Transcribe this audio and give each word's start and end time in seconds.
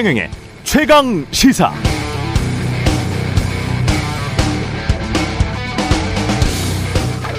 최경영의 0.00 0.30
최강 0.64 1.26
시사. 1.30 1.70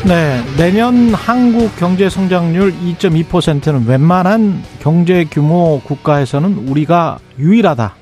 네, 0.05 0.43
내년 0.57 1.11
한국 1.15 1.75
경제 1.77 2.07
성장률 2.07 2.71
2.2%는 2.73 3.87
웬만한 3.87 4.61
경제 4.79 5.25
규모 5.25 5.81
국가에서는 5.83 6.69
우리가 6.69 7.17
유일하다. 7.39 7.95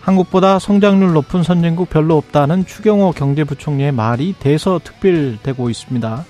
한국보다 0.00 0.60
성장률 0.60 1.12
높은 1.14 1.42
선진국 1.42 1.90
별로 1.90 2.16
없다는 2.18 2.66
추경호 2.66 3.10
경제부총리의 3.10 3.90
말이 3.90 4.32
대서특필되고 4.38 5.70
있습니다. 5.70 6.24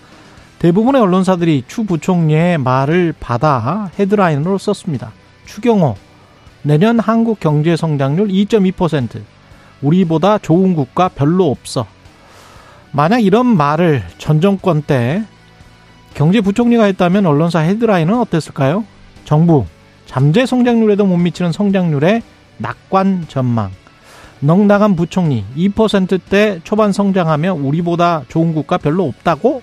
대부분의 0.58 1.02
언론사들이 1.02 1.64
추 1.68 1.84
부총리의 1.84 2.56
말을 2.56 3.12
받아 3.20 3.90
헤드라인으로 3.98 4.56
썼습니다. 4.56 5.12
추경호 5.44 6.07
내년 6.68 6.98
한국 6.98 7.40
경제 7.40 7.76
성장률 7.76 8.28
2.2% 8.28 9.22
우리보다 9.80 10.36
좋은 10.36 10.74
국가 10.74 11.08
별로 11.08 11.50
없어. 11.50 11.86
만약 12.92 13.20
이런 13.20 13.46
말을 13.46 14.02
전 14.18 14.42
정권 14.42 14.82
때 14.82 15.24
경제부총리가 16.12 16.84
했다면 16.84 17.24
언론사 17.24 17.60
헤드라인은 17.60 18.20
어땠을까요? 18.20 18.84
정부 19.24 19.64
잠재 20.04 20.44
성장률에도 20.44 21.06
못 21.06 21.16
미치는 21.16 21.52
성장률의 21.52 22.20
낙관 22.58 23.28
전망. 23.28 23.70
넉나간 24.40 24.94
부총리 24.94 25.46
2%대 25.56 26.60
초반 26.64 26.92
성장하며 26.92 27.54
우리보다 27.54 28.24
좋은 28.28 28.52
국가 28.52 28.76
별로 28.76 29.06
없다고? 29.06 29.62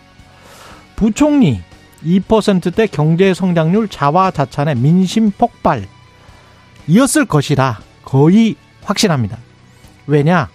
부총리 0.96 1.62
2%대 2.04 2.88
경제 2.88 3.36
성장률 3.36 3.90
자화자찬의 3.90 4.74
민심 4.78 5.30
폭발. 5.30 5.86
이었을 6.88 7.26
것이라 7.26 7.80
거의 8.04 8.56
확신합니다. 8.84 9.38
왜냐? 10.08 10.50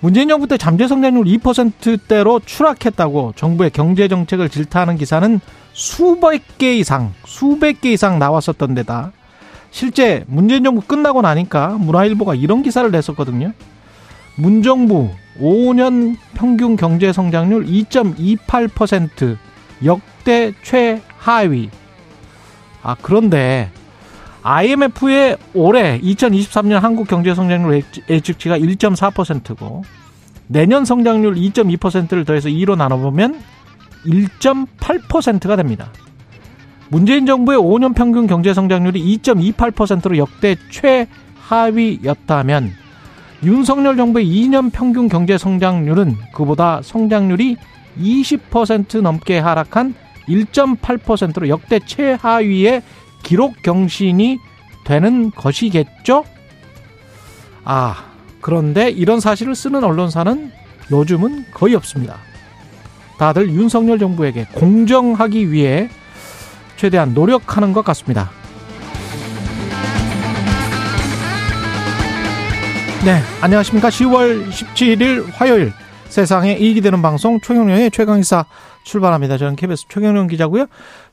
문재인 0.00 0.28
정부 0.28 0.46
때 0.46 0.56
잠재 0.56 0.86
성장률 0.86 1.24
2%대로 1.24 2.40
추락했다고 2.44 3.34
정부의 3.36 3.70
경제 3.70 4.06
정책을 4.06 4.48
질타하는 4.48 4.96
기사는 4.96 5.40
수백 5.72 6.58
개 6.58 6.76
이상, 6.76 7.12
수백 7.24 7.80
개 7.80 7.92
이상 7.92 8.18
나왔었던 8.18 8.74
데다 8.74 9.12
실제 9.70 10.24
문재인 10.26 10.64
정부 10.64 10.80
끝나고 10.80 11.22
나니까 11.22 11.70
문화일보가 11.78 12.34
이런 12.34 12.62
기사를 12.62 12.90
냈었거든요. 12.90 13.52
문정부 14.36 15.10
5년 15.40 16.16
평균 16.34 16.76
경제 16.76 17.12
성장률 17.12 17.66
2.28% 17.66 19.36
역대 19.84 20.52
최하위. 20.62 21.70
아, 22.82 22.96
그런데 23.02 23.70
IMF의 24.48 25.36
올해 25.52 26.00
2023년 26.00 26.80
한국 26.80 27.06
경제 27.06 27.34
성장률 27.34 27.82
예측치가 28.08 28.58
1.4%고 28.58 29.84
내년 30.46 30.86
성장률 30.86 31.34
2.2%를 31.34 32.24
더해서 32.24 32.48
2로 32.48 32.74
나눠보면 32.74 33.38
1.8%가 34.06 35.54
됩니다. 35.54 35.92
문재인 36.88 37.26
정부의 37.26 37.58
5년 37.58 37.94
평균 37.94 38.26
경제 38.26 38.54
성장률이 38.54 39.18
2.28%로 39.18 40.16
역대 40.16 40.56
최하위였다면 41.50 42.70
윤석열 43.42 43.98
정부의 43.98 44.26
2년 44.26 44.72
평균 44.72 45.10
경제 45.10 45.36
성장률은 45.36 46.16
그보다 46.32 46.80
성장률이 46.82 47.58
20% 48.00 49.02
넘게 49.02 49.40
하락한 49.40 49.94
1.8%로 50.26 51.48
역대 51.48 51.80
최하위의 51.80 52.82
기록 53.22 53.62
경신이 53.62 54.38
되는 54.84 55.30
것이겠죠? 55.30 56.24
아, 57.64 58.04
그런데 58.40 58.88
이런 58.90 59.20
사실을 59.20 59.54
쓰는 59.54 59.84
언론사는 59.84 60.50
요즘은 60.90 61.46
거의 61.52 61.74
없습니다. 61.74 62.16
다들 63.18 63.50
윤석열 63.50 63.98
정부에게 63.98 64.46
공정하기 64.52 65.50
위해 65.52 65.90
최대한 66.76 67.12
노력하는 67.12 67.72
것 67.72 67.84
같습니다. 67.84 68.30
네, 73.04 73.20
안녕하십니까. 73.40 73.88
10월 73.90 74.48
17일 74.48 75.32
화요일 75.32 75.72
세상에 76.08 76.54
이익이 76.54 76.80
되는 76.80 77.02
방송 77.02 77.40
최경련의 77.40 77.90
최강의사 77.90 78.46
출발합니다. 78.82 79.38
저는 79.38 79.56
KBS 79.56 79.86
최경련 79.88 80.26
기자고요. 80.26 80.66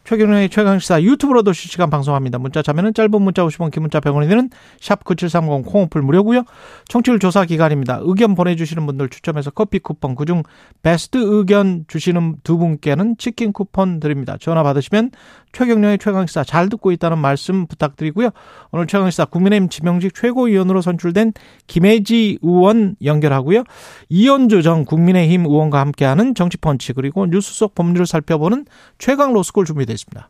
최경련의 0.05 0.49
최강시사 0.49 1.01
유튜브로도 1.01 1.51
실시간 1.51 1.89
방송합니다. 1.89 2.37
문자 2.37 2.61
자면은 2.61 2.93
짧은 2.93 3.19
문자 3.21 3.43
50원, 3.43 3.71
긴 3.71 3.81
문자 3.81 3.99
100원이 3.99 4.29
되는 4.29 4.51
샵 4.79 5.03
9730 5.03 5.65
콩오플 5.65 6.01
무료고요. 6.01 6.43
청취율 6.87 7.17
조사 7.17 7.43
기간입니다. 7.43 7.99
의견 8.03 8.35
보내주시는 8.35 8.85
분들 8.85 9.09
추첨해서 9.09 9.49
커피 9.49 9.79
쿠폰 9.79 10.13
그중 10.13 10.43
베스트 10.83 11.17
의견 11.17 11.85
주시는 11.87 12.35
두 12.43 12.57
분께는 12.59 13.17
치킨 13.17 13.51
쿠폰 13.51 13.99
드립니다. 13.99 14.37
전화 14.39 14.61
받으시면 14.61 15.09
최경련의 15.53 15.97
최강시사 15.97 16.43
잘 16.43 16.69
듣고 16.69 16.91
있다는 16.91 17.17
말씀 17.17 17.65
부탁드리고요. 17.65 18.29
오늘 18.71 18.87
최강시사 18.87 19.25
국민의힘 19.25 19.69
지명직 19.69 20.13
최고위원으로 20.13 20.81
선출된 20.81 21.33
김혜지 21.67 22.39
의원 22.41 22.95
연결하고요. 23.03 23.63
이현주 24.09 24.61
전 24.61 24.85
국민의힘 24.85 25.45
의원과 25.45 25.79
함께하는 25.79 26.35
정치펀치 26.35 26.93
그리고 26.93 27.25
뉴스 27.25 27.53
속 27.53 27.73
법률을 27.73 28.05
살펴보는 28.05 28.65
최강 28.99 29.33
로스쿨 29.33 29.65
준비 29.65 29.85
되어 29.95 29.97
있습니다. 29.97 30.29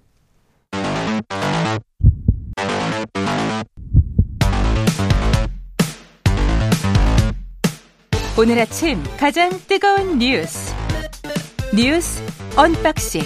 오늘 8.38 8.60
아침 8.60 9.02
가장 9.18 9.50
뜨거운 9.68 10.20
뉴스 10.20 10.74
뉴스 11.74 12.22
언박싱 12.58 13.22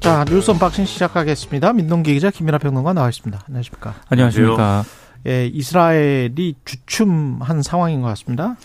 자 0.00 0.24
뉴스 0.28 0.50
unboxing 0.50 0.84
시작하겠습니다. 0.84 1.72
민동기 1.72 2.14
기자 2.14 2.30
김민아 2.30 2.58
평론가 2.58 2.92
나와 2.92 3.08
있습니다. 3.08 3.44
안녕하십니까? 3.46 3.94
안녕하십니까? 4.08 4.84
예, 5.26 5.46
이스라엘이 5.46 6.54
주춤한 6.64 7.62
상황인 7.62 8.02
것 8.02 8.08
같습니다. 8.08 8.56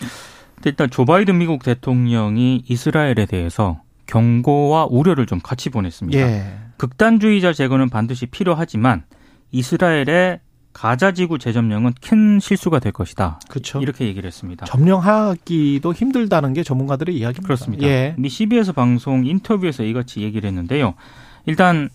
일단 0.64 0.90
조 0.90 1.04
바이든 1.06 1.38
미국 1.38 1.62
대통령이 1.62 2.64
이스라엘에 2.68 3.26
대해서 3.26 3.80
경고와 4.10 4.88
우려를 4.90 5.26
좀 5.26 5.38
같이 5.40 5.70
보냈습니다. 5.70 6.18
예. 6.18 6.58
극단주의자 6.78 7.52
제거는 7.52 7.88
반드시 7.88 8.26
필요하지만 8.26 9.04
이스라엘의 9.52 10.40
가자 10.72 11.12
지구 11.12 11.38
재점령은 11.38 11.94
큰 12.00 12.40
실수가 12.40 12.78
될 12.80 12.92
것이다. 12.92 13.40
그렇죠. 13.48 13.80
이렇게 13.80 14.06
얘기를 14.06 14.26
했습니다. 14.26 14.66
점령하기도 14.66 15.92
힘들다는 15.92 16.54
게 16.54 16.62
전문가들의 16.62 17.14
이야기입니다. 17.14 17.42
그렇습니다. 17.42 17.86
예. 17.86 18.14
미 18.18 18.28
CBS 18.28 18.72
방송 18.72 19.26
인터뷰에서 19.26 19.84
이같이 19.84 20.22
얘기를 20.22 20.48
했는데요. 20.48 20.94
일단 21.46 21.88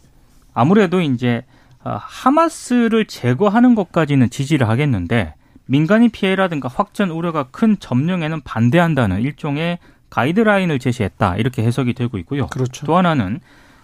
아무래도 0.53 1.01
이제 1.01 1.43
아, 1.83 1.99
하마스를 2.01 3.05
제거하는 3.05 3.75
것까지는 3.75 4.29
지지를 4.29 4.67
하겠는데 4.69 5.35
민간인 5.65 6.09
피해라든가 6.09 6.69
확전 6.69 7.11
우려가 7.11 7.43
큰 7.51 7.77
점령에는 7.79 8.41
반대한다는 8.41 9.21
일종의 9.21 9.79
가이드라인을 10.09 10.79
제시했다 10.79 11.37
이렇게 11.37 11.63
해석이 11.63 11.93
되고 11.93 12.17
있고요. 12.19 12.47
그렇죠. 12.47 12.85
또 12.85 12.95
하나는 12.97 13.39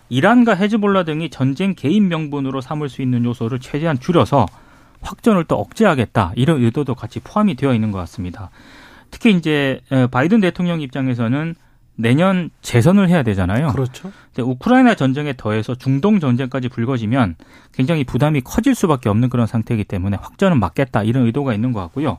이란과 0.10 0.56
헤즈볼라 0.56 1.04
등이 1.04 1.30
전쟁 1.30 1.74
개인 1.76 2.08
명분으로 2.08 2.62
삼을 2.62 2.90
수 2.90 3.02
있는 3.02 3.24
요소를 3.26 3.60
최대한 3.60 4.00
줄여서 4.00 4.46
확전을 5.02 5.46
또 5.46 5.56
억제하겠다 5.56 6.34
이런 6.36 6.64
의도도 6.64 6.96
같이 6.96 7.20
포함이 7.20 7.56
되어 7.56 7.74
있는 7.74 7.92
것 7.92 7.98
같습니다. 8.00 8.50
특히 9.10 9.32
이제 9.32 9.82
바이든 10.12 10.42
대통령 10.42 10.82
입장에서는 10.82 11.56
내년 11.96 12.50
재선을 12.62 13.10
해야 13.10 13.22
되잖아요. 13.22 13.68
그렇죠. 13.70 14.12
근데 14.34 14.50
우크라이나 14.50 14.96
전쟁에 14.96 15.34
더해서 15.36 15.76
중동 15.76 16.20
전쟁까지 16.20 16.70
불거지면 16.70 17.36
굉장히 17.74 18.04
부담이 18.04 18.42
커질 18.42 18.74
수밖에 18.76 19.10
없는 19.10 19.30
그런 19.30 19.46
상태이기 19.48 19.84
때문에 19.84 20.18
확전은 20.20 20.60
막겠다 20.60 21.04
이런 21.04 21.26
의도가 21.26 21.54
있는 21.54 21.74
것 21.74 21.82
같고요. 21.82 22.18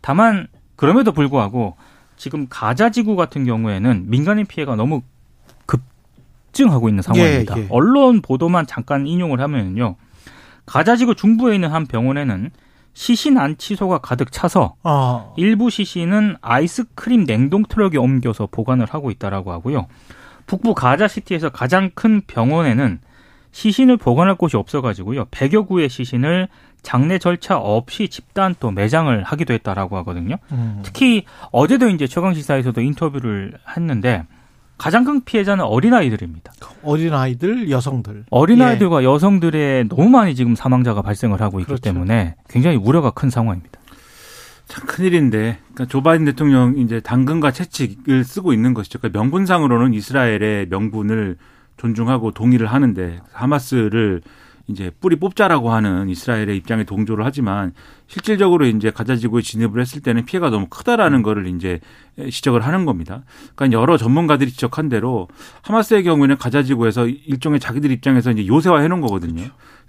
다만 0.00 0.46
그럼에도 0.76 1.12
불구하고 1.12 1.76
지금 2.18 2.46
가자 2.50 2.90
지구 2.90 3.16
같은 3.16 3.44
경우에는 3.44 4.10
민간인 4.10 4.44
피해가 4.44 4.76
너무 4.76 5.02
급증하고 5.66 6.88
있는 6.88 7.02
상황입니다. 7.02 7.56
예, 7.56 7.62
예. 7.62 7.66
언론 7.70 8.20
보도만 8.20 8.66
잠깐 8.66 9.06
인용을 9.06 9.40
하면요. 9.40 9.96
가자 10.66 10.96
지구 10.96 11.14
중부에 11.14 11.54
있는 11.54 11.70
한 11.70 11.86
병원에는 11.86 12.50
시신 12.92 13.38
안치소가 13.38 13.98
가득 13.98 14.32
차서 14.32 14.74
아. 14.82 15.32
일부 15.36 15.70
시신은 15.70 16.36
아이스크림 16.42 17.24
냉동 17.24 17.62
트럭에 17.62 17.96
옮겨서 17.96 18.48
보관을 18.50 18.86
하고 18.90 19.10
있다라고 19.10 19.52
하고요. 19.52 19.86
북부 20.46 20.74
가자시티에서 20.74 21.50
가장 21.50 21.90
큰 21.94 22.22
병원에는 22.26 22.98
시신을 23.52 23.96
보관할 23.96 24.34
곳이 24.34 24.56
없어가지고요. 24.56 25.26
100여 25.26 25.66
구의 25.68 25.88
시신을 25.88 26.48
장례 26.82 27.18
절차 27.18 27.58
없이 27.58 28.08
집단 28.08 28.54
또 28.60 28.70
매장을 28.70 29.22
하기도 29.22 29.54
했다라고 29.54 29.96
하거든요. 29.98 30.36
음. 30.52 30.80
특히 30.82 31.24
어제도 31.50 31.88
이제 31.88 32.06
최강 32.06 32.34
시 32.34 32.42
사에서도 32.42 32.80
인터뷰를 32.80 33.54
했는데 33.76 34.24
가장 34.78 35.04
큰 35.04 35.24
피해자는 35.24 35.64
어린아이들입니다. 35.64 36.52
어린아이들, 36.84 37.68
여성들. 37.68 38.26
어린아이들과 38.30 39.02
예. 39.02 39.06
여성들의 39.06 39.88
너무 39.88 40.08
많이 40.08 40.36
지금 40.36 40.54
사망자가 40.54 41.02
발생을 41.02 41.40
하고 41.42 41.58
있기 41.58 41.66
그렇죠. 41.66 41.82
때문에 41.82 42.36
굉장히 42.48 42.76
우려가 42.76 43.10
큰 43.10 43.28
상황입니다. 43.28 43.80
참 44.66 44.86
큰일인데, 44.86 45.58
그러니까 45.72 45.86
조 45.86 46.02
바이든 46.02 46.26
대통령 46.26 46.78
이제 46.78 47.00
당근과 47.00 47.50
채찍을 47.50 48.22
쓰고 48.22 48.52
있는 48.52 48.72
것이죠. 48.72 49.00
그러니까 49.00 49.18
명분상으로는 49.18 49.94
이스라엘의 49.94 50.66
명분을 50.68 51.38
존중하고 51.78 52.32
동의를 52.32 52.66
하는데 52.66 53.18
하마스를 53.32 54.20
이제 54.68 54.90
뿌리 55.00 55.16
뽑자라고 55.16 55.72
하는 55.72 56.08
이스라엘의 56.10 56.56
입장에 56.56 56.84
동조를 56.84 57.24
하지만 57.24 57.72
실질적으로 58.06 58.66
이제 58.66 58.90
가자 58.90 59.16
지구에 59.16 59.42
진입을 59.42 59.80
했을 59.80 60.02
때는 60.02 60.26
피해가 60.26 60.50
너무 60.50 60.66
크다라는 60.68 61.22
거를 61.22 61.46
이제 61.46 61.80
지적을 62.30 62.60
하는 62.66 62.84
겁니다. 62.84 63.22
그러니까 63.54 63.80
여러 63.80 63.96
전문가들이 63.96 64.50
지적한 64.50 64.88
대로 64.88 65.28
하마스의 65.62 66.02
경우에는 66.04 66.36
가자 66.38 66.62
지구에서 66.62 67.06
일종의 67.06 67.60
자기들 67.60 67.90
입장에서 67.90 68.30
이제 68.32 68.46
요새화 68.46 68.80
해놓은 68.80 69.00
거거든요. 69.00 69.44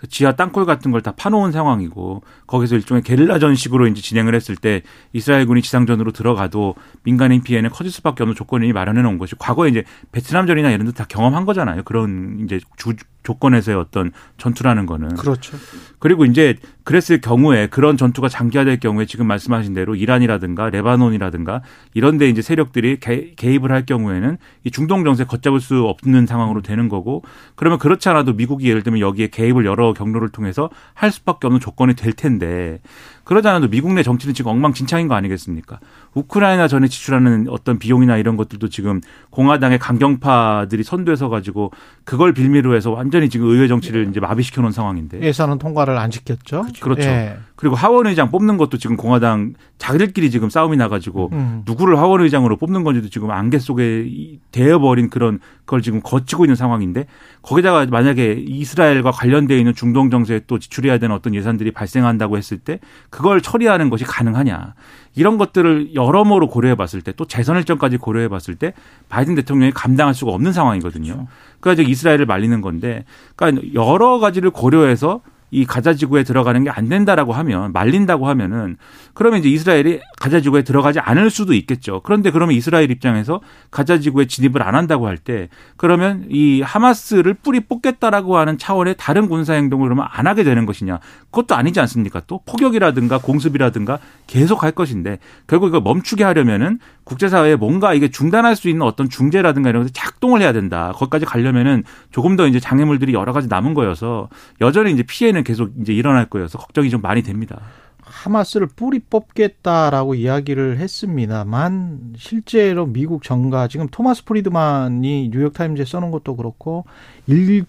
지하 0.09 0.31
땅굴 0.33 0.65
같은 0.65 0.91
걸 0.91 1.01
다 1.01 1.11
파놓은 1.11 1.51
상황이고 1.51 2.23
거기서 2.47 2.75
일종의 2.75 3.03
게릴라전식으로 3.03 3.87
이제 3.87 4.01
진행을 4.01 4.33
했을 4.35 4.55
때 4.55 4.81
이스라엘군이 5.13 5.61
지상전으로 5.61 6.11
들어가도 6.11 6.75
민간인 7.03 7.41
피해는 7.41 7.69
커질 7.69 7.91
수밖에 7.91 8.23
없는 8.23 8.35
조건이 8.35 8.71
마련해 8.71 9.01
놓은 9.01 9.17
것이 9.17 9.35
과거에 9.37 9.69
이제 9.69 9.83
베트남전이나 10.11 10.71
이런 10.71 10.85
데 10.85 10.91
다 10.93 11.05
경험한 11.05 11.45
거잖아요. 11.45 11.83
그런 11.83 12.39
이제 12.43 12.59
주, 12.77 12.93
조건에서의 13.23 13.77
어떤 13.77 14.11
전투라는 14.37 14.85
거는. 14.85 15.15
그렇죠. 15.15 15.57
그리고 15.99 16.25
이제 16.25 16.55
그랬을 16.89 17.21
경우에 17.21 17.67
그런 17.67 17.97
전투가 17.97 18.29
장기화될 18.29 18.79
경우에 18.79 19.05
지금 19.05 19.27
말씀하신 19.27 19.75
대로 19.75 19.93
이란이라든가 19.93 20.71
레바논이라든가 20.71 21.61
이런 21.93 22.17
데 22.17 22.27
이제 22.27 22.41
세력들이 22.41 22.99
개, 22.99 23.35
입을 23.39 23.71
할 23.71 23.85
경우에는 23.85 24.39
이 24.63 24.71
중동 24.71 25.03
정세 25.03 25.23
걷잡을 25.23 25.59
수 25.59 25.83
없는 25.83 26.25
상황으로 26.25 26.63
되는 26.63 26.89
거고 26.89 27.21
그러면 27.53 27.77
그렇지 27.77 28.09
않아도 28.09 28.33
미국이 28.33 28.67
예를 28.67 28.81
들면 28.81 29.01
여기에 29.01 29.27
개입을 29.27 29.67
여러 29.67 29.93
경로를 29.93 30.29
통해서 30.29 30.71
할 30.95 31.11
수밖에 31.11 31.45
없는 31.45 31.59
조건이 31.59 31.93
될 31.93 32.11
텐데 32.11 32.79
그러지 33.23 33.47
않아도 33.47 33.67
미국 33.69 33.93
내 33.93 34.01
정치는 34.01 34.33
지금 34.33 34.49
엉망진창인 34.49 35.07
거 35.07 35.13
아니겠습니까? 35.13 35.79
우크라이나 36.13 36.67
전에 36.67 36.87
지출하는 36.87 37.47
어떤 37.49 37.79
비용이나 37.79 38.17
이런 38.17 38.37
것들도 38.37 38.69
지금 38.69 39.01
공화당의 39.29 39.79
강경파들이 39.79 40.83
선두에서 40.83 41.29
가지고 41.29 41.71
그걸 42.03 42.33
빌미로 42.33 42.75
해서 42.75 42.91
완전히 42.91 43.29
지금 43.29 43.47
의회 43.47 43.67
정치를 43.67 44.07
이제 44.09 44.19
마비시켜 44.19 44.61
놓은 44.61 44.71
상황인데. 44.71 45.21
예산은 45.21 45.59
통과를 45.59 45.97
안 45.97 46.11
시켰죠. 46.11 46.65
그렇죠. 46.79 47.09
예. 47.09 47.37
그리고 47.59 47.75
하원 47.75 48.07
의장 48.07 48.31
뽑는 48.31 48.55
것도 48.55 48.77
지금 48.77 48.95
공화당 48.95 49.53
자기들끼리 49.77 50.31
지금 50.31 50.49
싸움이 50.49 50.77
나가지고 50.77 51.29
음. 51.33 51.63
누구를 51.65 51.97
하원 51.97 52.21
의장으로 52.21 52.55
뽑는 52.55 52.85
건지도 52.85 53.09
지금 53.09 53.31
안개 53.31 53.59
속에 53.59 54.39
되어버린 54.51 55.09
그런 55.09 55.39
그걸 55.65 55.81
지금 55.81 55.99
거치고 56.01 56.45
있는 56.45 56.55
상황인데 56.55 57.05
거기다가 57.41 57.85
만약에 57.85 58.43
이스라엘과 58.47 59.11
관련되어 59.11 59.57
있는 59.57 59.75
중동 59.75 60.09
정세에 60.09 60.41
또 60.47 60.57
지출해야 60.57 60.99
되는 60.99 61.13
어떤 61.13 61.35
예산들이 61.35 61.71
발생한다고 61.71 62.37
했을 62.37 62.57
때 62.57 62.79
그걸 63.09 63.41
처리하는 63.41 63.89
것이 63.89 64.05
가능하냐 64.05 64.73
이런 65.15 65.37
것들을 65.37 65.95
여러모로 65.95 66.47
고려해 66.47 66.75
봤을 66.75 67.01
때 67.01 67.09
또 67.19 67.25
재선 67.25 67.57
일정까지 67.57 67.97
고려해 67.97 68.29
봤을 68.29 68.55
때 68.55 68.73
바이든 69.09 69.35
대통령이 69.35 69.73
감당할 69.73 70.13
수가 70.13 70.31
없는 70.31 70.53
상황이거든요. 70.53 71.27
그러니까 71.59 71.89
이스라엘을 71.89 72.25
말리는 72.25 72.61
건데 72.61 73.03
그러니까 73.35 73.73
여러 73.73 74.19
가지를 74.19 74.51
고려해서 74.51 75.21
이 75.51 75.65
가자 75.65 75.93
지구에 75.93 76.23
들어가는 76.23 76.63
게 76.63 76.69
안 76.69 76.87
된다라고 76.87 77.33
하면 77.33 77.71
말린다고 77.73 78.27
하면은 78.27 78.77
그러면 79.19 79.41
이제 79.41 79.49
이스라엘이 79.49 79.99
가자 80.17 80.39
지구에 80.39 80.61
들어가지 80.61 80.99
않을 80.99 81.29
수도 81.29 81.53
있겠죠. 81.53 81.99
그런데 82.05 82.31
그러면 82.31 82.55
이스라엘 82.55 82.89
입장에서 82.89 83.41
가자 83.69 83.99
지구에 83.99 84.27
진입을 84.27 84.63
안 84.63 84.75
한다고 84.75 85.07
할 85.07 85.17
때 85.17 85.49
그러면 85.75 86.25
이 86.29 86.61
하마스를 86.61 87.33
뿌리 87.33 87.59
뽑겠다라고 87.59 88.37
하는 88.37 88.57
차원의 88.57 88.95
다른 88.97 89.27
군사 89.27 89.55
행동을 89.55 89.87
그러면 89.89 90.07
안 90.09 90.25
하게 90.25 90.45
되는 90.45 90.65
것이냐? 90.65 90.99
그것도 91.31 91.53
아니지 91.53 91.81
않습니까? 91.81 92.21
또 92.27 92.39
포격이라든가 92.45 93.17
공습이라든가 93.17 93.99
계속 94.25 94.63
할 94.63 94.71
것인데 94.71 95.19
결국 95.47 95.67
이걸 95.67 95.81
멈추게 95.81 96.23
하려면은 96.23 96.79
국제사회에 97.03 97.57
뭔가 97.57 97.93
이게 97.93 98.09
중단할 98.09 98.55
수 98.55 98.69
있는 98.69 98.83
어떤 98.83 99.09
중재라든가 99.09 99.69
이런 99.69 99.81
것을 99.81 99.91
작동을 99.93 100.41
해야 100.41 100.53
된다. 100.53 100.93
거기까지 100.95 101.25
가려면은 101.25 101.83
조금 102.11 102.37
더 102.37 102.47
이제 102.47 102.61
장애물들이 102.61 103.13
여러 103.13 103.33
가지 103.33 103.49
남은 103.49 103.73
거여서 103.73 104.29
여전히 104.61 104.93
이제 104.93 105.03
피해는 105.03 105.43
계속 105.43 105.71
이제 105.81 105.91
일어날 105.91 106.27
거여서 106.27 106.57
걱정이 106.57 106.89
좀 106.89 107.01
많이 107.01 107.21
됩니다. 107.21 107.59
하마스를 108.09 108.67
뿌리 108.67 108.99
뽑겠다라고 108.99 110.15
이야기를 110.15 110.77
했습니다만 110.79 112.13
실제로 112.17 112.85
미국 112.85 113.23
정가 113.23 113.67
지금 113.67 113.87
토마스 113.89 114.25
프리드만이 114.25 115.29
뉴욕타임즈에 115.31 115.85
써놓은 115.85 116.11
것도 116.11 116.35
그렇고 116.35 116.85
일 117.27 117.65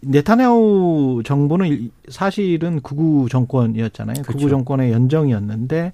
네타냐후 0.00 1.22
정부는 1.24 1.90
사실은 2.08 2.80
극우 2.80 3.28
정권이었잖아요. 3.30 4.22
그렇죠. 4.22 4.38
극우 4.38 4.50
정권의 4.50 4.92
연정이었는데 4.92 5.92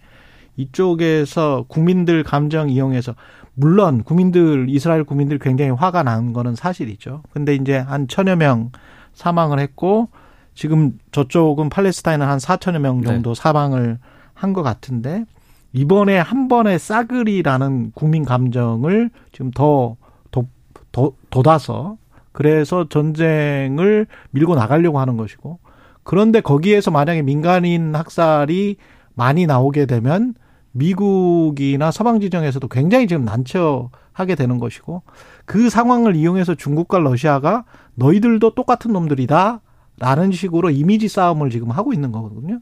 이쪽에서 0.57 1.65
국민들 1.69 2.23
감정 2.23 2.69
이용해서 2.69 3.15
물론 3.55 4.03
국민들 4.03 4.67
이스라엘 4.69 5.05
국민들 5.05 5.39
굉장히 5.39 5.71
화가 5.71 6.03
난 6.03 6.33
거는 6.33 6.55
사실이죠. 6.55 7.23
근데 7.33 7.55
이제 7.55 7.77
한 7.77 8.09
천여 8.09 8.37
명 8.37 8.71
사망을 9.15 9.59
했고 9.61 10.09
지금 10.55 10.99
저쪽은 11.13 11.69
팔레스타인은 11.71 12.27
한 12.27 12.39
4천여 12.39 12.79
명 12.79 13.03
정도 13.03 13.35
네. 13.35 13.41
사망을 13.41 13.99
한 14.35 14.53
것 14.53 14.63
같은데 14.63 15.25
이번에 15.73 16.19
한 16.19 16.49
번에 16.49 16.77
싸그리라는 16.79 17.93
국민 17.95 18.25
감정을 18.25 19.11
지금 19.33 19.51
더 19.53 19.97
더, 20.31 20.45
더, 20.91 21.13
돋아서 21.31 21.97
그래서 22.33 22.89
전쟁을 22.89 24.07
밀고 24.33 24.55
나가려고 24.55 24.99
하는 24.99 25.17
것이고 25.17 25.59
그런데 26.03 26.41
거기에서 26.41 26.91
만약에 26.91 27.23
민간인 27.23 27.95
학살이 27.95 28.77
많이 29.15 29.47
나오게 29.47 29.87
되면 29.87 30.35
미국이나 30.73 31.91
서방 31.91 32.21
지정에서도 32.21 32.67
굉장히 32.69 33.07
지금 33.07 33.25
난처하게 33.25 34.35
되는 34.37 34.59
것이고 34.59 35.03
그 35.45 35.71
상황을 35.71 36.17
이용해서 36.17 36.55
중국과 36.55 36.99
러시아가 36.99 37.65
너희들도 37.95 38.55
똑같은 38.55 38.93
놈들이다 38.93 39.61
라는 40.03 40.33
식으로 40.33 40.71
이미지 40.71 41.07
싸움을 41.07 41.51
지금 41.51 41.71
하고 41.71 41.93
있는 41.93 42.11
거거든요. 42.11 42.59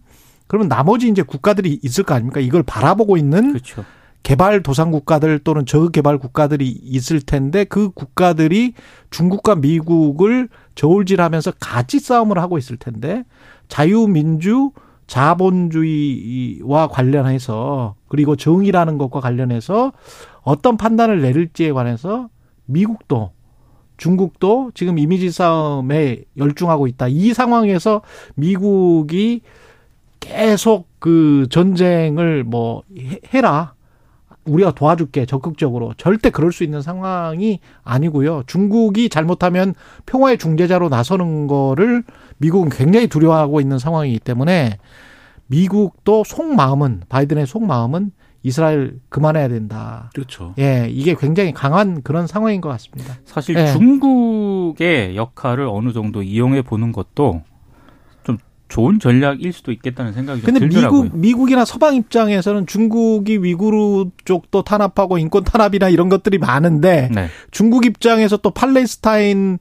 그러면 0.47 0.69
나머지 0.69 1.09
이제 1.09 1.23
국가들이 1.23 1.81
있을 1.83 2.05
거 2.05 2.13
아닙니까? 2.13 2.39
이걸 2.39 2.63
바라보고 2.63 3.17
있는 3.17 3.53
그렇죠. 3.53 3.83
개발 4.23 4.63
도상 4.63 4.91
국가들 4.91 5.39
또는 5.39 5.65
저개발 5.65 6.19
국가들이 6.19 6.69
있을 6.69 7.23
텐데 7.23 7.65
그 7.65 7.91
국가들이 7.93 8.75
중국과 9.09 9.55
미국을 9.55 10.51
저울질하면서 10.75 11.53
같이 11.59 11.99
싸움을 11.99 12.39
하고 12.39 12.59
있을 12.59 12.77
텐데 12.77 13.25
자유민주 13.69 14.73
자본주의와 15.07 16.89
관련해서 16.89 17.95
그리고 18.09 18.37
정의라는 18.37 18.99
것과 18.99 19.21
관련해서 19.21 19.93
어떤 20.43 20.77
판단을 20.77 21.23
내릴지에 21.23 21.73
관해서 21.73 22.29
미국도 22.67 23.33
중국도 24.01 24.73
지금 24.75 24.99
이미지 24.99 25.31
싸움에 25.31 26.23
열중하고 26.39 26.87
있다. 26.87 27.07
이 27.09 27.35
상황에서 27.35 28.01
미국이 28.35 29.43
계속 30.19 30.89
그 30.99 31.47
전쟁을 31.51 32.45
뭐 32.45 32.83
해라. 33.33 33.75
우리가 34.47 34.73
도와줄게 34.73 35.27
적극적으로 35.27 35.93
절대 35.99 36.31
그럴 36.31 36.51
수 36.51 36.65
있는 36.65 36.81
상황이 36.81 37.61
아니고요. 37.85 38.45
중국이 38.47 39.11
잘못하면 39.11 39.75
평화의 40.07 40.39
중재자로 40.39 40.89
나서는 40.89 41.47
거를 41.47 42.03
미국은 42.39 42.71
굉장히 42.71 43.07
두려워하고 43.07 43.61
있는 43.61 43.79
상황이기 43.79 44.19
때문에 44.21 44.79
미국도 45.49 46.25
속마음은 46.25 47.03
바이든의 47.11 47.47
속마음은 47.47 48.13
이스라엘 48.43 48.99
그만해야 49.09 49.49
된다. 49.49 50.11
그렇죠. 50.15 50.55
예, 50.59 50.89
이게 50.91 51.15
굉장히 51.15 51.53
강한 51.53 52.03
그런 52.03 52.27
상황인 52.27 52.61
것 52.61 52.69
같습니다. 52.71 53.15
사실 53.25 53.57
예. 53.57 53.67
중국의 53.67 55.17
역할을 55.17 55.67
어느 55.67 55.93
정도 55.93 56.23
이용해 56.23 56.63
보는 56.63 56.93
것도 56.93 57.43
좋은 58.71 59.01
전략일 59.01 59.53
수도 59.53 59.73
있겠다는 59.73 60.13
생각이 60.13 60.41
근데 60.43 60.61
들더라고요. 60.61 61.03
미국 61.03 61.19
미국이나 61.19 61.65
서방 61.65 61.97
입장에서는 61.97 62.67
중국이 62.67 63.39
위구르 63.39 64.07
쪽도 64.25 64.63
탄압하고 64.63 65.19
인권 65.19 65.45
탄압이나 65.45 65.89
이런 65.89 66.09
것들이 66.09 66.39
많은데 66.39 67.11
네. 67.13 67.27
중국 67.51 67.85
입장에서 67.85 68.39
또 68.39 68.51
팔레스타인의 68.51 69.59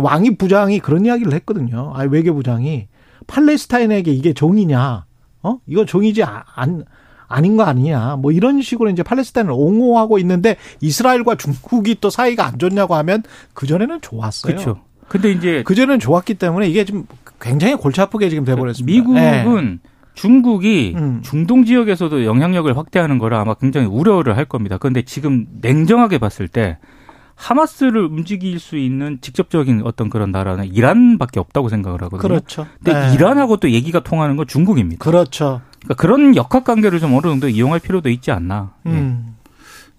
왕위 0.00 0.36
부장이 0.36 0.78
그런 0.78 1.06
이야기를 1.06 1.32
했거든요. 1.32 1.92
아 1.96 2.04
외교부장이 2.04 2.86
팔레스타인에게 3.26 4.12
이게 4.12 4.34
종이냐? 4.34 5.06
어? 5.42 5.58
이거 5.66 5.84
종이지 5.86 6.22
안 6.22 6.84
아닌 7.28 7.56
거 7.56 7.64
아니냐. 7.64 8.16
뭐 8.16 8.32
이런 8.32 8.62
식으로 8.62 8.90
이제 8.90 9.02
팔레스타인을 9.02 9.52
옹호하고 9.52 10.18
있는데 10.18 10.56
이스라엘과 10.80 11.36
중국이 11.36 11.96
또 12.00 12.10
사이가 12.10 12.46
안 12.46 12.58
좋냐고 12.58 12.94
하면 12.94 13.22
그전에는 13.54 14.00
좋았어요. 14.00 14.52
그렇죠. 14.52 14.80
근데 15.08 15.30
이제 15.30 15.62
그전에는 15.64 15.98
좋았기 15.98 16.34
때문에 16.34 16.68
이게 16.68 16.84
좀 16.84 17.06
굉장히 17.40 17.74
골치 17.74 18.00
아프게 18.00 18.28
지금 18.28 18.44
돼 18.44 18.54
버렸습니다. 18.54 18.92
미국은 18.92 19.80
네. 19.82 19.90
중국이 20.14 20.94
음. 20.96 21.20
중동 21.22 21.64
지역에서도 21.64 22.24
영향력을 22.24 22.76
확대하는 22.76 23.18
거라 23.18 23.40
아마 23.40 23.54
굉장히 23.54 23.86
우려를 23.86 24.36
할 24.36 24.44
겁니다. 24.44 24.78
그런데 24.78 25.02
지금 25.02 25.46
냉정하게 25.60 26.18
봤을 26.18 26.48
때 26.48 26.78
하마스를 27.34 28.04
움직일 28.04 28.60
수 28.60 28.76
있는 28.76 29.18
직접적인 29.20 29.82
어떤 29.84 30.08
그런 30.08 30.30
나라는 30.30 30.66
이란밖에 30.66 31.40
없다고 31.40 31.68
생각을 31.68 32.02
하거든요. 32.04 32.28
그렇죠. 32.28 32.66
근데 32.82 33.08
네. 33.08 33.14
이란하고 33.14 33.56
또 33.56 33.70
얘기가 33.70 34.00
통하는 34.04 34.36
건 34.36 34.46
중국입니다. 34.46 35.04
그렇죠. 35.04 35.60
그러니까 35.84 35.94
그런 35.94 36.34
역학 36.36 36.64
관계를 36.64 36.98
좀 37.00 37.14
어느 37.14 37.22
정도 37.22 37.48
이용할 37.48 37.78
필요도 37.78 38.08
있지 38.10 38.30
않나. 38.30 38.72
예. 38.86 38.90
음. 38.90 39.34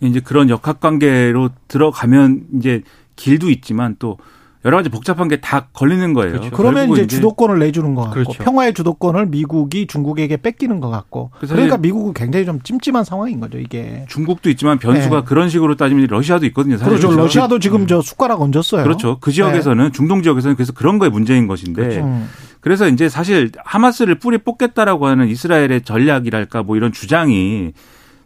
이제 0.01 0.19
그런 0.19 0.49
역학 0.49 0.79
관계로 0.81 1.49
들어가면 1.67 2.41
이제 2.57 2.81
길도 3.15 3.49
있지만 3.49 3.95
또 3.97 4.17
여러 4.65 4.77
가지 4.77 4.89
복잡한 4.89 5.27
게 5.27 5.39
다 5.39 5.67
걸리는 5.73 6.13
거예요. 6.13 6.31
그렇죠. 6.33 6.49
그러면 6.49 6.87
결국은 6.87 7.03
이제 7.05 7.15
주도권을 7.15 7.59
내주는 7.59 7.93
것 7.93 8.01
같고 8.01 8.13
그렇죠. 8.15 8.43
평화의 8.43 8.73
주도권을 8.73 9.27
미국이 9.27 9.85
중국에게 9.85 10.37
뺏기는 10.37 10.79
것 10.79 10.89
같고 10.89 11.29
그러니까 11.39 11.75
이제- 11.75 11.81
미국은 11.81 12.13
굉장히 12.13 12.45
좀 12.47 12.59
찜찜한 12.61 13.03
상황인 13.03 13.39
거죠 13.39 13.59
이게. 13.59 14.05
중국도 14.09 14.49
있지만 14.49 14.79
변수가 14.79 15.19
네. 15.19 15.23
그런 15.25 15.49
식으로 15.49 15.75
따지면 15.75 16.07
러시아도 16.09 16.47
있거든요. 16.47 16.77
사실. 16.77 16.89
그렇죠. 16.89 17.07
그래서 17.09 17.21
러시아도 17.21 17.59
지금 17.59 17.85
저 17.85 18.01
숟가락 18.01 18.41
얹었어요. 18.41 18.83
그렇죠. 18.83 19.19
그 19.21 19.31
지역에서는 19.31 19.91
중동 19.93 20.23
지역에서는 20.23 20.55
그래서 20.55 20.73
그런 20.73 20.97
거에 20.97 21.09
문제인 21.09 21.45
것인데 21.45 21.99
음. 22.01 22.27
그래서 22.65 22.87
이제 22.87 23.09
사실 23.09 23.51
하마스를 23.63 24.15
뿌리 24.15 24.39
뽑겠다라고 24.39 25.05
하는 25.05 25.27
이스라엘의 25.27 25.83
전략이랄까 25.83 26.63
뭐 26.63 26.75
이런 26.75 26.91
주장이 26.91 27.73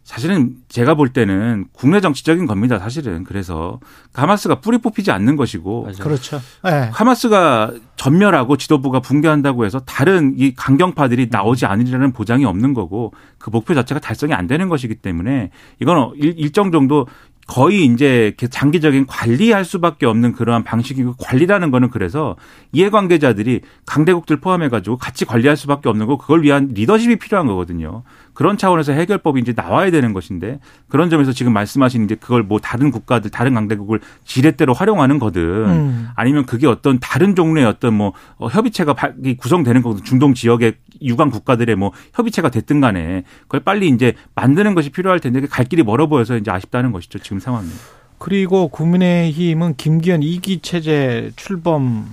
사실은 0.02 0.54
제가 0.68 0.94
볼 0.94 1.10
때는 1.10 1.66
국내 1.72 2.00
정치적인 2.00 2.46
겁니다. 2.46 2.78
사실은 2.78 3.22
그래서 3.22 3.80
하마스가 4.14 4.60
뿌리 4.62 4.78
뽑히지 4.78 5.10
않는 5.10 5.36
것이고 5.36 5.82
맞아요. 5.82 5.96
그렇죠. 5.98 6.40
네. 6.64 6.88
하마스가 6.90 7.72
전멸하고 7.96 8.56
지도부가 8.56 9.00
붕괴한다고 9.00 9.66
해서 9.66 9.78
다른 9.80 10.32
이 10.38 10.54
강경파들이 10.54 11.28
나오지 11.30 11.66
않으리라는 11.66 12.12
보장이 12.12 12.46
없는 12.46 12.72
거고 12.72 13.12
그 13.38 13.50
목표 13.50 13.74
자체가 13.74 14.00
달성이 14.00 14.32
안 14.32 14.46
되는 14.46 14.70
것이기 14.70 14.94
때문에 14.96 15.50
이건 15.80 16.12
일- 16.16 16.34
일정 16.38 16.72
정도 16.72 17.06
거의 17.46 17.84
이제 17.84 18.32
장기적인 18.48 19.06
관리할 19.06 19.64
수밖에 19.64 20.06
없는 20.06 20.32
그러한 20.32 20.62
방식이고 20.62 21.14
관리라는 21.18 21.70
거는 21.70 21.90
그래서 21.90 22.36
이해관계자들이 22.72 23.62
강대국들 23.86 24.40
포함해가지고 24.40 24.98
같이 24.98 25.24
관리할 25.24 25.56
수밖에 25.56 25.88
없는 25.88 26.06
거 26.06 26.16
그걸 26.16 26.42
위한 26.42 26.68
리더십이 26.72 27.16
필요한 27.16 27.46
거거든요. 27.48 28.04
그런 28.40 28.56
차원에서 28.56 28.92
해결법이 28.92 29.38
이제 29.38 29.52
나와야 29.54 29.90
되는 29.90 30.14
것인데 30.14 30.60
그런 30.88 31.10
점에서 31.10 31.30
지금 31.30 31.52
말씀하신 31.52 32.06
이제 32.06 32.14
그걸 32.14 32.42
뭐 32.42 32.58
다른 32.58 32.90
국가들 32.90 33.30
다른 33.30 33.52
강대국을 33.52 34.00
지렛대로 34.24 34.72
활용하는 34.72 35.18
거든 35.18 35.42
음. 35.42 36.08
아니면 36.16 36.46
그게 36.46 36.66
어떤 36.66 36.98
다른 37.00 37.34
종류의 37.34 37.66
어떤 37.66 37.92
뭐 37.92 38.14
어, 38.38 38.48
협의체가 38.48 38.94
구성되는 39.36 39.82
거든 39.82 40.04
중동 40.04 40.32
지역의 40.32 40.72
유관 41.02 41.28
국가들의 41.28 41.76
뭐 41.76 41.92
협의체가 42.14 42.48
됐든 42.48 42.80
간에 42.80 43.24
그걸 43.42 43.60
빨리 43.60 43.88
이제 43.88 44.14
만드는 44.34 44.74
것이 44.74 44.88
필요할 44.88 45.20
텐데 45.20 45.42
갈 45.42 45.66
길이 45.66 45.82
멀어 45.82 46.06
보여서 46.06 46.38
이제 46.38 46.50
아쉽다는 46.50 46.92
것이죠 46.92 47.18
지금 47.18 47.40
상황은. 47.40 47.68
그리고 48.16 48.68
국민의힘은 48.68 49.76
김기현 49.76 50.22
2기 50.22 50.62
체제 50.62 51.30
출범 51.36 52.06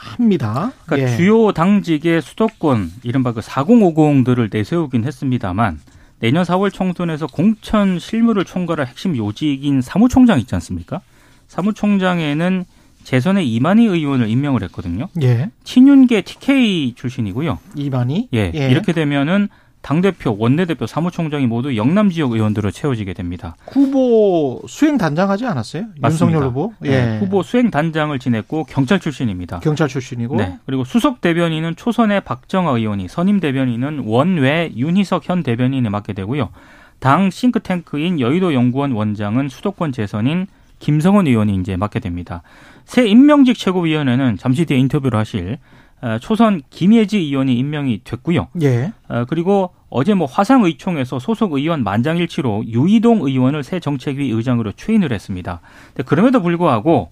합니다. 0.00 0.72
그러니까 0.86 1.12
예. 1.12 1.16
주요 1.16 1.52
당직의 1.52 2.22
수도권 2.22 2.90
이른바 3.02 3.32
그 3.32 3.40
4050들을 3.40 4.48
내세우긴 4.50 5.04
했습니다만 5.04 5.78
내년 6.20 6.44
4월 6.44 6.72
총선에서 6.72 7.26
공천 7.26 7.98
실무를 7.98 8.44
총괄할 8.44 8.86
핵심 8.86 9.16
요직인 9.16 9.80
사무총장 9.80 10.38
있지 10.40 10.54
않습니까? 10.54 11.00
사무총장에는 11.48 12.64
재선의 13.04 13.50
이만희 13.50 13.86
의원을 13.86 14.28
임명을 14.28 14.62
했거든요. 14.64 15.08
예. 15.22 15.50
친윤계 15.64 16.22
TK 16.22 16.94
출신이고요. 16.94 17.58
이반이 17.76 18.28
예, 18.34 18.48
이렇게 18.54 18.92
되면은 18.92 19.48
당대표, 19.82 20.36
원내대표, 20.38 20.86
사무총장이 20.86 21.46
모두 21.46 21.76
영남 21.76 22.10
지역 22.10 22.32
의원들로 22.32 22.70
채워지게 22.70 23.14
됩니다. 23.14 23.56
후보 23.68 24.62
수행 24.68 24.98
단장하지 24.98 25.46
않았어요? 25.46 25.84
맞습니다. 26.00 26.36
윤석열 26.36 26.48
후보. 26.48 26.72
예. 26.84 26.90
네, 26.90 27.18
후보 27.18 27.42
수행 27.42 27.70
단장을 27.70 28.16
지냈고 28.18 28.64
경찰 28.64 29.00
출신입니다. 29.00 29.60
경찰 29.60 29.88
출신이고. 29.88 30.36
네. 30.36 30.58
그리고 30.66 30.84
수석 30.84 31.20
대변인은 31.20 31.76
초선의 31.76 32.20
박정아 32.22 32.72
의원이, 32.72 33.08
선임 33.08 33.40
대변인은 33.40 34.04
원외 34.04 34.72
윤희석 34.76 35.28
현 35.28 35.42
대변인에 35.42 35.88
맡게 35.88 36.12
되고요. 36.12 36.50
당 36.98 37.30
싱크탱크인 37.30 38.20
여의도 38.20 38.52
연구원 38.52 38.92
원장은 38.92 39.48
수도권 39.48 39.92
재선인 39.92 40.46
김성원 40.78 41.26
의원이 41.26 41.54
이제 41.56 41.76
맡게 41.76 42.00
됩니다. 42.00 42.42
새 42.84 43.06
임명직 43.06 43.56
최고위원회는 43.56 44.36
잠시 44.36 44.66
뒤에 44.66 44.78
인터뷰를 44.78 45.18
하실 45.18 45.58
어, 45.89 45.89
초선 46.20 46.62
김예지 46.70 47.18
의원이 47.18 47.54
임명이 47.56 48.00
됐고요. 48.04 48.48
예. 48.62 48.92
어, 49.08 49.24
그리고 49.28 49.74
어제 49.90 50.14
뭐 50.14 50.26
화상의총에서 50.26 51.18
소속 51.18 51.52
의원 51.52 51.82
만장일치로 51.84 52.64
유이동 52.66 53.26
의원을 53.26 53.62
새 53.62 53.80
정책위 53.80 54.30
의장으로 54.30 54.72
추인을 54.72 55.12
했습니다. 55.12 55.60
그럼에도 56.06 56.40
불구하고 56.40 57.10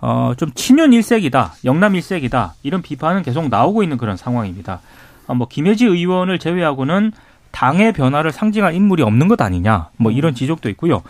어, 0.00 0.32
좀 0.36 0.50
친윤 0.54 0.92
일색이다, 0.92 1.54
영남 1.64 1.94
일색이다 1.94 2.54
이런 2.62 2.82
비판은 2.82 3.22
계속 3.22 3.48
나오고 3.48 3.82
있는 3.82 3.96
그런 3.96 4.16
상황입니다. 4.16 4.80
어, 5.26 5.34
뭐 5.34 5.48
김혜지 5.48 5.86
의원을 5.86 6.38
제외하고는 6.38 7.12
당의 7.50 7.92
변화를 7.92 8.32
상징할 8.32 8.74
인물이 8.74 9.02
없는 9.02 9.28
것 9.28 9.40
아니냐, 9.40 9.88
뭐 9.96 10.12
이런 10.12 10.34
지적도 10.34 10.68
있고요. 10.70 11.02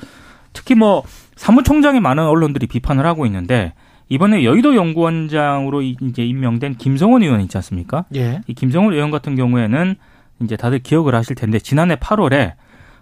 특히 0.53 0.75
뭐 0.75 1.03
사무총장에 1.37 1.99
많은 1.99 2.25
언론들이 2.25 2.69
비판을 2.69 3.05
하고 3.05 3.27
있는데 3.27 3.73
이번에 4.09 4.45
여의도 4.45 4.77
연구원장으로 4.77 5.83
이제 5.83 6.25
임명된 6.25 6.77
김성원 6.77 7.23
의원 7.23 7.41
있지 7.41 7.57
않습니까? 7.59 8.05
예. 8.15 8.41
이 8.47 8.55
김성훈 8.55 8.93
의원 8.93 9.11
같은 9.11 9.35
경우에는 9.37 9.97
이제 10.43 10.57
다들 10.57 10.81
기억을 10.81 11.15
하실 11.15 11.35
텐데 11.37 11.59
지난해 11.59 11.97
8월에 11.97 12.53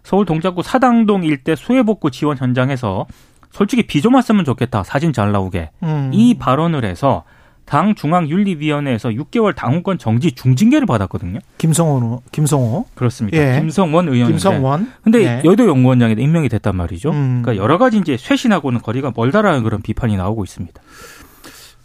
서울 0.05 0.27
동작구 0.27 0.63
사당동 0.63 1.25
일대 1.25 1.55
수해복구 1.57 2.11
지원 2.11 2.37
현장에서 2.37 3.07
솔직히 3.51 3.87
비 3.87 4.01
좀 4.01 4.15
왔으면 4.15 4.45
좋겠다 4.45 4.83
사진 4.83 5.13
잘 5.13 5.33
나오게 5.33 5.71
음. 5.83 6.11
이 6.13 6.35
발언을 6.39 6.85
해서 6.85 7.25
당 7.73 7.95
중앙윤리위원회에서 7.95 9.09
6개월 9.09 9.57
당원권 9.57 9.97
정지 9.97 10.33
중징계를 10.33 10.87
받았거든요. 10.87 11.39
김성호 11.57 12.23
김성호. 12.31 12.85
그렇습니다. 12.95 13.39
예. 13.39 13.61
김성원 13.61 14.09
의원인데. 14.09 14.33
김성원. 14.33 14.93
근데 15.03 15.23
예. 15.23 15.43
여의도 15.43 15.67
연구원장에 15.67 16.17
임명이 16.19 16.51
됐단 16.51 16.77
말이죠. 16.77 17.13
음. 17.13 17.41
그러니까 17.41 17.57
여러 17.57 17.79
가지 17.79 17.97
이제 17.97 18.19
쇄신하고는 18.19 18.83
거리가 18.83 19.15
멀다라는 19.17 19.63
그런 19.63 19.81
비판이 19.81 20.19
나오고 20.19 20.45
있습니다. 20.45 20.83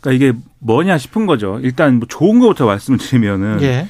그러니까 0.02 0.26
이게 0.26 0.38
뭐냐 0.60 0.98
싶은 0.98 1.26
거죠. 1.26 1.58
일단 1.64 2.00
뭐 2.00 2.08
좋은 2.10 2.40
거부터 2.40 2.66
말씀을 2.66 3.00
드리면은 3.00 3.62
예. 3.62 3.88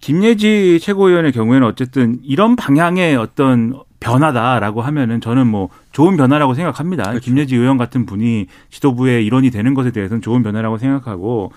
김예지 0.00 0.78
최고위원의 0.80 1.32
경우에는 1.32 1.66
어쨌든 1.66 2.18
이런 2.22 2.56
방향의 2.56 3.16
어떤 3.16 3.74
변화다라고 4.00 4.80
하면은 4.82 5.20
저는 5.20 5.46
뭐 5.46 5.68
좋은 5.92 6.16
변화라고 6.16 6.54
생각합니다. 6.54 7.04
그렇죠. 7.04 7.24
김예지 7.24 7.56
의원 7.56 7.78
같은 7.78 8.06
분이 8.06 8.46
지도부의 8.70 9.26
일원이 9.26 9.50
되는 9.50 9.74
것에 9.74 9.90
대해서는 9.90 10.22
좋은 10.22 10.42
변화라고 10.42 10.78
생각하고 10.78 11.52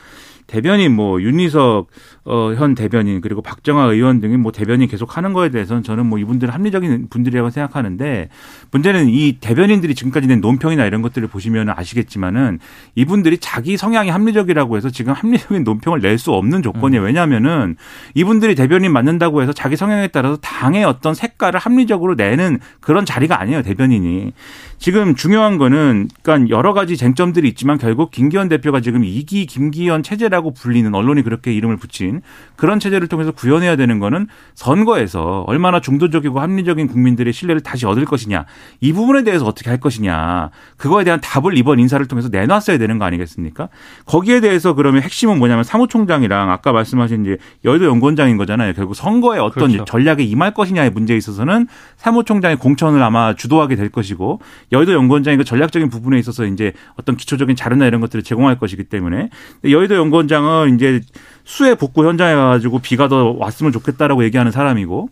대변인 0.52 0.94
뭐 0.94 1.22
윤희석 1.22 1.88
어, 2.26 2.54
현 2.56 2.76
대변인 2.76 3.22
그리고 3.22 3.42
박정아 3.42 3.86
의원 3.86 4.20
등이 4.20 4.36
뭐 4.36 4.52
대변인 4.52 4.90
계속 4.90 5.16
하는 5.16 5.32
거에 5.32 5.50
대해서는 5.50 5.82
저는 5.82 6.06
뭐 6.06 6.20
이분들은 6.20 6.54
합리적인 6.54 7.08
분들이라고 7.10 7.50
생각하는데 7.50 8.28
문제는 8.72 9.08
이 9.08 9.38
대변인들이 9.40 9.96
지금까지 9.96 10.28
낸 10.28 10.42
논평이나 10.42 10.86
이런 10.86 11.02
것들을 11.02 11.28
보시면 11.30 11.70
아시겠지만은 11.70 12.60
이분들이 12.96 13.38
자기 13.38 13.78
성향이 13.78 14.10
합리적이라고 14.10 14.76
해서 14.76 14.90
지금 14.90 15.14
합리적인 15.14 15.64
논평을 15.64 16.02
낼 16.02 16.12
수 16.22 16.34
없는 16.34 16.62
조건이에요. 16.62 17.02
왜냐하면은 17.02 17.78
이분들이 18.14 18.54
대변인 18.54 18.92
맡는다고 18.92 19.42
해서 19.42 19.54
자기 19.54 19.76
성향에 19.76 20.10
따라서 20.10 20.36
당의 20.36 20.84
어떤 20.84 21.16
색깔을 21.16 21.60
합리적으로 21.60 22.14
내는 22.14 22.60
그런 22.82 23.06
자리가 23.06 23.40
아니에요. 23.40 23.64
대변인이. 23.64 24.34
지금 24.82 25.14
중요한 25.14 25.60
거는 25.60 26.10
그러니까 26.24 26.50
여러 26.50 26.74
가지 26.74 26.98
쟁점들이 26.98 27.48
있지만 27.50 27.78
결국 27.78 28.10
김기현 28.10 28.50
대표가 28.50 28.82
지금 28.82 29.04
이기 29.04 29.46
김기현 29.46 30.02
체제라고 30.02 30.56
불리는 30.56 30.92
언론이 30.96 31.22
그렇게 31.22 31.54
이름을 31.54 31.78
붙인 31.78 32.24
그런 32.56 32.80
체제를 32.80 33.08
통해서 33.08 33.32
구현해야 33.32 33.76
되는 33.76 34.00
거는 34.00 34.26
선거에서 34.56 35.44
얼마나 35.46 35.82
중도적이고 35.82 36.40
합리적인 36.40 36.88
국민들의 36.88 37.32
신뢰를 37.32 37.62
다시 37.62 37.86
얻을 37.86 38.06
것이냐 38.06 38.46
이 38.80 38.92
부분에 38.92 39.24
대해서 39.24 39.46
어떻게 39.46 39.70
할 39.70 39.80
것이냐 39.80 40.50
그거에 40.78 41.04
대한 41.04 41.22
답을 41.22 41.56
이번 41.60 41.78
인사를 41.78 42.04
통해서 42.08 42.30
내놨어야 42.30 42.80
되는 42.80 42.98
거 42.98 43.06
아니겠습니까? 43.06 43.70
거기에 44.08 44.40
대해서 44.40 44.74
그러면 44.74 45.04
핵심은 45.04 45.38
뭐냐면 45.38 45.64
사무총장이랑 45.64 46.50
아까 46.50 46.72
말씀하신 46.72 47.22
이제 47.22 47.38
여의도 47.66 47.86
연구원장인 47.86 48.36
거잖아요. 48.36 48.74
결국 48.74 48.96
선거에 48.96 49.38
어떤 49.38 49.68
그렇죠. 49.74 49.86
전략에 49.86 50.24
임할 50.24 50.56
것이냐의 50.56 50.90
문제에 50.90 51.18
있어서는 51.18 51.68
사무총장의 51.98 52.58
공천을 52.58 53.04
아마 53.04 53.36
주도하게 53.36 53.76
될 53.76 53.90
것이고 53.90 54.40
여의도 54.72 54.94
연구원장이 54.94 55.38
그 55.38 55.44
전략적인 55.44 55.90
부분에 55.90 56.18
있어서 56.20 56.46
이제 56.46 56.74
어떤 56.96 57.18
기초적인 57.18 57.56
자료나 57.56 57.86
이런 57.86 58.02
것들을 58.02 58.24
제공할 58.24 58.58
것이기 58.58 58.86
때문에 58.86 59.30
여의도 59.64 59.96
연구원장은 59.96 60.76
이제 60.76 61.02
수해 61.44 61.76
복구 61.76 62.08
현장에 62.08 62.34
가가지고 62.36 62.80
비가 62.80 63.08
더 63.08 63.36
왔으면 63.38 63.72
좋겠다라고 63.72 64.24
얘기하는 64.24 64.52
사람이고 64.52 65.10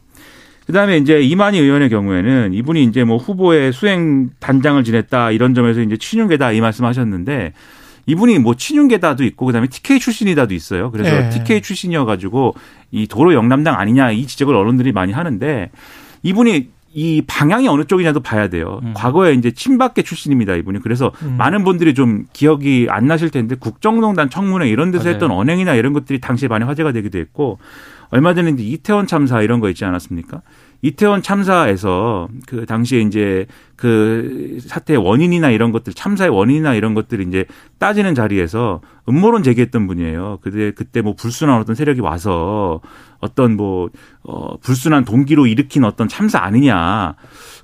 그다음에 0.65 0.97
이제 0.97 1.19
이만희 1.19 1.59
의원의 1.59 1.89
경우에는 1.89 2.53
이분이 2.53 2.83
이제 2.83 3.03
뭐 3.03 3.17
후보의 3.17 3.73
수행 3.73 4.29
단장을 4.39 4.83
지냈다 4.83 5.31
이런 5.31 5.55
점에서 5.55 5.81
이제 5.81 5.97
친윤계다 5.97 6.51
이 6.51 6.61
말씀하셨는데 6.61 7.53
이분이 8.05 8.39
뭐 8.39 8.55
친윤계다도 8.55 9.23
있고 9.23 9.45
그다음에 9.47 9.67
TK 9.67 9.99
출신이다도 9.99 10.53
있어요. 10.53 10.91
그래서 10.91 11.11
네. 11.11 11.29
TK 11.29 11.61
출신이어 11.61 12.05
가지고 12.05 12.55
이 12.91 13.07
도로 13.07 13.33
영남당 13.33 13.79
아니냐 13.79 14.11
이 14.11 14.25
지적을 14.25 14.55
언론들이 14.55 14.91
많이 14.91 15.11
하는데 15.11 15.69
이분이 16.23 16.69
이 16.93 17.21
방향이 17.27 17.67
어느 17.67 17.83
쪽이냐도 17.85 18.21
봐야 18.21 18.47
돼요. 18.47 18.79
음. 18.83 18.93
과거에 18.95 19.33
이제 19.33 19.51
친박계 19.51 20.01
출신입니다, 20.01 20.55
이분이. 20.55 20.79
그래서 20.79 21.11
음. 21.21 21.35
많은 21.37 21.63
분들이 21.63 21.93
좀 21.93 22.25
기억이 22.33 22.87
안 22.89 23.05
나실 23.07 23.29
텐데 23.29 23.55
국정농단 23.55 24.29
청문회 24.29 24.67
이런 24.67 24.91
데서 24.91 25.03
맞아요. 25.03 25.13
했던 25.13 25.31
언행이나 25.31 25.75
이런 25.75 25.93
것들이 25.93 26.19
당시에 26.19 26.47
많이 26.47 26.65
화제가 26.65 26.91
되기도 26.91 27.19
했고 27.19 27.59
얼마 28.09 28.33
전에 28.33 28.51
이제 28.51 28.63
이태원 28.63 29.05
참사 29.05 29.41
이런 29.41 29.59
거 29.59 29.69
있지 29.69 29.85
않았습니까? 29.85 30.41
이태원 30.81 31.21
참사에서 31.21 32.29
그 32.47 32.65
당시에 32.65 33.01
이제 33.01 33.45
그 33.75 34.59
사태의 34.61 34.97
원인이나 34.97 35.49
이런 35.49 35.71
것들 35.71 35.93
참사의 35.93 36.29
원인이나 36.29 36.73
이런 36.73 36.93
것들을 36.93 37.27
이제 37.27 37.45
따지는 37.79 38.15
자리에서 38.15 38.81
음모론 39.07 39.43
제기했던 39.43 39.87
분이에요. 39.87 40.39
그때 40.41 40.71
그때 40.71 41.01
뭐 41.01 41.15
불순한 41.15 41.59
어떤 41.59 41.75
세력이 41.75 41.99
와서 42.01 42.79
어떤 43.19 43.57
뭐 43.57 43.89
어, 44.23 44.57
불순한 44.57 45.03
동기로 45.03 45.47
일으킨 45.47 45.83
어떤 45.83 46.07
참사 46.07 46.39
아니냐 46.39 47.15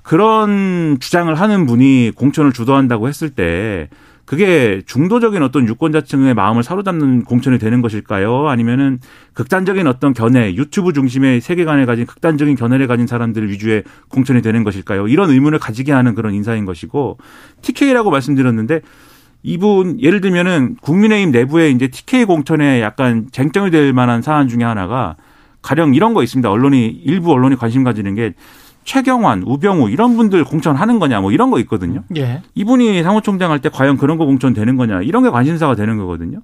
그런 0.02 0.98
주장을 1.00 1.34
하는 1.34 1.66
분이 1.66 2.12
공천을 2.14 2.52
주도한다고 2.52 3.08
했을 3.08 3.30
때 3.30 3.88
그게 4.26 4.82
중도적인 4.86 5.40
어떤 5.42 5.68
유권자층의 5.68 6.34
마음을 6.34 6.64
사로잡는 6.64 7.22
공천이 7.24 7.58
되는 7.58 7.80
것일까요? 7.80 8.48
아니면은 8.48 8.98
극단적인 9.34 9.86
어떤 9.86 10.12
견해, 10.12 10.54
유튜브 10.56 10.92
중심의 10.92 11.40
세계관을 11.40 11.86
가진 11.86 12.06
극단적인 12.06 12.56
견해를 12.56 12.88
가진 12.88 13.06
사람들 13.06 13.48
위주의 13.48 13.84
공천이 14.08 14.42
되는 14.42 14.64
것일까요? 14.64 15.06
이런 15.06 15.30
의문을 15.30 15.60
가지게 15.60 15.92
하는 15.92 16.16
그런 16.16 16.34
인사인 16.34 16.64
것이고 16.64 17.18
TK라고 17.62 18.10
말씀드렸는데 18.10 18.80
이분 19.44 20.00
예를 20.02 20.20
들면은 20.20 20.74
국민의힘 20.82 21.30
내부에 21.30 21.70
이제 21.70 21.86
TK 21.86 22.24
공천에 22.24 22.82
약간 22.82 23.28
쟁점이 23.30 23.70
될 23.70 23.92
만한 23.92 24.22
사안 24.22 24.48
중에 24.48 24.64
하나가 24.64 25.14
가령 25.62 25.94
이런 25.94 26.14
거 26.14 26.24
있습니다. 26.24 26.50
언론이 26.50 26.88
일부 27.04 27.32
언론이 27.32 27.54
관심 27.54 27.84
가지는 27.84 28.16
게 28.16 28.34
최경환, 28.86 29.42
우병우 29.44 29.90
이런 29.90 30.16
분들 30.16 30.44
공천하는 30.44 30.98
거냐 30.98 31.20
뭐 31.20 31.32
이런 31.32 31.50
거 31.50 31.58
있거든요. 31.60 32.04
예. 32.16 32.42
이분이 32.54 33.02
사무총장 33.02 33.50
할 33.50 33.58
때 33.58 33.68
과연 33.68 33.98
그런 33.98 34.16
거 34.16 34.24
공천 34.24 34.54
되는 34.54 34.76
거냐 34.76 35.02
이런 35.02 35.24
게 35.24 35.30
관심사가 35.30 35.74
되는 35.74 35.98
거거든요. 35.98 36.40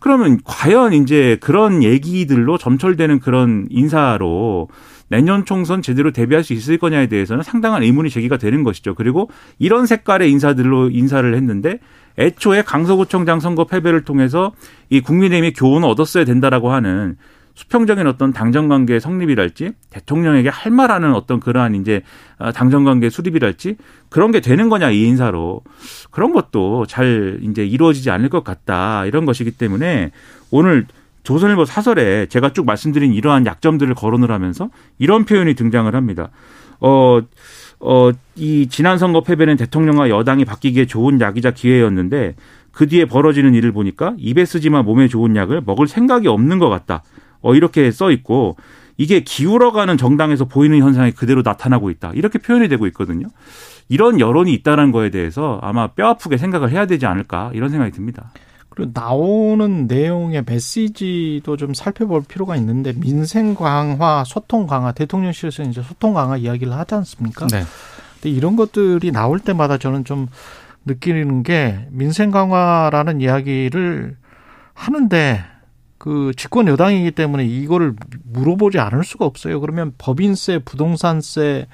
그러면 0.00 0.40
과연 0.44 0.92
이제 0.92 1.38
그런 1.40 1.82
얘기들로 1.82 2.58
점철되는 2.58 3.20
그런 3.20 3.66
인사로 3.70 4.68
내년 5.08 5.44
총선 5.44 5.82
제대로 5.82 6.10
대비할 6.10 6.42
수 6.42 6.52
있을 6.52 6.78
거냐에 6.78 7.06
대해서는 7.06 7.42
상당한 7.42 7.82
의문이 7.82 8.10
제기가 8.10 8.38
되는 8.38 8.64
것이죠. 8.64 8.94
그리고 8.94 9.30
이런 9.58 9.86
색깔의 9.86 10.30
인사들로 10.32 10.90
인사를 10.90 11.32
했는데 11.34 11.78
애초에 12.18 12.62
강서구청장 12.62 13.38
선거 13.40 13.64
패배를 13.66 14.02
통해서 14.04 14.52
이 14.90 15.00
국민의힘이 15.00 15.52
교훈을 15.52 15.88
얻었어야 15.88 16.24
된다라고 16.24 16.72
하는 16.72 17.16
수평적인 17.54 18.06
어떤 18.06 18.32
당정 18.32 18.68
관계 18.68 18.98
성립이랄지 18.98 19.72
대통령에게 19.90 20.48
할 20.48 20.72
말하는 20.72 21.14
어떤 21.14 21.38
그러한 21.38 21.76
이제 21.76 22.02
어, 22.38 22.52
당정 22.52 22.84
관계 22.84 23.08
수립이랄지 23.08 23.76
그런 24.08 24.32
게 24.32 24.40
되는 24.40 24.68
거냐 24.68 24.90
이 24.90 25.02
인사로 25.04 25.62
그런 26.10 26.32
것도 26.32 26.86
잘 26.86 27.38
이제 27.42 27.64
이루어지지 27.64 28.10
않을 28.10 28.28
것 28.28 28.42
같다 28.42 29.06
이런 29.06 29.24
것이기 29.24 29.52
때문에 29.52 30.10
오늘 30.50 30.86
조선일보 31.22 31.64
사설에 31.64 32.26
제가 32.26 32.52
쭉 32.52 32.66
말씀드린 32.66 33.14
이러한 33.14 33.46
약점들을 33.46 33.94
거론을 33.94 34.30
하면서 34.30 34.68
이런 34.98 35.24
표현이 35.24 35.54
등장을 35.54 35.94
합니다. 35.94 36.30
어, 36.80 37.20
어, 37.80 38.10
이 38.36 38.66
지난 38.68 38.98
선거 38.98 39.22
패배는 39.22 39.56
대통령과 39.56 40.10
여당이 40.10 40.44
바뀌기에 40.44 40.86
좋은 40.86 41.20
약이자 41.20 41.52
기회였는데 41.52 42.34
그 42.72 42.88
뒤에 42.88 43.06
벌어지는 43.06 43.54
일을 43.54 43.72
보니까 43.72 44.14
입에 44.18 44.44
쓰지만 44.44 44.84
몸에 44.84 45.08
좋은 45.08 45.36
약을 45.36 45.62
먹을 45.64 45.86
생각이 45.86 46.28
없는 46.28 46.58
것 46.58 46.68
같다. 46.68 47.02
어, 47.44 47.54
이렇게 47.54 47.90
써 47.90 48.10
있고 48.10 48.56
이게 48.96 49.20
기울어가는 49.20 49.96
정당에서 49.96 50.46
보이는 50.46 50.78
현상이 50.78 51.12
그대로 51.12 51.42
나타나고 51.42 51.90
있다. 51.90 52.12
이렇게 52.14 52.38
표현이 52.38 52.68
되고 52.68 52.86
있거든요. 52.88 53.26
이런 53.88 54.18
여론이 54.18 54.52
있다는 54.54 54.92
거에 54.92 55.10
대해서 55.10 55.58
아마 55.62 55.88
뼈 55.88 56.08
아프게 56.08 56.38
생각을 56.38 56.70
해야 56.70 56.86
되지 56.86 57.06
않을까 57.06 57.50
이런 57.54 57.68
생각이 57.68 57.92
듭니다. 57.92 58.30
그리고 58.70 58.90
나오는 58.94 59.86
내용의 59.86 60.44
메시지도 60.46 61.56
좀 61.56 61.74
살펴볼 61.74 62.22
필요가 62.26 62.56
있는데 62.56 62.92
민생 62.92 63.54
강화, 63.54 64.24
소통 64.24 64.66
강화, 64.66 64.92
대통령실에서 64.92 65.64
이제 65.64 65.82
소통 65.82 66.14
강화 66.14 66.36
이야기를 66.36 66.72
하지 66.72 66.94
않습니까? 66.94 67.46
네. 67.48 67.62
근데 68.14 68.30
이런 68.30 68.56
것들이 68.56 69.12
나올 69.12 69.38
때마다 69.38 69.76
저는 69.76 70.04
좀 70.04 70.28
느끼는 70.86 71.42
게 71.42 71.86
민생 71.90 72.30
강화라는 72.30 73.20
이야기를 73.20 74.16
하는데 74.72 75.44
그 76.04 76.32
집권 76.36 76.68
여당이기 76.68 77.12
때문에 77.12 77.46
이거를 77.46 77.94
물어보지 78.24 78.78
않을 78.78 79.04
수가 79.04 79.24
없어요. 79.24 79.58
그러면 79.58 79.94
법인세, 79.96 80.58
부동산세, 80.58 81.66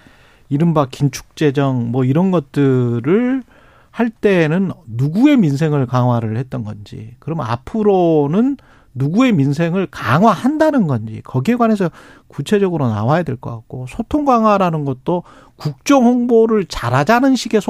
이른바 0.48 0.86
긴축재정 0.86 1.90
뭐 1.90 2.04
이런 2.04 2.30
것들을 2.30 3.42
할 3.90 4.10
때는 4.10 4.70
누구의 4.86 5.36
민생을 5.36 5.86
강화를 5.86 6.36
했던 6.36 6.62
건지, 6.62 7.16
그럼 7.18 7.40
앞으로는 7.40 8.56
누구의 8.94 9.32
민생을 9.32 9.88
강화한다는 9.90 10.86
건지 10.86 11.22
거기에 11.24 11.56
관해서 11.56 11.90
구체적으로 12.28 12.88
나와야 12.88 13.24
될 13.24 13.34
것 13.36 13.50
같고 13.50 13.86
소통 13.88 14.24
강화라는 14.24 14.84
것도 14.84 15.24
국정 15.56 16.04
홍보를 16.04 16.66
잘하자는 16.66 17.34
식의 17.34 17.60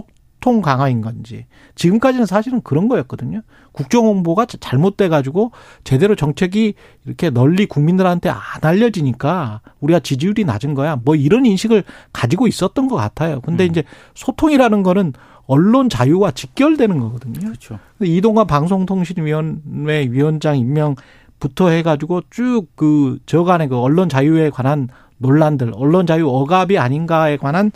소통 0.41 0.63
강화인 0.63 1.03
건지 1.03 1.47
지금까지는 1.75 2.27
사실은 2.27 2.61
그런 2.63 2.89
거였거든요. 2.89 3.43
국정 3.73 4.07
홍보가 4.07 4.47
잘못돼 4.47 5.09
가지고 5.09 5.53
제대로 5.85 6.17
정책이 6.17 6.75
이렇게 7.05 7.31
널리 7.31 7.67
국민들한테 7.67 8.31
안 8.31 8.39
알려지니까 8.63 9.61
우리가 9.81 10.01
지지율이 10.01 10.45
낮은 10.45 10.75
거야. 10.75 10.97
뭐 10.97 11.15
이런 11.15 11.47
인식을 11.47 11.85
가지고 12.13 12.49
있었던 12.49 12.89
것 12.89 12.97
같아요. 12.97 13.41
근데 13.43 13.65
음. 13.65 13.71
이제 13.71 13.85
소통이라는 14.15 14.83
거는 14.83 15.13
언론 15.47 15.89
자유와 15.89 16.33
직결되는 16.33 16.99
거거든요. 16.99 17.41
그렇죠. 17.41 17.79
근데 17.99 18.11
이동관 18.13 18.47
방송통신위원회 18.47 20.09
위원장 20.11 20.57
임명부터 20.57 21.69
해가지고 21.69 22.23
쭉 22.31 22.69
그 22.77 23.19
저간의 23.27 23.69
그 23.69 23.79
언론 23.79 24.09
자유에 24.09 24.51
관한 24.51 24.89
논란들, 25.19 25.73
언론 25.75 26.07
자유 26.07 26.29
억압이 26.29 26.79
아닌가에 26.79 27.37
관한 27.37 27.73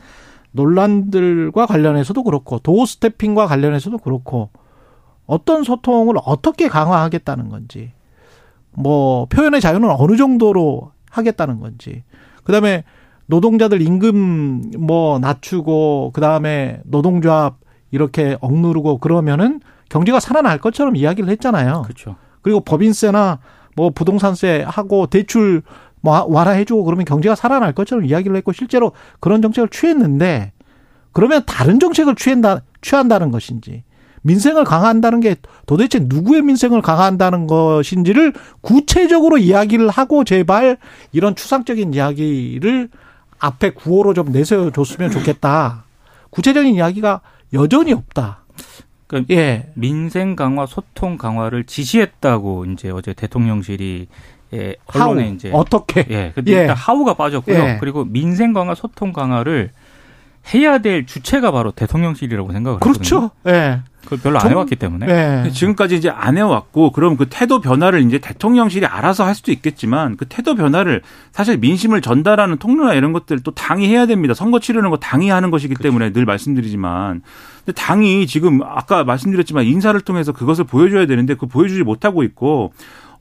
논란들과 0.54 1.66
관련해서도 1.66 2.22
그렇고 2.22 2.58
도어 2.60 2.86
스태핑과 2.86 3.46
관련해서도 3.46 3.98
그렇고 3.98 4.50
어떤 5.26 5.64
소통을 5.64 6.14
어떻게 6.24 6.68
강화하겠다는 6.68 7.48
건지 7.48 7.92
뭐 8.72 9.26
표현의 9.26 9.60
자유는 9.60 9.90
어느 9.90 10.16
정도로 10.16 10.92
하겠다는 11.10 11.60
건지 11.60 12.04
그다음에 12.44 12.84
노동자들 13.26 13.82
임금 13.82 14.72
뭐 14.78 15.18
낮추고 15.18 16.12
그다음에 16.14 16.80
노동조합 16.84 17.56
이렇게 17.90 18.36
억누르고 18.40 18.98
그러면은 18.98 19.60
경제가 19.88 20.20
살아날 20.20 20.58
것처럼 20.58 20.96
이야기를 20.96 21.30
했잖아요. 21.30 21.82
그렇죠. 21.82 22.16
그리고 22.42 22.60
법인세나 22.60 23.38
뭐 23.76 23.90
부동산세 23.90 24.64
하고 24.66 25.06
대출 25.06 25.62
뭐 26.04 26.26
완화해주고 26.28 26.84
그러면 26.84 27.06
경제가 27.06 27.34
살아날 27.34 27.72
것처럼 27.72 28.04
이야기를 28.04 28.36
했고 28.36 28.52
실제로 28.52 28.92
그런 29.20 29.40
정책을 29.40 29.70
취했는데 29.70 30.52
그러면 31.12 31.44
다른 31.46 31.80
정책을 31.80 32.14
취한다 32.14 32.60
취한다는 32.82 33.30
것인지 33.30 33.84
민생을 34.20 34.64
강화한다는 34.64 35.20
게 35.20 35.36
도대체 35.64 36.00
누구의 36.02 36.42
민생을 36.42 36.82
강화한다는 36.82 37.46
것인지를 37.46 38.34
구체적으로 38.60 39.38
이야기를 39.38 39.88
하고 39.88 40.24
제발 40.24 40.76
이런 41.12 41.34
추상적인 41.34 41.94
이야기를 41.94 42.90
앞에 43.38 43.70
구호로 43.70 44.12
좀 44.12 44.30
내세워 44.30 44.70
줬으면 44.72 45.10
좋겠다. 45.10 45.84
구체적인 46.30 46.74
이야기가 46.74 47.20
여전히 47.52 47.92
없다. 47.92 48.44
그러니까 49.06 49.34
예. 49.34 49.70
민생 49.74 50.36
강화, 50.36 50.66
소통 50.66 51.18
강화를 51.18 51.64
지시했다고 51.64 52.64
이제 52.66 52.90
어제 52.90 53.12
대통령실이 53.12 54.08
예, 54.52 54.76
하우 54.86 55.10
언론에 55.10 55.30
이제 55.30 55.50
어떻게? 55.52 56.06
예, 56.10 56.32
근데 56.34 56.52
예. 56.52 56.60
일단 56.62 56.76
하우가 56.76 57.14
빠졌고요. 57.14 57.56
예. 57.56 57.76
그리고 57.80 58.04
민생 58.04 58.52
강화, 58.52 58.74
소통 58.74 59.12
강화를 59.12 59.70
해야 60.54 60.78
될 60.78 61.06
주체가 61.06 61.50
바로 61.52 61.70
대통령실이라고 61.72 62.52
생각을 62.52 62.76
하거든요. 62.76 62.92
그렇죠. 62.92 63.30
예. 63.46 63.80
그걸 64.04 64.18
별로 64.18 64.36
안 64.36 64.42
좀- 64.42 64.50
해왔기 64.52 64.76
때문에. 64.76 65.06
예. 65.46 65.50
지금까지 65.50 65.96
이제 65.96 66.10
안 66.10 66.36
해왔고 66.36 66.92
그럼 66.92 67.16
그 67.16 67.26
태도 67.30 67.62
변화를 67.62 68.02
이제 68.02 68.18
대통령실이 68.18 68.84
알아서 68.84 69.24
할 69.24 69.34
수도 69.34 69.50
있겠지만 69.50 70.18
그 70.18 70.26
태도 70.28 70.54
변화를 70.54 71.00
사실 71.32 71.56
민심을 71.56 72.02
전달하는 72.02 72.58
통로나 72.58 72.92
이런 72.92 73.14
것들 73.14 73.40
또 73.42 73.52
당이 73.52 73.88
해야 73.88 74.04
됩니다. 74.04 74.34
선거 74.34 74.60
치르는 74.60 74.90
거 74.90 74.98
당이 74.98 75.30
하는 75.30 75.50
것이기 75.50 75.76
때문에 75.76 76.12
늘 76.12 76.26
말씀드리지만 76.26 77.22
근데 77.64 77.80
당이 77.80 78.26
지금 78.26 78.60
아까 78.62 79.04
말씀드렸지만 79.04 79.64
인사를 79.64 79.98
통해서 80.02 80.32
그것을 80.32 80.64
보여줘야 80.64 81.06
되는데 81.06 81.34
그 81.34 81.46
보여주지 81.46 81.82
못하고 81.82 82.22
있고 82.24 82.74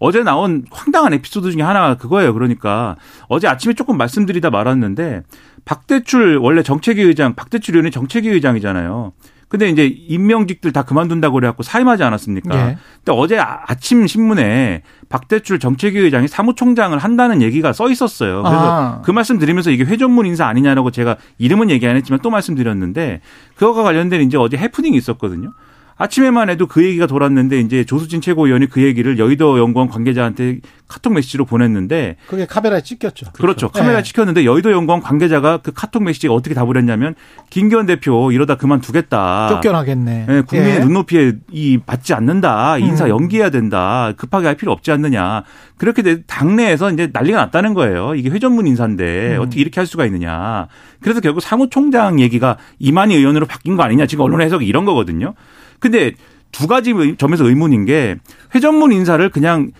어제 0.03 0.21
나온 0.21 0.65
황당한 0.69 1.13
에피소드 1.13 1.49
중에 1.53 1.61
하나가 1.61 1.95
그거예요. 1.95 2.33
그러니까 2.33 2.97
어제 3.29 3.47
아침에 3.47 3.73
조금 3.73 3.95
말씀드리다 3.97 4.49
말았는데 4.49 5.23
박대출 5.63 6.37
원래 6.41 6.61
정책위 6.61 7.01
의장 7.01 7.35
박대출 7.35 7.75
의원이 7.75 7.89
정책위 7.89 8.27
의장이잖아요. 8.27 9.13
근데 9.47 9.69
이제 9.69 9.85
임명직들 9.85 10.73
다 10.73 10.83
그만둔다고 10.83 11.35
그래갖고 11.35 11.63
사임하지 11.63 12.03
않았습니까? 12.03 12.57
예. 12.57 12.77
근데 12.97 13.11
어제 13.11 13.37
아- 13.37 13.61
아침 13.67 14.05
신문에 14.05 14.81
박대출 15.07 15.59
정책위 15.59 15.99
의장이 15.99 16.27
사무총장을 16.27 16.97
한다는 16.97 17.41
얘기가 17.41 17.71
써 17.71 17.89
있었어요. 17.89 18.43
그래서 18.43 18.57
아. 18.59 19.01
그 19.05 19.11
말씀 19.11 19.37
드리면서 19.39 19.71
이게 19.71 19.85
회전문 19.85 20.25
인사 20.25 20.47
아니냐라고 20.47 20.91
제가 20.91 21.15
이름은 21.37 21.69
얘기 21.69 21.87
안 21.87 21.95
했지만 21.95 22.19
또 22.21 22.29
말씀드렸는데 22.29 23.21
그거가 23.55 23.83
관련된 23.83 24.21
이제 24.23 24.37
어제 24.37 24.57
해프닝이 24.57 24.97
있었거든요. 24.97 25.53
아침에만 25.97 26.49
해도 26.49 26.67
그 26.67 26.84
얘기가 26.84 27.06
돌았는데 27.08 27.60
이제 27.60 27.84
조수진 27.84 28.19
최고위원이 28.21 28.67
그 28.67 28.82
얘기를 28.82 29.19
여의도 29.19 29.60
연구원 29.60 29.89
관계자한테 29.89 30.60
카톡 30.88 31.13
메시지로 31.13 31.45
보냈는데 31.45 32.17
그게 32.27 32.45
카메라에 32.45 32.82
찍혔죠. 32.82 33.27
그렇죠. 33.34 33.69
카메라 33.69 33.99
예. 33.99 34.03
찍혔는데 34.03 34.45
여의도 34.45 34.71
연구원 34.71 35.01
관계자가 35.01 35.58
그 35.58 35.71
카톡 35.73 36.03
메시지가 36.03 36.34
어떻게 36.34 36.53
답을 36.56 36.77
했냐면 36.77 37.15
김기현 37.49 37.86
대표 37.86 38.32
이러다 38.32 38.56
그만두겠다. 38.58 39.49
쫓겨나겠네. 39.49 40.25
예, 40.29 40.41
국민의 40.41 40.75
예. 40.75 40.79
눈높이에 40.79 41.34
이 41.51 41.79
맞지 41.86 42.13
않는다. 42.13 42.77
인사 42.79 43.06
음. 43.06 43.10
연기해야 43.10 43.49
된다. 43.49 44.13
급하게 44.17 44.47
할 44.47 44.56
필요 44.56 44.71
없지 44.71 44.91
않느냐. 44.91 45.43
그렇게 45.77 46.01
돼- 46.01 46.23
당내에서 46.23 46.91
이제 46.91 47.10
난리가 47.12 47.38
났다는 47.38 47.73
거예요. 47.73 48.15
이게 48.15 48.29
회전문 48.29 48.67
인사인데 48.67 49.38
음. 49.38 49.41
어떻게 49.41 49.62
이렇게 49.62 49.79
할 49.79 49.88
수가 49.88 50.06
있느냐. 50.06 50.67
그래서 51.01 51.21
결국 51.21 51.41
사무총장 51.41 52.19
얘기가 52.19 52.58
이만희 52.79 53.15
의원으로 53.15 53.45
바뀐 53.45 53.75
거 53.75 53.84
아니냐. 53.84 54.06
지금 54.06 54.25
언론 54.25 54.41
해석이 54.41 54.65
이런 54.65 54.86
거거든요. 54.86 55.34
근데 55.83 56.13
두 56.53 56.65
가지 56.65 56.91
의- 56.93 57.17
점에서 57.17 57.43
의문인 57.45 57.83
게 57.83 58.15
회전문 58.55 58.93
인사를 58.93 59.27
그냥 59.31 59.71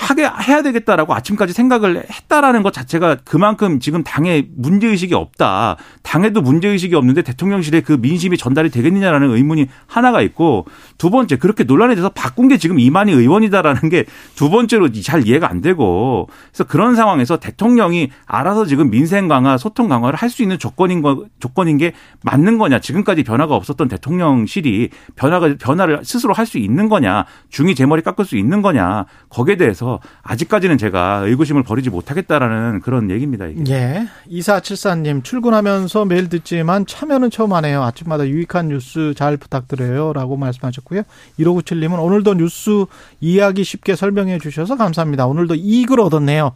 하게 0.00 0.28
해야 0.48 0.62
되겠다라고 0.62 1.14
아침까지 1.14 1.52
생각을 1.52 2.04
했다라는 2.10 2.62
것 2.62 2.72
자체가 2.72 3.18
그만큼 3.24 3.80
지금 3.80 4.02
당에 4.02 4.48
문제 4.56 4.88
의식이 4.88 5.14
없다. 5.14 5.76
당에도 6.02 6.40
문제 6.40 6.68
의식이 6.68 6.94
없는데 6.94 7.22
대통령실에 7.22 7.82
그 7.82 7.92
민심이 7.92 8.36
전달이 8.36 8.70
되겠느냐라는 8.70 9.30
의문이 9.30 9.66
하나가 9.86 10.22
있고 10.22 10.66
두 10.98 11.10
번째 11.10 11.36
그렇게 11.36 11.64
논란이 11.64 11.94
돼서 11.94 12.08
바꾼 12.08 12.48
게 12.48 12.56
지금 12.58 12.78
이만희 12.78 13.12
의원이다라는 13.12 13.88
게 13.88 14.04
두 14.36 14.48
번째로 14.48 14.90
잘 15.02 15.26
이해가 15.26 15.50
안 15.50 15.60
되고 15.60 16.28
그래서 16.50 16.64
그런 16.64 16.94
상황에서 16.96 17.36
대통령이 17.38 18.10
알아서 18.26 18.64
지금 18.64 18.90
민생 18.90 19.28
강화, 19.28 19.58
소통 19.58 19.88
강화를 19.88 20.16
할 20.16 20.30
수 20.30 20.42
있는 20.42 20.60
조건인 20.60 21.02
거 21.02 21.24
조건인 21.40 21.76
게 21.76 21.92
맞는 22.22 22.56
거냐? 22.58 22.78
지금까지 22.78 23.24
변화가 23.24 23.56
없었던 23.56 23.88
대통령실이 23.88 24.90
변화가 25.16 25.56
변화를 25.60 26.00
스스로 26.04 26.32
할 26.32 26.46
수 26.46 26.58
있는 26.58 26.88
거냐? 26.88 27.24
중이 27.48 27.74
제 27.74 27.84
머리 27.84 28.00
깎을 28.02 28.24
수 28.24 28.36
있는 28.36 28.62
거냐? 28.62 29.06
거기에 29.28 29.56
대해서 29.56 29.89
아직까지는 30.22 30.78
제가 30.78 31.22
의구심을 31.26 31.62
버리지 31.62 31.90
못하겠다라는 31.90 32.80
그런 32.80 33.10
얘기입니다. 33.10 33.46
이게. 33.46 33.72
예. 33.72 34.08
2474님, 34.30 35.24
출근하면서 35.24 36.04
매일 36.04 36.28
듣지만 36.28 36.86
참여는 36.86 37.30
처음 37.30 37.52
하네요. 37.54 37.82
아침마다 37.82 38.26
유익한 38.26 38.68
뉴스 38.68 39.14
잘 39.16 39.36
부탁드려요. 39.36 40.12
라고 40.12 40.36
말씀하셨고요. 40.36 41.02
1597님은 41.38 42.02
오늘도 42.02 42.34
뉴스 42.34 42.84
이야기 43.20 43.64
쉽게 43.64 43.96
설명해 43.96 44.38
주셔서 44.38 44.76
감사합니다. 44.76 45.26
오늘도 45.26 45.54
이익을 45.56 46.00
얻었네요. 46.00 46.52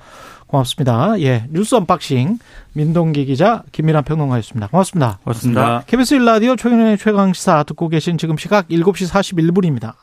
고맙습니다. 0.47 1.21
예. 1.21 1.47
뉴스 1.51 1.75
unboxing. 1.75 2.39
민동기 2.75 3.25
기자, 3.25 3.63
김민환 3.73 4.05
평론가였습니다. 4.05 4.69
고맙습니다. 4.69 5.19
그렇습니다. 5.25 5.83
KBS 5.87 6.17
1라디오 6.19 6.59
최근의 6.59 6.99
최강시사 6.99 7.63
듣고 7.65 7.89
계신 7.89 8.19
지금 8.19 8.37
시각 8.37 8.69
7시 8.69 9.09
41분입니다. 9.11 9.95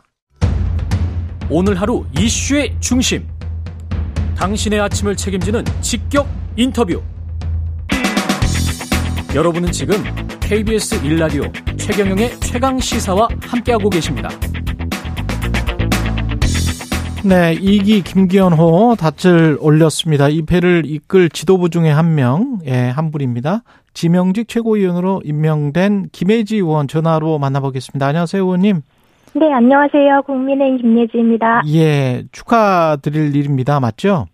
오늘 1.53 1.75
하루 1.75 2.05
이슈의 2.17 2.77
중심. 2.79 3.27
당신의 4.37 4.79
아침을 4.79 5.17
책임지는 5.17 5.65
직격 5.81 6.25
인터뷰. 6.55 7.01
여러분은 9.35 9.73
지금 9.73 10.01
KBS 10.39 11.01
1라디오 11.01 11.77
최경영의 11.77 12.39
최강 12.39 12.79
시사와 12.79 13.27
함께하고 13.41 13.89
계십니다. 13.89 14.29
네, 17.25 17.57
이기 17.59 18.01
김기현호 18.01 18.95
닻을 18.95 19.57
올렸습니다. 19.59 20.29
이 20.29 20.43
배를 20.43 20.83
이끌 20.85 21.29
지도부 21.29 21.69
중에 21.69 21.89
한 21.89 22.15
명, 22.15 22.59
예, 22.65 22.87
한 22.87 23.11
분입니다. 23.11 23.63
지명직 23.93 24.47
최고위원으로 24.47 25.21
임명된 25.25 26.11
김혜지 26.13 26.55
의원 26.55 26.87
전화로 26.87 27.39
만나보겠습니다. 27.39 28.07
안녕하세요, 28.07 28.41
의원님. 28.41 28.83
네, 29.33 29.51
안녕하세요. 29.51 30.23
국민의힘 30.23 30.77
김예지입니다. 30.77 31.61
예, 31.73 32.23
축하드릴 32.31 33.35
일입니다. 33.35 33.79
맞죠? 33.79 34.27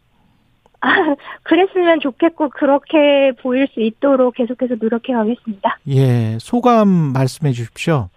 아, 0.82 0.88
그랬으면 1.44 2.00
좋겠고 2.00 2.50
그렇게 2.50 3.32
보일 3.42 3.68
수 3.74 3.80
있도록 3.82 4.36
계속해서 4.36 4.76
노력해 4.80 5.14
가겠습니다. 5.14 5.78
예, 5.90 6.38
소감 6.40 6.88
말씀해 6.88 7.52
주십시오. 7.52 8.10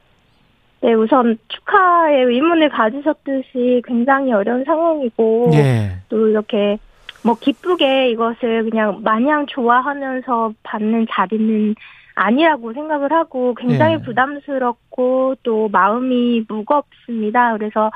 네, 0.83 0.95
우선 0.95 1.37
축하의 1.49 2.25
의문을 2.25 2.71
가지셨듯이 2.71 3.83
굉장히 3.87 4.33
어려운 4.33 4.64
상황이고 4.64 5.51
예, 5.53 5.99
또 6.09 6.29
이렇게 6.29 6.79
뭐 7.23 7.37
기쁘게 7.38 8.11
이것을 8.12 8.71
그냥 8.71 9.01
마냥 9.03 9.45
좋아하면서 9.47 10.55
받는 10.62 11.07
자리는 11.11 11.75
아니라고 12.14 12.73
생각을 12.73 13.12
하고 13.12 13.55
굉장히 13.55 13.94
예. 13.94 13.99
부담스럽고 13.99 15.37
또 15.42 15.68
마음이 15.68 16.44
무겁습니다. 16.49 17.57
그래서 17.57 17.90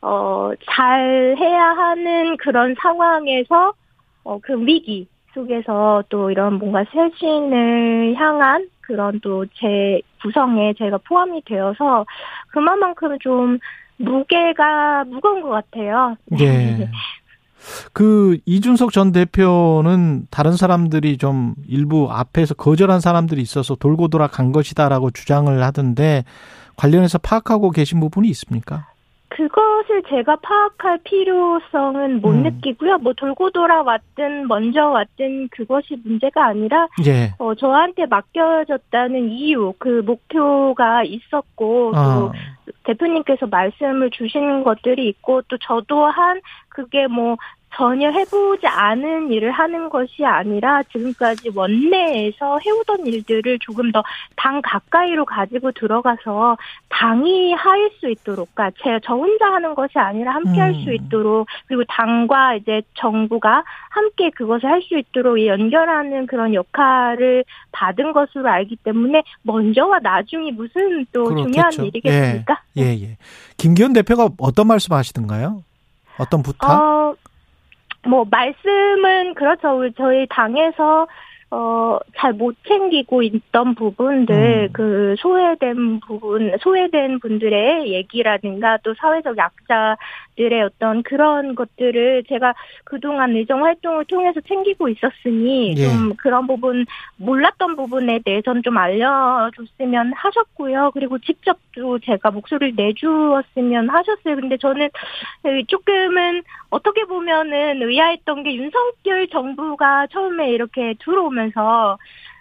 어, 0.00 0.52
잘 0.70 1.34
해야 1.38 1.64
하는 1.64 2.36
그런 2.36 2.74
상황에서 2.78 3.72
어, 4.24 4.38
그 4.42 4.54
위기 4.64 5.08
속에서 5.32 6.04
또 6.08 6.30
이런 6.30 6.58
뭔가 6.58 6.84
쇄신을 6.92 8.14
향한 8.16 8.68
그런 8.80 9.20
또 9.20 9.44
제 9.54 10.00
구성에 10.24 10.74
제가 10.74 10.98
포함이 11.06 11.42
되어서 11.44 12.06
그만큼 12.48 13.18
좀 13.20 13.58
무게가 13.98 15.04
무거운 15.04 15.42
것 15.42 15.50
같아요. 15.50 16.16
예. 16.40 16.88
그 17.92 18.38
이준석 18.46 18.92
전 18.92 19.12
대표는 19.12 20.26
다른 20.30 20.56
사람들이 20.56 21.18
좀 21.18 21.54
일부 21.66 22.08
앞에서 22.10 22.54
거절한 22.54 23.00
사람들이 23.00 23.42
있어서 23.42 23.74
돌고 23.74 24.08
돌아 24.08 24.26
간 24.26 24.52
것이다라고 24.52 25.10
주장을 25.10 25.62
하던데 25.62 26.24
관련해서 26.76 27.18
파악하고 27.18 27.70
계신 27.70 28.00
부분이 28.00 28.28
있습니까? 28.30 28.86
그것을 29.34 30.04
제가 30.08 30.36
파악할 30.36 30.98
필요성은 31.02 32.20
못 32.20 32.30
음. 32.30 32.42
느끼고요. 32.44 32.98
뭐 32.98 33.12
돌고 33.14 33.50
돌아 33.50 33.82
왔든 33.82 34.46
먼저 34.46 34.86
왔든 34.90 35.48
그것이 35.48 35.96
문제가 36.04 36.46
아니라 36.46 36.86
예. 37.04 37.32
어, 37.38 37.54
저한테 37.56 38.06
맡겨졌다는 38.06 39.30
이유, 39.30 39.74
그 39.78 40.02
목표가 40.06 41.02
있었고 41.02 41.92
또 41.92 41.98
아, 41.98 42.32
대표님께서 42.84 43.46
말씀을 43.46 44.10
주시는 44.10 44.62
것들이 44.62 45.08
있고 45.08 45.42
또저 45.42 45.82
또한 45.88 46.40
그게 46.68 47.08
뭐 47.08 47.36
전혀 47.76 48.10
해보지 48.10 48.66
않은 48.66 49.30
일을 49.30 49.50
하는 49.50 49.88
것이 49.88 50.24
아니라 50.24 50.82
지금까지 50.84 51.50
원내에서 51.54 52.58
해오던 52.64 53.06
일들을 53.06 53.58
조금 53.60 53.90
더 53.92 54.02
당 54.44 54.60
가까이로 54.62 55.24
가지고 55.24 55.72
들어가서 55.72 56.58
당이 56.90 57.54
할 57.54 57.90
수 57.98 58.10
있도록, 58.10 58.48
그러니까 58.54 58.78
제, 58.82 58.98
저 59.04 59.14
혼자 59.14 59.46
하는 59.52 59.74
것이 59.74 59.98
아니라 59.98 60.34
함께 60.34 60.60
할수 60.60 60.88
음. 60.90 60.94
있도록, 60.94 61.46
그리고 61.66 61.82
당과 61.88 62.56
이제 62.56 62.82
정부가 62.94 63.64
함께 63.90 64.30
그것을 64.30 64.68
할 64.68 64.82
수 64.82 64.98
있도록 64.98 65.38
이 65.38 65.46
연결하는 65.46 66.26
그런 66.26 66.52
역할을 66.52 67.44
받은 67.72 68.12
것으로 68.12 68.48
알기 68.48 68.76
때문에 68.76 69.22
먼저와 69.42 70.00
나중이 70.00 70.52
무슨 70.52 71.06
또 71.12 71.28
중요한 71.28 71.70
그렇겠죠. 71.70 71.84
일이겠습니까? 71.86 72.60
예, 72.76 72.82
예. 72.82 73.16
김기현 73.56 73.92
대표가 73.94 74.28
어떤 74.38 74.66
말씀 74.66 74.92
하시던가요? 74.92 75.62
어떤 76.18 76.42
부탁? 76.42 76.70
어, 76.70 77.14
뭐, 78.06 78.24
말씀은, 78.30 79.34
그렇죠. 79.34 79.90
저희 79.96 80.26
당에서, 80.28 81.06
어, 81.50 81.98
잘 82.16 82.32
못 82.34 82.56
챙기고 82.66 83.22
있던 83.22 83.74
부분들, 83.74 84.68
음. 84.70 84.72
그, 84.72 85.14
소외된 85.18 86.00
부분, 86.00 86.56
소외된 86.60 87.20
분들의 87.20 87.92
얘기라든가 87.92 88.78
또 88.82 88.92
사회적 88.94 89.36
약자들의 89.36 90.62
어떤 90.62 91.02
그런 91.04 91.54
것들을 91.54 92.24
제가 92.28 92.54
그동안 92.84 93.36
의정 93.36 93.64
활동을 93.64 94.04
통해서 94.06 94.40
챙기고 94.40 94.88
있었으니, 94.88 95.74
예. 95.76 95.84
좀 95.84 96.14
그런 96.16 96.46
부분, 96.46 96.86
몰랐던 97.18 97.76
부분에 97.76 98.20
대해서는 98.24 98.62
좀 98.62 98.76
알려줬으면 98.76 100.12
하셨고요. 100.14 100.90
그리고 100.92 101.18
직접 101.18 101.58
또 101.76 101.98
제가 102.00 102.30
목소리를 102.30 102.74
내주었으면 102.76 103.88
하셨어요. 103.90 104.36
근데 104.36 104.56
저는 104.56 104.88
조금은 105.68 106.42
어떻게 106.70 107.04
보면은 107.04 107.82
의아했던 107.82 108.42
게 108.42 108.54
윤석열 108.56 109.28
정부가 109.28 110.08
처음에 110.08 110.50
이렇게 110.50 110.94
들어오면 111.04 111.43
서 111.52 111.96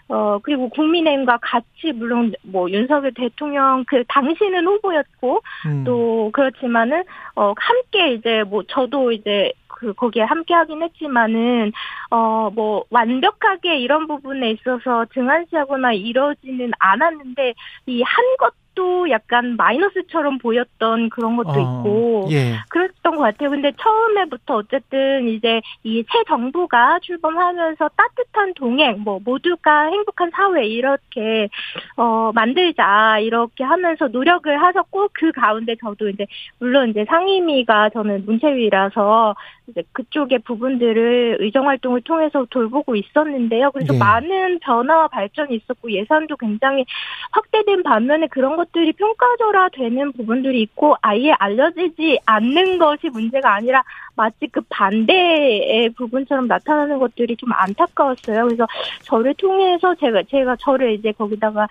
어 0.10 0.38
그리고 0.44 0.68
국민의힘과 0.70 1.40
같이 1.42 1.94
물론 1.94 2.34
뭐 2.44 2.70
윤석열 2.70 3.14
대통령 3.14 3.86
그 3.88 4.04
당시는 4.10 4.68
후보였고 4.68 5.40
음. 5.66 5.84
또 5.86 6.30
그렇지만은 6.34 7.04
어 7.36 7.54
함께 7.58 8.14
이제 8.14 8.44
뭐 8.44 8.64
저도 8.68 9.14
이제 9.14 9.54
그 9.68 9.94
거기에 9.94 10.24
함께 10.24 10.54
하긴 10.54 10.84
했지만은 10.84 11.72
어 12.12 12.50
뭐 12.54 12.84
완벽하게 12.90 13.80
이런 13.80 14.06
부분에 14.08 14.52
있어서 14.52 15.06
등한시하거나 15.14 15.94
이러지는 15.94 16.72
않았는데 16.80 17.54
이 17.88 18.04
한 18.04 18.26
것 18.38 18.54
그것도 18.74 19.10
약간 19.10 19.56
마이너스처럼 19.56 20.38
보였던 20.40 21.10
그런 21.10 21.38
것도 21.38 21.50
어, 21.50 21.54
있고 21.60 22.28
예. 22.32 22.56
그랬던 22.70 23.16
것 23.16 23.22
같아요. 23.22 23.50
근데 23.50 23.72
처음에부터 23.80 24.56
어쨌든 24.58 25.28
이제 25.28 25.62
이 25.84 26.04
새 26.12 26.24
정부가 26.28 27.00
출범하면서 27.02 27.90
따뜻한 27.96 28.54
동행, 28.56 29.00
뭐 29.00 29.20
모두가 29.24 29.86
행복한 29.86 30.30
사회 30.32 30.66
이렇게 30.66 31.50
어 31.96 32.32
만들자 32.34 33.20
이렇게 33.20 33.64
하면서 33.64 34.08
노력을 34.08 34.62
하셨고 34.62 35.10
그 35.14 35.32
가운데 35.32 35.76
저도 35.82 36.10
이제 36.10 36.26
물론 36.60 36.90
이제 36.90 37.06
상임위가 37.08 37.90
저는 37.92 38.26
문체위라서 38.26 39.36
이제 39.68 39.84
그쪽의 39.94 40.40
부분들을 40.40 41.38
의정 41.40 41.68
활동을 41.68 42.02
통해서 42.02 42.46
돌보고 42.50 42.96
있었는데요. 42.96 43.72
그래서 43.72 43.94
예. 43.94 43.98
많은 43.98 44.60
변화와 44.60 45.08
발전이 45.08 45.56
있었고 45.56 45.92
예산도 45.92 46.36
굉장히 46.38 46.86
확대된 47.32 47.84
반면에 47.84 48.28
그런 48.28 48.58
것들이 48.58 48.92
평가절하 48.94 49.70
되는 49.70 50.12
부분들이 50.12 50.62
있고 50.64 50.96
아예 51.02 51.32
알려지지 51.32 52.20
않는 52.26 52.78
것이 52.78 53.10
문제가 53.10 53.56
아니라 53.56 53.84
마치 54.16 54.48
그 54.48 54.62
반대의 54.70 55.90
부분처럼 55.92 56.48
나타나는 56.48 57.00
것들이 57.00 57.38
좀 57.38 57.52
안타까웠어요. 57.54 58.46
그래서 58.46 58.68
저를 59.04 59.34
통해서 59.36 59.96
제가 59.96 60.24
제가 60.30 60.58
저를 60.58 60.94
이제 60.94 61.12
거기다가 61.14 61.68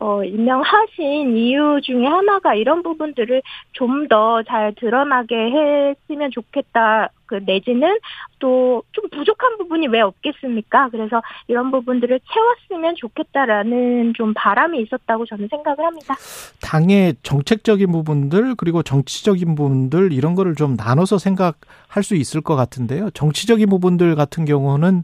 어, 0.00 0.24
임명하신 0.24 1.36
이유 1.36 1.80
중에 1.82 2.06
하나가 2.06 2.54
이런 2.54 2.82
부분들을 2.82 3.42
좀 3.72 4.08
더 4.08 4.42
잘 4.48 4.74
드러나게 4.74 5.34
했으면 5.36 6.30
좋겠다. 6.30 7.08
그 7.26 7.40
내지는 7.46 7.98
또 8.38 8.82
좀 8.92 9.08
부족한 9.10 9.58
부분이 9.58 9.86
왜 9.88 10.00
없겠습니까? 10.00 10.88
그래서 10.90 11.22
이런 11.48 11.70
부분들을 11.70 12.20
채웠으면 12.20 12.94
좋겠다라는 12.96 14.14
좀 14.14 14.32
바람이 14.34 14.80
있었다고 14.82 15.24
저는 15.26 15.48
생각을 15.48 15.84
합니다. 15.84 16.14
당의 16.60 17.14
정책적인 17.22 17.90
부분들 17.92 18.54
그리고 18.56 18.82
정치적인 18.82 19.54
부분들 19.54 20.12
이런 20.12 20.34
거를 20.34 20.54
좀 20.54 20.74
나눠서 20.76 21.18
생각할 21.18 22.02
수 22.02 22.16
있을 22.16 22.40
것 22.40 22.56
같은데요. 22.56 23.10
정치적인 23.10 23.68
부분들 23.68 24.14
같은 24.16 24.44
경우는 24.44 25.02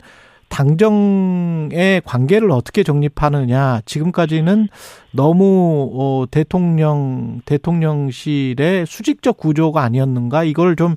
당정의 0.48 2.00
관계를 2.04 2.50
어떻게 2.50 2.82
정립하느냐. 2.82 3.80
지금까지는 3.84 4.68
너무 5.12 5.90
어 5.94 6.24
대통령 6.30 7.40
대통령실의 7.44 8.86
수직적 8.86 9.36
구조가 9.36 9.82
아니었는가 9.82 10.44
이걸 10.44 10.76
좀 10.76 10.96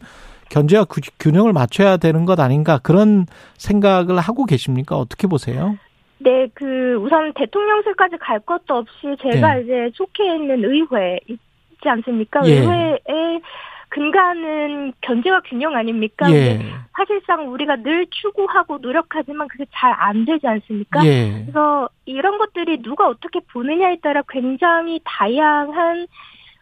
견제와 0.49 0.85
구- 0.85 1.01
균형을 1.19 1.53
맞춰야 1.53 1.97
되는 1.97 2.25
것 2.25 2.39
아닌가 2.39 2.77
그런 2.77 3.25
생각을 3.57 4.19
하고 4.19 4.45
계십니까? 4.45 4.97
어떻게 4.97 5.27
보세요? 5.27 5.77
네, 6.19 6.47
그 6.53 6.95
우선 6.95 7.33
대통령실까지 7.33 8.17
갈 8.17 8.39
것도 8.41 8.75
없이 8.75 9.15
제가 9.21 9.55
네. 9.55 9.61
이제 9.63 9.73
속해 9.95 10.35
있는 10.35 10.63
의회 10.63 11.19
있지 11.27 11.39
않습니까? 11.83 12.41
예. 12.45 12.59
의회의 12.59 13.41
근간은 13.91 14.93
견제와 15.01 15.41
균형 15.41 15.75
아닙니까? 15.75 16.31
예. 16.31 16.59
사실상 16.95 17.51
우리가 17.51 17.75
늘 17.77 18.07
추구하고 18.09 18.77
노력하지만 18.79 19.47
그게 19.49 19.65
잘 19.73 19.91
안 19.91 20.25
되지 20.25 20.47
않습니까? 20.47 21.05
예. 21.05 21.43
그래서 21.43 21.89
이런 22.05 22.37
것들이 22.37 22.81
누가 22.81 23.07
어떻게 23.07 23.39
보느냐에 23.51 23.97
따라 24.01 24.23
굉장히 24.29 25.01
다양한 25.03 26.07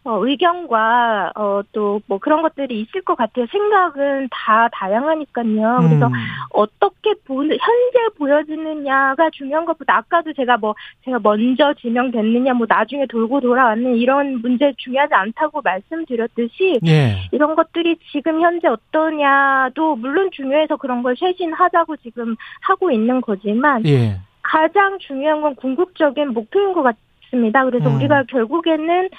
어, 0.10 0.26
의견과 0.26 1.34
어, 1.36 1.62
또 1.72 2.00
뭐 2.08 2.18
그런 2.18 2.42
것들이 2.42 2.82
있을 2.82 3.02
것 3.02 3.16
같아요. 3.16 3.46
생각은 3.52 4.30
다 4.32 4.68
다양하니까요. 4.74 5.78
그래서 5.82 6.08
음. 6.08 6.14
어떻게 6.52 7.14
보는 7.26 7.58
현재 7.60 8.16
보여지느냐가 8.18 9.30
중요한 9.32 9.66
것보다 9.66 9.98
아까도 9.98 10.34
제가 10.34 10.58
뭐 10.58 10.76
제가 11.06 11.20
먼저 11.22 11.74
지명됐느냐 11.76 12.54
뭐 12.54 12.66
나중에 12.68 13.06
돌고 13.06 13.42
돌아왔는 13.42 13.96
이런 13.96 14.42
문제 14.42 14.74
중요하지 14.78 15.14
않다고 15.14 15.62
말씀드렸듯이 15.62 16.80
예. 16.88 17.18
이런 17.32 17.56
것들이 17.56 17.98
지금 18.12 18.42
현재 18.42 18.68
어떠냐도 18.68 19.96
물론 19.96 20.30
중요해서 20.32 20.78
그런 20.78 21.04
걸 21.04 21.16
쇄신하자고 21.16 21.98
지금 21.98 22.36
하고 22.62 22.92
있는 22.92 23.22
거지만 23.22 23.86
예. 23.86 24.18
가장 24.42 24.98
중요한 25.00 25.42
건 25.42 25.56
궁극적인 25.56 26.34
목표인 26.34 26.74
것 26.74 26.82
같습니다. 26.82 27.66
그래서 27.66 27.90
음. 27.90 27.98
우리가 27.98 28.24
결국에는 28.24 29.10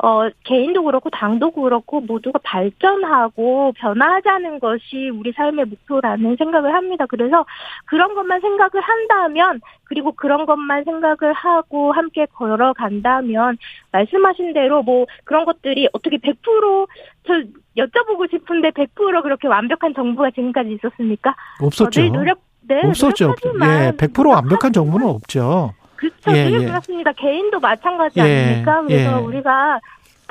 어, 0.00 0.28
개인도 0.44 0.84
그렇고 0.84 1.10
당도 1.10 1.50
그렇고 1.50 2.00
모두가 2.00 2.38
발전하고 2.44 3.72
변화하자는 3.76 4.60
것이 4.60 5.10
우리 5.10 5.32
삶의 5.32 5.64
목표라는 5.64 6.36
생각을 6.36 6.72
합니다. 6.72 7.04
그래서 7.06 7.44
그런 7.84 8.14
것만 8.14 8.40
생각을 8.40 8.80
한다면 8.80 9.60
그리고 9.84 10.12
그런 10.12 10.46
것만 10.46 10.84
생각을 10.84 11.32
하고 11.32 11.92
함께 11.92 12.26
걸어간다면 12.32 13.58
말씀하신 13.90 14.52
대로 14.52 14.82
뭐 14.82 15.06
그런 15.24 15.44
것들이 15.44 15.88
어떻게 15.92 16.18
100%저 16.18 17.42
여쭤보고 17.76 18.30
싶은데 18.30 18.70
100% 18.70 19.22
그렇게 19.22 19.48
완벽한 19.48 19.94
정부가 19.94 20.30
지금까지 20.30 20.74
있었습니까? 20.74 21.34
없었죠. 21.60 22.00
어, 22.00 22.04
늘 22.04 22.12
노력 22.12 22.38
네, 22.68 22.82
없었죠. 22.84 23.34
예, 23.44 23.92
100% 23.96 24.30
완벽한 24.30 24.72
정부는 24.72 25.06
없죠. 25.08 25.72
그렇죠. 25.98 26.36
예, 26.36 26.48
늘 26.48 26.62
예. 26.62 26.66
그렇습니다. 26.66 27.12
개인도 27.12 27.60
마찬가지 27.60 28.20
예, 28.20 28.22
아닙니까? 28.22 28.82
그래서 28.82 29.18
예. 29.18 29.24
우리가 29.24 29.80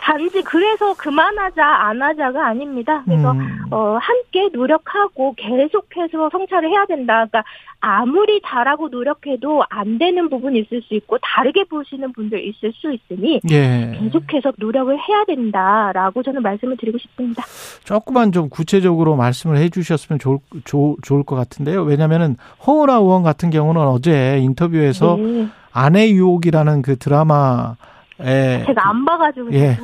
단지 0.08 0.42
그래서 0.42 0.94
그만하자 0.94 1.66
안 1.66 2.02
하자가 2.02 2.48
아닙니다. 2.48 3.04
그래서 3.04 3.34
음. 3.34 3.60
어, 3.72 3.98
함께 4.00 4.48
노력하고 4.54 5.36
계속해서 5.36 6.30
성찰을 6.32 6.70
해야 6.70 6.86
된다. 6.86 7.26
그러니까 7.26 7.44
아무리 7.82 8.40
잘하고 8.42 8.88
노력해도 8.88 9.66
안 9.70 9.98
되는 9.98 10.30
부분이 10.30 10.60
있을 10.60 10.82
수 10.84 10.94
있고 10.94 11.18
다르게 11.22 11.66
보시는 11.66 12.14
분들 12.14 12.42
있을 12.48 12.72
수 12.72 12.94
있으니 12.94 13.42
예. 13.52 14.00
계속해서 14.00 14.54
노력을 14.58 14.98
해야 14.98 15.26
된다라고 15.26 16.24
저는 16.24 16.42
말씀을 16.42 16.78
드리고 16.78 16.98
싶습니다. 17.00 17.44
조금만 17.84 18.32
좀 18.32 18.48
구체적으로 18.48 19.18
말씀을 19.18 19.58
해 19.58 19.68
주셨으면 19.68 20.20
좋을, 20.20 20.40
좋, 20.64 20.96
좋을 21.02 21.24
것 21.24 21.36
같은데요. 21.36 21.84
왜냐면은 21.84 22.38
허은하 22.66 22.96
의원 22.96 23.24
같은 23.24 23.50
경우는 23.50 23.82
어제 23.82 24.40
인터뷰에서 24.40 25.18
네. 25.18 25.48
아내 25.74 26.10
유혹이라는 26.10 26.82
그 26.82 26.98
드라마 26.98 27.76
에 28.22 28.64
제가 28.66 28.90
안 28.90 29.06
봐가지고 29.06 29.54
예. 29.54 29.78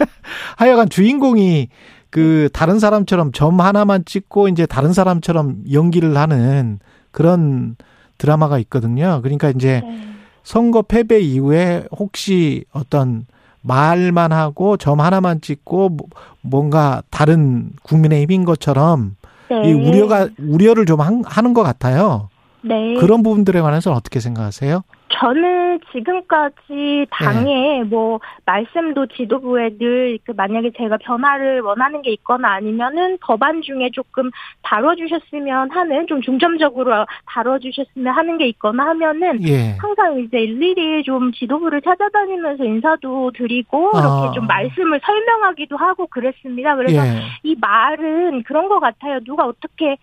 하여간 0.56 0.88
주인공이 0.88 1.68
그 2.10 2.48
다른 2.52 2.78
사람처럼 2.78 3.32
점 3.32 3.60
하나만 3.60 4.04
찍고 4.04 4.48
이제 4.48 4.66
다른 4.66 4.92
사람처럼 4.92 5.62
연기를 5.72 6.16
하는 6.16 6.78
그런 7.10 7.76
드라마가 8.18 8.58
있거든요. 8.60 9.20
그러니까 9.22 9.50
이제 9.50 9.80
네. 9.84 10.06
선거 10.42 10.82
패배 10.82 11.20
이후에 11.20 11.84
혹시 11.96 12.64
어떤 12.72 13.26
말만 13.62 14.32
하고 14.32 14.76
점 14.76 15.00
하나만 15.00 15.40
찍고 15.40 15.90
뭐- 15.90 16.06
뭔가 16.42 17.02
다른 17.10 17.70
국민의힘인 17.82 18.44
것처럼 18.44 19.16
네. 19.48 19.68
이 19.68 19.72
우려가 19.72 20.28
우려를 20.38 20.86
좀 20.86 21.00
한- 21.00 21.22
하는 21.26 21.54
것 21.54 21.62
같아요. 21.62 22.28
네. 22.62 22.94
그런 23.00 23.22
부분들에 23.22 23.60
관해서는 23.60 23.96
어떻게 23.96 24.20
생각하세요? 24.20 24.82
저는 25.20 25.80
지금까지 25.92 27.06
당에 27.10 27.84
뭐 27.84 28.20
말씀도 28.46 29.06
지도부에 29.06 29.76
늘 29.78 30.10
그 30.24 30.32
만약에 30.36 30.70
제가 30.76 30.98
변화를 30.98 31.60
원하는 31.60 32.02
게 32.02 32.12
있거나 32.12 32.52
아니면은 32.52 33.18
법안 33.20 33.62
중에 33.62 33.90
조금 33.92 34.30
다뤄주셨으면 34.62 35.70
하는 35.70 36.06
좀 36.06 36.20
중점적으로 36.22 37.06
다뤄주셨으면 37.26 38.14
하는 38.14 38.38
게 38.38 38.46
있거나 38.48 38.86
하면은 38.88 39.46
예. 39.46 39.76
항상 39.78 40.20
이제 40.20 40.38
일일이 40.38 41.02
좀 41.04 41.32
지도부를 41.32 41.82
찾아다니면서 41.82 42.64
인사도 42.64 43.32
드리고 43.32 43.90
아. 43.94 44.00
이렇게 44.00 44.34
좀 44.34 44.46
말씀을 44.46 45.00
설명하기도 45.02 45.76
하고 45.76 46.06
그랬습니다. 46.06 46.76
그래서 46.76 47.04
예. 47.04 47.22
이 47.42 47.56
말은 47.60 48.42
그런 48.44 48.68
것 48.68 48.80
같아요. 48.80 49.20
누가 49.24 49.46
어떻게 49.46 49.96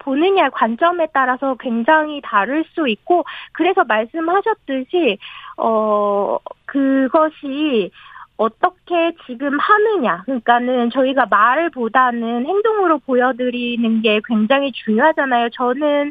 보느냐 0.00 0.50
관점에 0.50 1.08
따라서 1.12 1.54
굉장히 1.60 2.20
다를 2.22 2.64
수 2.74 2.88
있고 2.88 3.24
그래서 3.52 3.84
말씀하셨듯이 3.84 5.18
어 5.56 6.38
그것이 6.66 7.90
어떻게 8.36 9.12
지금 9.26 9.58
하느냐 9.58 10.22
그러니까는 10.24 10.90
저희가 10.90 11.26
말보다는 11.26 12.46
행동으로 12.46 12.98
보여드리는 13.00 14.02
게 14.02 14.20
굉장히 14.26 14.72
중요하잖아요. 14.72 15.50
저는 15.50 16.10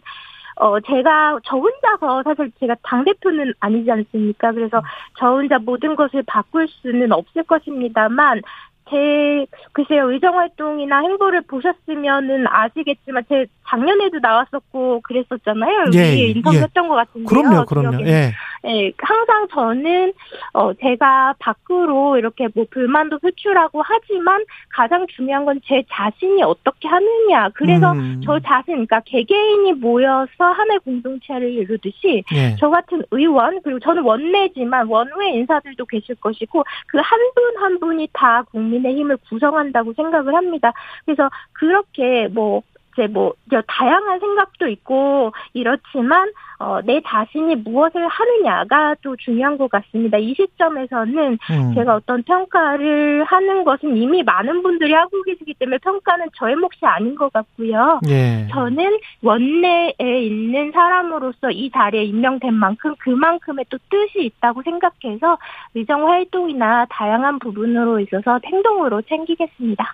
어 0.58 0.80
제가 0.82 1.40
저 1.44 1.58
혼자서 1.58 2.24
사실 2.24 2.52
제가 2.60 2.76
당 2.84 3.04
대표는 3.04 3.54
아니지 3.60 3.92
않습니까? 3.92 4.52
그래서 4.52 4.82
저 5.18 5.28
혼자 5.28 5.58
모든 5.58 5.96
것을 5.96 6.22
바꿀 6.28 6.68
수는 6.68 7.12
없을 7.12 7.44
것입니다만 7.44 8.42
제 8.90 9.46
글쎄요 9.72 10.12
의정 10.12 10.38
활동이나 10.38 11.02
행보를 11.02 11.42
보셨으면은 11.42 12.48
아시겠지만 12.48 13.24
제 13.30 13.46
작년에도 13.70 14.20
나왔었고 14.20 15.02
그랬었잖아요. 15.02 15.86
예, 15.94 16.00
예, 16.00 16.28
인터뷰했던 16.30 16.84
예. 16.84 16.88
것 16.88 16.96
같은데요. 16.96 17.28
그럼요, 17.28 17.66
그럼요. 17.66 18.06
예. 18.08 18.32
예, 18.66 18.92
항상 18.98 19.48
저는 19.54 20.12
어 20.54 20.74
제가 20.74 21.36
밖으로 21.40 22.18
이렇게 22.18 22.48
뭐 22.54 22.66
불만도 22.70 23.20
표출하고 23.20 23.82
하지만 23.86 24.44
가장 24.70 25.06
중요한 25.08 25.46
건 25.46 25.60
제 25.66 25.84
자신이 25.92 26.42
어떻게 26.44 26.88
하느냐. 26.88 27.50
그래서 27.54 27.92
음. 27.92 28.22
저 28.26 28.40
자신, 28.40 28.74
그러니까 28.76 29.02
개개인이 29.02 29.74
모여서 29.74 30.30
하나의 30.40 30.80
공동체를 30.80 31.50
이루듯이 31.52 32.24
예. 32.34 32.56
저 32.60 32.70
같은 32.70 33.04
의원 33.12 33.62
그리고 33.62 33.80
저는 33.80 34.04
원내지만 34.04 34.88
원외 34.88 35.32
인사들도 35.32 35.86
계실 35.86 36.16
것이고 36.16 36.64
그 36.88 37.00
한 37.10 37.20
분한 37.36 37.80
분이 37.80 38.10
다 38.14 38.44
국민의 38.52 38.96
힘을 38.96 39.18
구성한다고 39.30 39.94
생각을 39.94 40.36
합니다. 40.36 40.72
그래서 41.06 41.30
그렇게 41.54 42.28
뭐 42.28 42.62
이제 43.00 43.08
뭐 43.08 43.34
다양한 43.68 44.20
생각도 44.20 44.68
있고 44.68 45.32
이렇지만 45.54 46.32
어, 46.60 46.82
내 46.84 47.02
자신이 47.06 47.56
무엇을 47.56 48.06
하느냐가 48.06 48.94
또 49.02 49.16
중요한 49.16 49.58
것 49.58 49.70
같습니다. 49.70 50.18
이 50.18 50.34
시점에서는 50.36 51.38
음. 51.52 51.74
제가 51.74 51.96
어떤 51.96 52.22
평가를 52.24 53.24
하는 53.24 53.64
것은 53.64 53.96
이미 53.96 54.24
많은 54.24 54.62
분들이 54.62 54.92
하고 54.92 55.24
계시기 55.24 55.54
때문에 55.54 55.78
평가는 55.78 56.28
저의 56.36 56.58
몫이 56.58 56.86
아닌 56.86 57.16
것 57.16 57.32
같고요. 57.32 58.02
예. 58.10 58.46
저는 58.52 58.98
원내에 59.24 60.22
있는 60.22 60.74
사람으로서 60.74 61.52
이 61.52 61.70
자리에 61.70 62.04
임명된 62.04 62.54
만큼 62.54 62.94
그만큼의 63.00 63.66
또 63.70 63.78
뜻이 63.90 64.26
있다고 64.26 64.62
생각해서 64.64 65.38
의정 65.76 66.10
활동이나 66.10 66.86
다양한 66.90 67.40
부분으로 67.40 68.02
있어서 68.02 68.38
행동으로 68.46 69.02
챙기겠습니다. 69.04 69.94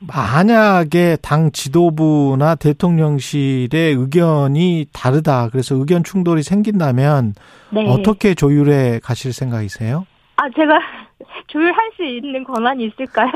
만약에 0.00 1.18
당 1.20 1.52
지도부나 1.52 2.54
대통령실의 2.54 3.94
의견이 3.94 4.86
다르다. 4.92 5.48
그래서 5.50 5.74
의견 5.74 6.02
충돌이 6.02 6.42
생긴다면 6.42 7.34
네. 7.70 7.86
어떻게 7.86 8.34
조율해 8.34 9.00
가실 9.02 9.32
생각이세요? 9.32 10.06
아, 10.36 10.48
제가 10.56 10.78
조율할 11.48 11.90
수 11.96 12.04
있는 12.04 12.44
권한이 12.44 12.86
있을까요? 12.86 13.30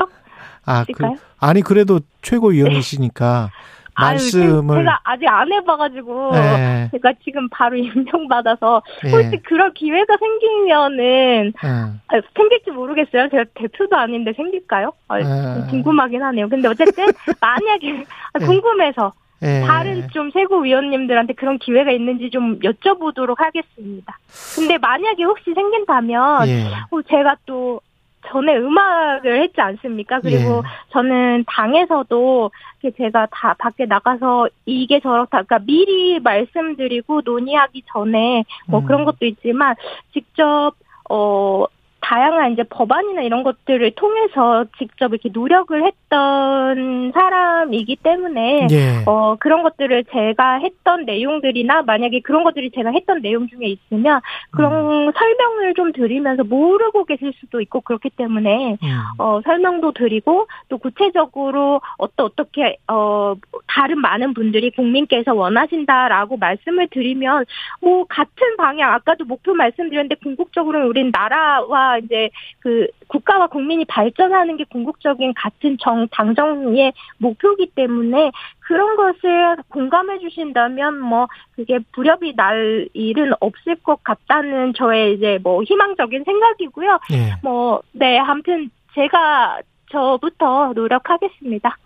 아, 0.65 0.83
그, 0.85 0.91
있을까요? 0.91 1.17
아니 1.39 1.61
그래도 1.61 1.99
최고위원이시니까 2.23 3.51
말씀을 3.97 4.77
제가 4.79 4.99
아직 5.03 5.27
안 5.27 5.51
해봐가지고 5.51 6.31
예, 6.35 6.89
제가 6.91 7.13
지금 7.23 7.47
바로 7.49 7.75
임명받아서 7.77 8.81
예, 9.05 9.11
혹시 9.11 9.37
그런 9.43 9.73
기회가 9.73 10.17
생기면은 10.17 11.53
예. 11.63 11.67
아, 11.67 12.21
생길지 12.35 12.71
모르겠어요. 12.71 13.29
제가 13.29 13.45
대표도 13.55 13.95
아닌데 13.95 14.33
생길까요? 14.35 14.91
아, 15.07 15.19
예. 15.19 15.23
궁금하긴 15.69 16.21
하네요. 16.21 16.49
근데 16.49 16.67
어쨌든 16.67 17.05
만약에. 17.41 18.03
궁금해서 18.45 19.13
예. 19.43 19.61
다른 19.65 20.07
좀 20.09 20.31
최고위원님들한테 20.31 21.33
그런 21.33 21.57
기회가 21.57 21.91
있는지 21.91 22.29
좀 22.29 22.59
여쭤보도록 22.59 23.37
하겠습니다. 23.37 24.17
근데 24.55 24.77
만약에 24.77 25.23
혹시 25.23 25.53
생긴다면 25.53 26.47
예. 26.47 26.65
어, 26.65 27.01
제가 27.09 27.37
또 27.45 27.79
전에 28.27 28.57
음악을 28.57 29.41
했지 29.41 29.61
않습니까? 29.61 30.19
그리고 30.19 30.57
예. 30.57 30.61
저는 30.91 31.45
당에서도 31.47 32.51
제가 32.97 33.27
다 33.31 33.55
밖에 33.57 33.85
나가서 33.85 34.47
이게 34.65 34.99
저렇다, 34.99 35.43
그러니까 35.43 35.59
미리 35.59 36.19
말씀드리고 36.19 37.21
논의하기 37.25 37.83
전에 37.93 38.43
뭐 38.67 38.81
음. 38.81 38.85
그런 38.85 39.05
것도 39.05 39.25
있지만 39.25 39.75
직접 40.13 40.73
어 41.09 41.65
다양한 42.05 42.51
이제 42.51 42.61
법안이나 42.69 43.23
이런 43.23 43.41
것들을 43.41 43.89
통해서 43.95 44.65
직접 44.77 45.11
이렇게 45.11 45.29
노력을 45.33 45.83
했던 45.83 47.11
사람이기 47.11 47.95
때문에 47.95 48.67
예. 48.69 49.03
어, 49.07 49.35
그런 49.39 49.63
것들을 49.63 50.03
제가 50.11 50.59
했던 50.59 51.05
내용들이나 51.05 51.81
만약에 51.81 52.19
그런 52.19 52.43
것들이 52.43 52.69
제가 52.75 52.91
했던 52.91 53.23
내용 53.23 53.47
중에 53.47 53.65
있으면 53.65 54.21
그런 54.51 55.11
설명을 55.13 55.73
좀 55.73 55.93
드리면서 55.93 56.43
모르고 56.43 57.05
계실 57.05 57.33
수도 57.39 57.59
있고 57.59 57.81
그렇기 57.81 58.11
때문에 58.11 58.77
음. 58.83 58.99
어, 59.17 59.41
설명도 59.43 59.93
드리고 59.93 60.47
또 60.69 60.77
구체적으로 60.77 61.81
어떠, 61.97 62.25
어떻게 62.25 62.77
어, 62.87 63.33
다른 63.65 63.99
많은 63.99 64.35
분들이 64.35 64.69
국민께서 64.69 65.33
원하신다라고 65.33 66.37
말씀을 66.37 66.87
드리면 66.89 67.45
뭐 67.81 68.05
같은 68.07 68.57
방향 68.57 68.93
아까도 68.93 69.25
목표 69.25 69.55
말씀드렸는데 69.55 70.15
궁극적으로 70.21 70.87
우린 70.87 71.09
나라와 71.11 71.94
이제 71.97 72.29
그 72.59 72.87
국가와 73.07 73.47
국민이 73.47 73.85
발전하는 73.85 74.57
게 74.57 74.63
궁극적인 74.65 75.33
같은 75.35 75.77
정 75.79 76.07
당정의 76.09 76.93
목표이기 77.17 77.71
때문에 77.75 78.31
그런 78.59 78.95
것을 78.95 79.57
공감해 79.69 80.19
주신다면 80.19 80.99
뭐 80.99 81.27
그게 81.55 81.79
불협이 81.93 82.35
날 82.35 82.87
일은 82.93 83.33
없을 83.39 83.75
것 83.75 84.03
같다는 84.03 84.73
저의 84.73 85.15
이제 85.15 85.39
뭐 85.43 85.63
희망적인 85.63 86.23
생각이고요. 86.23 86.99
예. 87.13 87.33
뭐 87.43 87.81
네, 87.91 88.17
아무튼 88.17 88.69
제가 88.93 89.61
저부터 89.91 90.73
노력하겠습니다. 90.73 91.77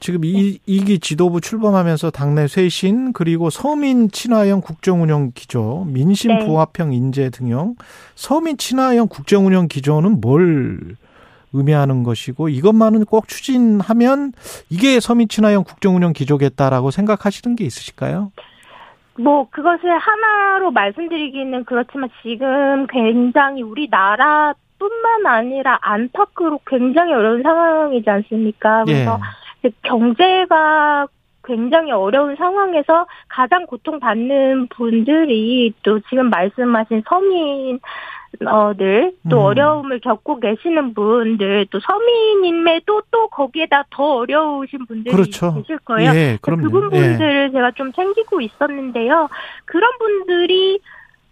지금 0.00 0.24
이, 0.24 0.58
이기 0.66 1.00
지도부 1.00 1.40
출범하면서 1.40 2.10
당내 2.10 2.46
쇄신 2.46 3.12
그리고 3.12 3.50
서민 3.50 4.10
친화형 4.10 4.60
국정운영 4.60 5.32
기조, 5.34 5.84
민심 5.88 6.30
네. 6.30 6.46
부합형 6.46 6.92
인재 6.92 7.30
등용, 7.30 7.74
서민 8.14 8.56
친화형 8.56 9.08
국정운영 9.08 9.68
기조는 9.68 10.20
뭘 10.20 10.96
의미하는 11.52 12.02
것이고 12.04 12.48
이것만은 12.48 13.06
꼭 13.06 13.26
추진하면 13.26 14.32
이게 14.70 15.00
서민 15.00 15.28
친화형 15.28 15.64
국정운영 15.64 16.12
기조겠다라고 16.12 16.90
생각하시는 16.90 17.56
게 17.56 17.64
있으실까요? 17.64 18.30
뭐 19.18 19.48
그것을 19.50 19.98
하나로 19.98 20.70
말씀드리기는 20.70 21.64
그렇지만 21.64 22.08
지금 22.22 22.86
굉장히 22.86 23.62
우리나라 23.62 24.54
뿐만 24.78 25.26
아니라 25.26 25.78
안팎으로 25.80 26.60
굉장히 26.66 27.12
어려운 27.12 27.42
상황이지 27.42 28.08
않습니까? 28.08 28.84
그래서 28.84 29.18
예. 29.18 29.47
경제가 29.82 31.06
굉장히 31.44 31.92
어려운 31.92 32.36
상황에서 32.36 33.06
가장 33.28 33.66
고통받는 33.66 34.68
분들이 34.68 35.72
또 35.82 35.98
지금 36.00 36.28
말씀하신 36.30 37.02
서민 37.08 37.80
어들 38.44 39.14
또 39.30 39.38
음. 39.38 39.42
어려움을 39.42 40.00
겪고 40.00 40.38
계시는 40.38 40.92
분들 40.92 41.66
또 41.70 41.80
서민임에도 41.80 43.02
또 43.10 43.28
거기에다 43.28 43.84
더 43.90 44.16
어려우신 44.16 44.84
분들이 44.86 45.14
그렇죠. 45.14 45.54
계실 45.54 45.78
거예요. 45.78 46.12
예, 46.14 46.38
그럼요. 46.42 46.64
그분 46.64 46.90
분들을 46.90 47.52
제가 47.52 47.70
좀 47.72 47.92
챙기고 47.92 48.42
있었는데요. 48.42 49.28
그런 49.64 49.90
분들이 49.98 50.78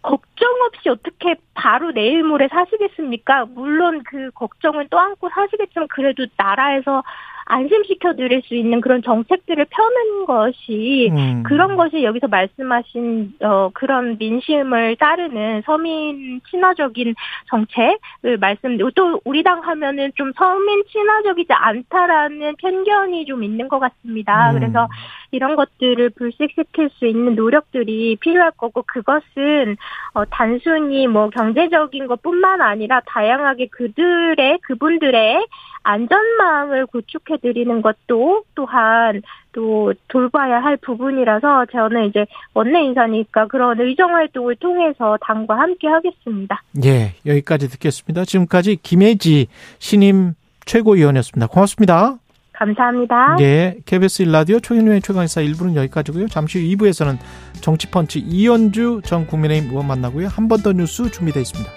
걱정 0.01 0.49
없이 0.67 0.89
어떻게 0.89 1.35
바로 1.53 1.93
내일 1.93 2.23
모레 2.23 2.49
사시겠습니까? 2.49 3.47
물론 3.55 4.03
그 4.05 4.31
걱정은 4.35 4.87
또 4.91 4.99
안고 4.99 5.29
사시겠지만 5.29 5.89
그래도 5.89 6.27
나라에서 6.37 7.03
안심시켜 7.47 8.15
드릴 8.15 8.43
수 8.43 8.55
있는 8.55 8.81
그런 8.81 9.03
정책들을 9.03 9.67
펴는 9.71 10.27
것이 10.27 11.11
음. 11.13 11.43
그런 11.45 11.77
것이 11.77 12.03
여기서 12.03 12.27
말씀하신 12.27 13.35
어 13.41 13.71
그런 13.73 14.17
민심을 14.19 14.97
따르는 14.97 15.63
서민 15.65 16.41
친화적인 16.51 17.15
정책을 17.49 18.39
말씀 18.41 18.77
또 18.95 19.21
우리 19.25 19.45
당 19.45 19.61
하면은 19.61 20.11
좀 20.17 20.33
서민 20.37 20.83
친화적이지 20.91 21.53
않다라는 21.53 22.57
편견이 22.57 23.27
좀 23.27 23.45
있는 23.45 23.69
것 23.69 23.79
같습니다. 23.79 24.51
음. 24.51 24.59
그래서 24.59 24.89
이런 25.31 25.57
것들을 25.57 26.11
불식시킬 26.11 26.91
수 26.95 27.07
있는 27.07 27.35
노력들이 27.35 28.17
필요할 28.17 28.53
거고 28.53 28.83
그것은 28.87 29.77
어 30.15 30.25
단순히 30.27 31.07
뭐 31.07 31.31
경제적인 31.31 32.07
것뿐만 32.07 32.61
아니라 32.61 33.01
다양하게 33.07 33.69
그들의 33.69 34.59
그분들의 34.62 35.47
안전망을 35.83 36.87
구축해 36.87 37.37
드리는 37.39 37.81
것도 37.81 38.45
또한 38.55 39.23
또 39.53 39.95
돌봐야 40.09 40.61
할 40.62 40.77
부분이라서 40.77 41.67
저는 41.73 42.07
이제 42.07 42.27
원내 42.55 42.83
인사니까 42.83 43.47
그런 43.47 43.81
의정 43.81 44.15
활동을 44.15 44.57
통해서 44.57 45.17
당과 45.23 45.59
함께 45.59 45.87
하겠습니다. 45.87 46.62
예, 46.85 47.15
여기까지 47.25 47.69
듣겠습니다. 47.69 48.25
지금까지 48.25 48.77
김혜지 48.83 49.47
신임 49.79 50.35
최고위원이었습니다. 50.67 51.47
고맙습니다. 51.47 52.19
감사합니다. 52.59 53.37
예, 53.40 53.77
KBS 53.85 54.23
일라디오 54.23 54.61
최경련의 54.61 55.03
최강의사 55.03 55.42
1부는 55.42 55.77
여기까지고요. 55.77 56.29
잠시 56.29 56.59
후 56.59 56.77
2부에서는 56.77 57.19
정치펀치 57.61 58.21
이현주 58.21 59.03
전 59.05 59.27
국민의힘 59.27 59.71
의원 59.71 59.87
만나고요. 59.87 60.29
한 60.29 60.49
번 60.49 60.62
더 60.62 60.73
뉴스 60.73 61.11
준비되어 61.11 61.42
있습니다. 61.42 61.71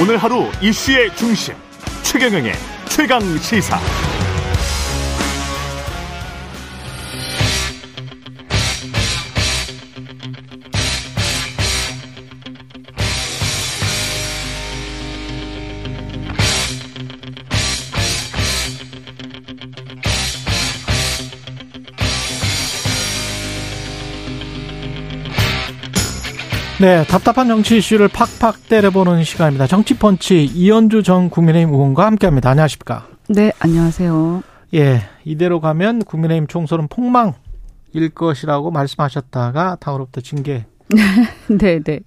오늘 0.00 0.16
하루 0.16 0.44
이슈의 0.60 1.14
중심 1.16 1.54
최경영의 2.02 2.52
최강 2.88 3.20
시사 3.38 3.78
네, 26.80 27.04
답답한 27.04 27.46
정치 27.46 27.78
이슈를 27.78 28.08
팍팍 28.08 28.68
때려보는 28.68 29.22
시간입니다. 29.22 29.66
정치펀치 29.66 30.44
이현주 30.44 31.02
전 31.04 31.30
국민의힘 31.30 31.72
의원과 31.72 32.04
함께합니다. 32.06 32.50
안녕하십니까? 32.50 33.06
네, 33.28 33.52
안녕하세요. 33.60 34.42
예, 34.74 35.02
이대로 35.24 35.60
가면 35.60 36.04
국민의힘 36.04 36.48
총선은 36.48 36.88
폭망일 36.88 38.10
것이라고 38.14 38.70
말씀하셨다가 38.72 39.76
다음으로부터 39.80 40.20
징계. 40.20 40.66
네, 41.48 41.80
네. 41.80 42.00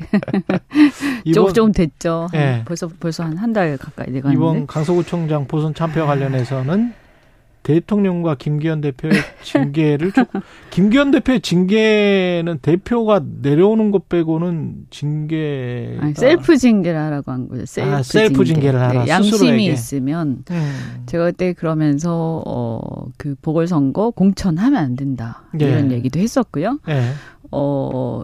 이번, 1.23 1.53
좀 1.53 1.71
됐죠. 1.71 2.27
예. 2.35 2.61
벌써 2.65 2.87
벌써 2.99 3.23
한 3.23 3.37
한 3.37 3.53
달 3.53 3.77
가까이 3.77 4.07
돼가는데. 4.11 4.33
이번 4.37 4.67
강서구청장 4.67 5.47
보선 5.47 5.73
참패 5.73 6.01
관련해서는 6.01 6.93
대통령과 7.67 8.35
김기현 8.35 8.79
대표의 8.79 9.11
징계를 9.43 10.13
좀 10.13 10.23
김기현 10.69 11.11
대표의 11.11 11.41
징계는 11.41 12.59
대표가 12.61 13.21
내려오는 13.41 13.91
것 13.91 14.07
빼고는 14.07 14.85
징계 14.89 15.97
아니, 15.99 16.13
셀프 16.13 16.55
징계를 16.55 16.97
하라고 16.97 17.29
한 17.29 17.49
거죠. 17.49 17.65
셀프, 17.65 17.91
아, 17.91 18.01
셀프 18.03 18.45
징계. 18.45 18.53
징계를 18.53 18.79
하라, 18.79 19.03
네, 19.03 19.09
양심이 19.09 19.31
스스로에게. 19.37 19.65
있으면 19.65 20.43
음. 20.49 21.03
제가 21.07 21.25
그때 21.25 21.51
그러면서 21.51 22.41
어그 22.45 23.35
보궐선거 23.41 24.11
공천하면 24.11 24.81
안 24.81 24.95
된다 24.95 25.43
예. 25.59 25.65
이런 25.65 25.91
얘기도 25.91 26.21
했었고요. 26.21 26.79
예. 26.87 27.11
어. 27.51 28.23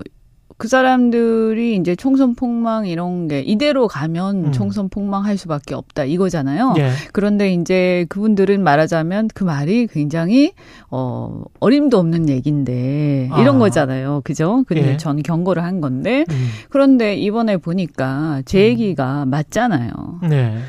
그 0.64 0.70
사람들이 0.70 1.76
이제 1.76 1.94
총선 1.94 2.36
폭망 2.36 2.88
이런 2.88 3.28
게 3.28 3.42
이대로 3.42 3.90
가면 3.90 4.46
음. 4.46 4.52
총선 4.54 4.88
폭망할 4.88 5.36
수밖에 5.36 5.76
없다 5.76 6.06
이거잖아요. 6.06 6.76
예. 6.78 6.92
그런데 7.12 7.52
이제 7.52 8.06
그분들은 8.08 8.64
말하자면 8.64 9.28
그 9.34 9.44
말이 9.44 9.88
굉장히 9.88 10.54
어 10.90 11.44
어림도 11.60 11.98
없는 11.98 12.30
얘기인데 12.30 13.30
이런 13.42 13.58
아. 13.58 13.60
거잖아요. 13.60 14.22
그죠? 14.24 14.64
근데 14.66 14.94
예. 14.94 14.98
저는 14.98 15.22
경고를 15.24 15.66
한 15.66 15.82
건데 15.82 16.24
음. 16.32 16.48
그런데 16.70 17.18
이번에 17.18 17.58
보니까 17.58 18.42
제 18.46 18.64
얘기가 18.64 19.26
맞잖아요. 19.26 19.92
네. 20.30 20.60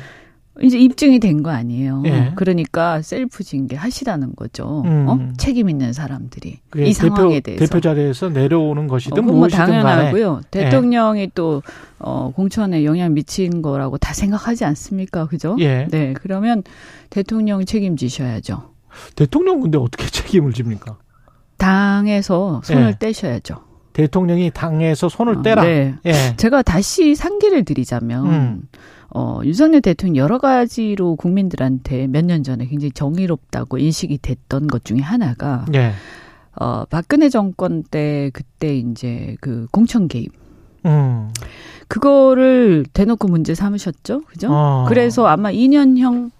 이제 0.61 0.77
입증이 0.79 1.19
된 1.19 1.43
거 1.43 1.49
아니에요. 1.51 2.03
예. 2.05 2.31
그러니까 2.35 3.01
셀프 3.01 3.43
징계 3.43 3.75
하시라는 3.75 4.35
거죠. 4.35 4.83
음. 4.85 5.05
어? 5.07 5.19
책임 5.37 5.69
있는 5.69 5.91
사람들이 5.91 6.59
이 6.77 6.93
상황에 6.93 7.41
대표, 7.41 7.41
대해서. 7.41 7.65
대표 7.65 7.81
자리에서 7.81 8.29
내려오는 8.29 8.85
어, 8.85 8.87
것이든 8.87 9.15
그건 9.25 9.37
뭐 9.37 9.47
당연하고요. 9.49 10.41
대통령이 10.51 11.31
또 11.35 11.61
어, 11.99 12.31
공천에 12.33 12.85
영향 12.85 13.13
미친 13.13 13.61
거라고 13.61 13.97
다 13.97 14.13
생각하지 14.13 14.63
않습니까? 14.65 15.25
그죠? 15.27 15.57
예. 15.59 15.87
네, 15.91 16.13
그러면 16.13 16.63
대통령이 17.09 17.65
책임지셔야죠. 17.65 18.71
대통령 19.15 19.59
근데 19.59 19.77
어떻게 19.77 20.05
책임을 20.09 20.53
집니까? 20.53 20.97
당에서 21.57 22.61
손을 22.63 22.87
예. 22.89 22.95
떼셔야죠. 22.97 23.55
대통령이 23.93 24.51
당에서 24.53 25.09
손을 25.09 25.37
어, 25.37 25.41
떼라. 25.41 25.63
네. 25.63 25.95
예. 26.05 26.13
제가 26.37 26.61
다시 26.61 27.15
상기를 27.15 27.63
드리자면 27.65 28.25
음. 28.25 28.61
어, 29.17 29.39
윤석열 29.45 29.79
대통령 29.81 30.17
여러 30.21 30.39
가지로 30.39 31.15
국민들한테 31.15 32.07
몇 32.07 32.25
년 32.25 32.43
전에 32.43 32.65
굉장히 32.65 32.91
정의롭다고 32.91 33.77
인식이 33.77 34.17
됐던 34.21 34.67
것 34.67 34.83
중에 34.83 34.99
하나가 34.99 35.65
예. 35.73 35.93
어, 36.59 36.83
박근혜 36.85 37.29
정권 37.29 37.83
때 37.83 38.29
그때 38.33 38.75
이제 38.75 39.37
그 39.39 39.67
공천 39.71 40.09
개입 40.09 40.31
음. 40.85 41.29
그거를 41.87 42.85
대놓고 42.91 43.27
문제 43.29 43.55
삼으셨죠, 43.55 44.23
그죠? 44.25 44.49
어. 44.51 44.85
그래서 44.89 45.25
아마 45.27 45.49
2년형 45.49 46.31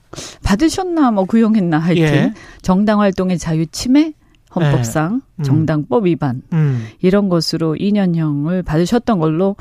받으셨나 0.43 1.11
뭐 1.11 1.23
구형했나 1.23 1.78
하여튼 1.78 2.03
예. 2.03 2.34
정당 2.61 2.99
활동의 2.99 3.38
자유 3.38 3.65
침해 3.67 4.13
헌법상 4.55 5.21
음. 5.38 5.43
정당법 5.43 6.05
위반 6.05 6.41
음. 6.53 6.86
이런 7.01 7.30
것으로 7.30 7.76
2년형을 7.76 8.65
받으셨던 8.65 9.19
걸로 9.19 9.55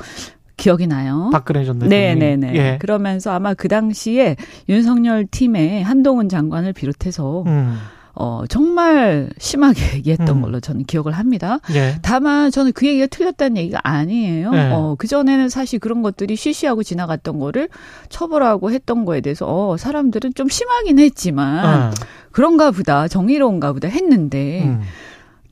기억이 0.57 0.87
나요. 0.87 1.29
박근혜 1.31 1.65
전 1.65 1.79
대통령. 1.79 2.19
네네네. 2.19 2.55
예. 2.55 2.77
그러면서 2.79 3.31
아마 3.31 3.53
그 3.53 3.67
당시에 3.67 4.35
윤석열 4.69 5.25
팀의 5.25 5.83
한동훈 5.83 6.29
장관을 6.29 6.73
비롯해서 6.73 7.43
음. 7.45 7.77
어 8.17 8.43
정말 8.47 9.29
심하게 9.37 9.81
얘기했던 9.97 10.29
음. 10.29 10.41
걸로 10.41 10.59
저는 10.61 10.85
기억을 10.85 11.11
합니다. 11.11 11.59
예. 11.73 11.95
다만 12.01 12.49
저는 12.49 12.71
그 12.71 12.87
얘기가 12.87 13.07
틀렸다는 13.07 13.57
얘기가 13.57 13.81
아니에요. 13.83 14.51
네. 14.51 14.71
어, 14.71 14.95
그전에는 14.97 15.49
사실 15.49 15.79
그런 15.79 16.01
것들이 16.01 16.37
쉬쉬하고 16.37 16.81
지나갔던 16.83 17.39
거를 17.39 17.67
처벌하고 18.07 18.71
했던 18.71 19.03
거에 19.03 19.19
대해서 19.19 19.45
어, 19.47 19.75
사람들은 19.75 20.33
좀 20.33 20.47
심하긴 20.47 20.99
했지만 20.99 21.89
어. 21.89 21.91
그런가 22.31 22.71
보다 22.71 23.09
정의로운가 23.09 23.73
보다 23.73 23.89
했는데 23.89 24.63
음. 24.63 24.81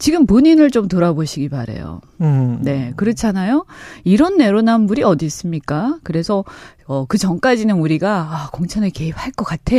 지금 0.04 0.26
본인을 0.26 0.70
좀 0.70 0.90
돌아보시기 0.90 1.48
바래요. 1.48 2.02
음. 2.20 2.60
네, 2.62 2.92
그렇잖아요. 2.98 3.64
이런 4.04 4.36
내로남불이 4.36 5.02
어디 5.02 5.26
있습니까? 5.28 5.98
그래서 6.04 6.44
어, 6.88 7.06
그 7.08 7.18
전까지는 7.18 7.76
우리가 7.80 8.28
아, 8.30 8.50
공천에 8.52 8.90
개입할 8.90 9.32
것 9.32 9.46
같아. 9.46 9.78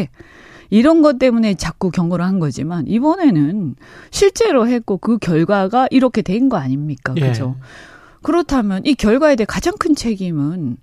이런 0.71 1.03
것 1.03 1.19
때문에 1.19 1.57
자꾸 1.57 1.91
경고를 1.91 2.25
한 2.25 2.39
거지만 2.39 2.87
이번에는 2.87 3.77
실제로 4.11 4.67
했고 4.67 4.97
그 4.97 5.19
결과가 5.19 5.89
이렇게 5.91 6.23
된 6.23 6.49
거 6.49 6.57
아닙니까? 6.57 7.13
예. 7.19 7.29
그죠? 7.29 7.57
그렇다면 8.23 8.81
이 8.87 8.95
결과에 8.95 9.37
대해 9.37 9.45
가장 9.45 9.75
큰 9.79 9.95
책임은 9.95 10.79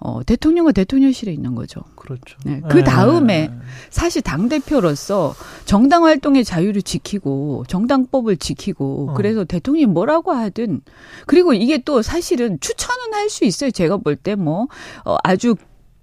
어, 0.00 0.22
대통령과 0.22 0.72
대통령실에 0.72 1.32
있는 1.32 1.54
거죠. 1.54 1.80
그렇죠. 1.96 2.36
네, 2.44 2.60
그 2.68 2.78
예. 2.78 2.84
다음에 2.84 3.50
사실 3.90 4.22
당 4.22 4.48
대표로서 4.48 5.34
정당 5.64 6.04
활동의 6.04 6.44
자유를 6.44 6.82
지키고 6.82 7.64
정당법을 7.68 8.36
지키고 8.36 9.10
어. 9.10 9.14
그래서 9.14 9.44
대통령이 9.44 9.86
뭐라고 9.86 10.32
하든 10.32 10.82
그리고 11.26 11.52
이게 11.52 11.78
또 11.78 12.02
사실은 12.02 12.58
추천은 12.60 13.12
할 13.14 13.28
수 13.28 13.44
있어요. 13.44 13.70
제가 13.70 13.96
볼 13.98 14.16
때 14.16 14.36
뭐 14.36 14.68
어, 15.04 15.16
아주 15.24 15.56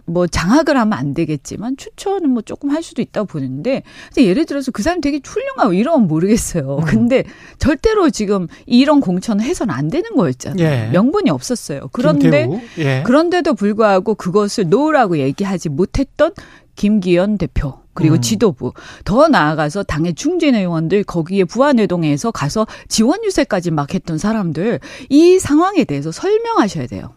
뭐 0.05 0.27
장악을 0.27 0.77
하면 0.77 0.93
안 0.93 1.13
되겠지만 1.13 1.77
추천은 1.77 2.29
뭐 2.29 2.41
조금 2.41 2.69
할 2.69 2.83
수도 2.83 3.01
있다고 3.01 3.25
보는데 3.25 3.83
근데 4.13 4.27
예를 4.27 4.45
들어서 4.45 4.71
그 4.71 4.83
사람 4.83 5.01
되게 5.01 5.19
훌륭하고 5.23 5.73
이러면 5.73 6.07
모르겠어요. 6.07 6.77
음. 6.77 6.85
근데 6.85 7.23
절대로 7.57 8.09
지금 8.09 8.47
이런 8.65 8.99
공천을 8.99 9.43
해서는 9.43 9.73
안 9.73 9.89
되는 9.89 10.15
거였잖아요. 10.15 10.65
예. 10.65 10.89
명분이 10.91 11.29
없었어요. 11.29 11.89
그런데. 11.91 12.47
예. 12.77 13.03
그런데도 13.05 13.55
불구하고 13.55 14.15
그것을 14.15 14.69
노라고 14.69 15.17
얘기하지 15.17 15.69
못했던 15.69 16.33
김기현 16.75 17.37
대표 17.37 17.79
그리고 17.93 18.15
음. 18.15 18.21
지도부 18.21 18.73
더 19.05 19.27
나아가서 19.29 19.83
당의 19.83 20.13
중진 20.13 20.53
의원들 20.53 21.05
거기에 21.05 21.45
부안회동에서 21.45 22.31
가서 22.31 22.67
지원 22.89 23.23
유세까지 23.23 23.71
막 23.71 23.93
했던 23.93 24.17
사람들 24.17 24.81
이 25.09 25.39
상황에 25.39 25.85
대해서 25.85 26.11
설명하셔야 26.11 26.87
돼요. 26.87 27.13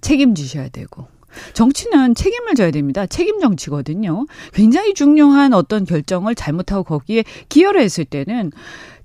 책임지셔야 0.00 0.68
되고. 0.68 1.06
정치는 1.54 2.14
책임을 2.14 2.54
져야 2.54 2.70
됩니다. 2.70 3.06
책임 3.06 3.40
정치거든요. 3.40 4.26
굉장히 4.52 4.94
중요한 4.94 5.52
어떤 5.52 5.84
결정을 5.84 6.34
잘못하고 6.34 6.84
거기에 6.84 7.24
기여를 7.48 7.80
했을 7.80 8.04
때는 8.04 8.52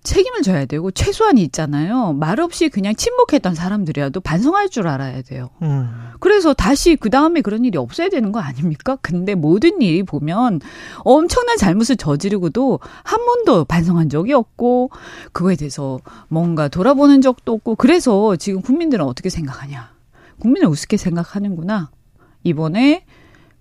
책임을 0.07 0.41
져야 0.41 0.65
되고 0.65 0.89
최소한 0.89 1.37
있잖아요. 1.37 2.13
말없이 2.13 2.69
그냥 2.69 2.95
침묵했던 2.95 3.55
사람들이라도 3.55 4.21
반성할 4.21 4.69
줄 4.69 4.87
알아야 4.87 5.21
돼요. 5.21 5.49
음. 5.61 5.89
그래서 6.21 6.53
다시 6.53 6.95
그 6.95 7.09
다음에 7.09 7.41
그런 7.41 7.65
일이 7.65 7.77
없어야 7.77 8.07
되는 8.07 8.31
거 8.31 8.39
아닙니까? 8.39 8.97
근데 9.01 9.35
모든 9.35 9.81
일이 9.81 10.03
보면 10.03 10.61
엄청난 10.99 11.57
잘못을 11.57 11.97
저지르고도 11.97 12.79
한 13.03 13.25
번도 13.25 13.65
반성한 13.65 14.09
적이 14.09 14.33
없고 14.33 14.91
그거에 15.33 15.57
대해서 15.57 15.99
뭔가 16.29 16.69
돌아보는 16.69 17.19
적도 17.19 17.51
없고 17.53 17.75
그래서 17.75 18.37
지금 18.37 18.61
국민들은 18.61 19.03
어떻게 19.03 19.29
생각하냐? 19.29 19.91
국민을 20.39 20.69
우습게 20.69 20.95
생각하는구나. 20.95 21.89
이번에 22.43 23.03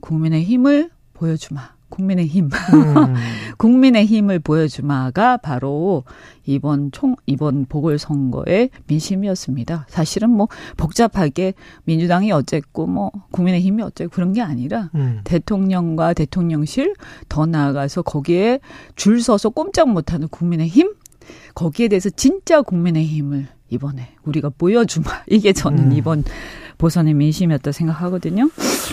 국민의 0.01 0.45
힘을 0.45 0.91
보여주마. 1.15 1.77
국민의 1.89 2.27
힘. 2.27 2.47
음. 2.47 2.51
국민의 3.59 4.07
힘을 4.07 4.41
보여주마가 4.41 5.37
바로 5.37 6.05
이번 6.45 6.91
총 6.91 7.17
이번 7.27 7.65
보궐선거의 7.67 8.71
민심이었습니다. 8.87 9.87
사실은 9.89 10.31
뭐 10.31 10.49
복잡하게 10.77 11.55
민주당이 11.85 12.33
어쨌고 12.33 12.87
뭐 12.87 13.13
국민의 13.31 13.61
힘이 13.61 13.83
어쨌고 13.83 14.11
그런 14.11 14.33
게 14.33 14.43
아니라 14.43 14.91
음. 14.95 15.21
대통령과 15.25 16.13
대통령실 16.15 16.95
더 17.29 17.47
나아가서 17.47 18.03
거기에 18.03 18.61
줄 18.97 19.23
서서 19.23 19.51
꼼짝 19.51 19.89
못하는 19.89 20.29
국민의 20.29 20.69
힘 20.69 20.93
거기에 21.55 21.89
대해서 21.89 22.11
진짜 22.11 22.63
국민의 22.63 23.07
힘을 23.07 23.49
이번에 23.71 24.11
우리가 24.25 24.51
보여주마 24.51 25.25
이게 25.29 25.53
저는 25.53 25.93
음. 25.93 25.93
이번 25.93 26.25
보선의 26.79 27.15
민심이었다 27.15 27.73
생각하거든요. 27.73 28.51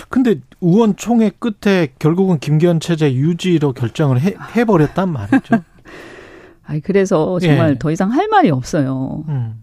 근데 0.08 0.40
의원총회 0.60 1.32
끝에 1.38 1.88
결국은 1.98 2.38
김기현 2.38 2.80
체제 2.80 3.12
유지로 3.12 3.72
결정을 3.72 4.20
해, 4.20 4.34
해버렸단 4.56 5.12
말이죠. 5.12 5.62
아니 6.66 6.80
그래서 6.80 7.38
정말 7.40 7.72
예. 7.72 7.78
더 7.78 7.90
이상 7.90 8.10
할 8.10 8.28
말이 8.28 8.50
없어요. 8.50 9.24
음. 9.28 9.62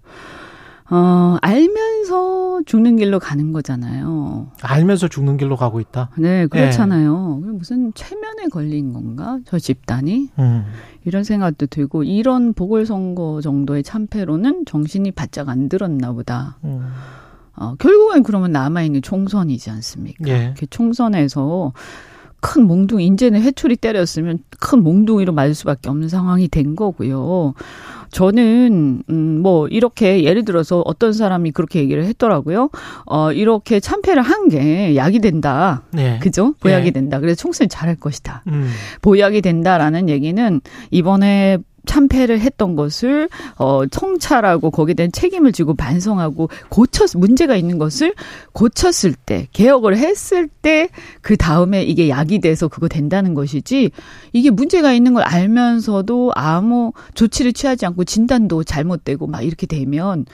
어, 0.91 1.37
알면서 1.41 2.63
죽는 2.65 2.97
길로 2.97 3.17
가는 3.17 3.53
거잖아요. 3.53 4.51
알면서 4.61 5.07
죽는 5.07 5.37
길로 5.37 5.55
가고 5.55 5.79
있다. 5.79 6.09
네, 6.17 6.47
그렇잖아요. 6.47 7.41
무슨 7.45 7.93
체면에 7.93 8.47
걸린 8.51 8.91
건가? 8.91 9.39
저 9.45 9.57
집단이? 9.57 10.31
음. 10.37 10.65
이런 11.05 11.23
생각도 11.23 11.67
들고, 11.67 12.03
이런 12.03 12.53
보궐선거 12.53 13.39
정도의 13.39 13.83
참패로는 13.83 14.65
정신이 14.65 15.11
바짝 15.11 15.47
안 15.47 15.69
들었나 15.69 16.11
보다. 16.11 16.57
음. 16.65 16.89
어, 17.61 17.75
결국엔 17.77 18.23
그러면 18.23 18.51
남아있는 18.51 19.01
총선이지 19.03 19.69
않습니까? 19.69 20.27
예. 20.27 20.53
그 20.57 20.65
총선에서 20.67 21.73
큰 22.43 22.63
몽둥이, 22.65 23.05
이제는 23.05 23.39
해초리 23.43 23.75
때렸으면 23.75 24.39
큰 24.59 24.81
몽둥이로 24.83 25.31
맞을 25.31 25.53
수밖에 25.53 25.89
없는 25.89 26.09
상황이 26.09 26.47
된 26.47 26.75
거고요. 26.75 27.53
저는, 28.09 29.03
음, 29.09 29.39
뭐, 29.41 29.67
이렇게 29.67 30.23
예를 30.23 30.43
들어서 30.43 30.81
어떤 30.85 31.13
사람이 31.13 31.51
그렇게 31.51 31.79
얘기를 31.79 32.03
했더라고요. 32.03 32.69
어, 33.05 33.31
이렇게 33.31 33.79
참패를 33.79 34.21
한 34.23 34.49
게 34.49 34.95
약이 34.95 35.19
된다. 35.19 35.83
네. 35.91 36.17
그죠? 36.19 36.55
보약이 36.61 36.87
예. 36.87 36.91
된다. 36.91 37.19
그래서 37.19 37.35
총선이 37.39 37.67
잘할 37.69 37.95
것이다. 37.95 38.43
음. 38.47 38.69
보약이 39.03 39.41
된다라는 39.41 40.09
얘기는 40.09 40.61
이번에 40.89 41.59
참패를 41.85 42.39
했던 42.39 42.75
것을 42.75 43.29
어 43.57 43.85
청찰하고 43.87 44.71
거기에 44.71 44.93
대한 44.93 45.11
책임을 45.11 45.51
지고 45.51 45.73
반성하고 45.73 46.49
고쳤 46.69 47.17
문제가 47.17 47.55
있는 47.55 47.77
것을 47.77 48.13
고쳤을 48.53 49.13
때 49.13 49.47
개혁을 49.51 49.97
했을 49.97 50.47
때 50.47 50.89
그 51.21 51.37
다음에 51.37 51.83
이게 51.83 52.09
약이 52.09 52.39
돼서 52.39 52.67
그거 52.67 52.87
된다는 52.87 53.33
것이지 53.33 53.91
이게 54.33 54.49
문제가 54.49 54.93
있는 54.93 55.13
걸 55.13 55.23
알면서도 55.23 56.31
아무 56.35 56.93
조치를 57.13 57.53
취하지 57.53 57.85
않고 57.85 58.03
진단도 58.03 58.63
잘못되고 58.63 59.27
막 59.27 59.43
이렇게 59.43 59.67
되면 59.67 60.25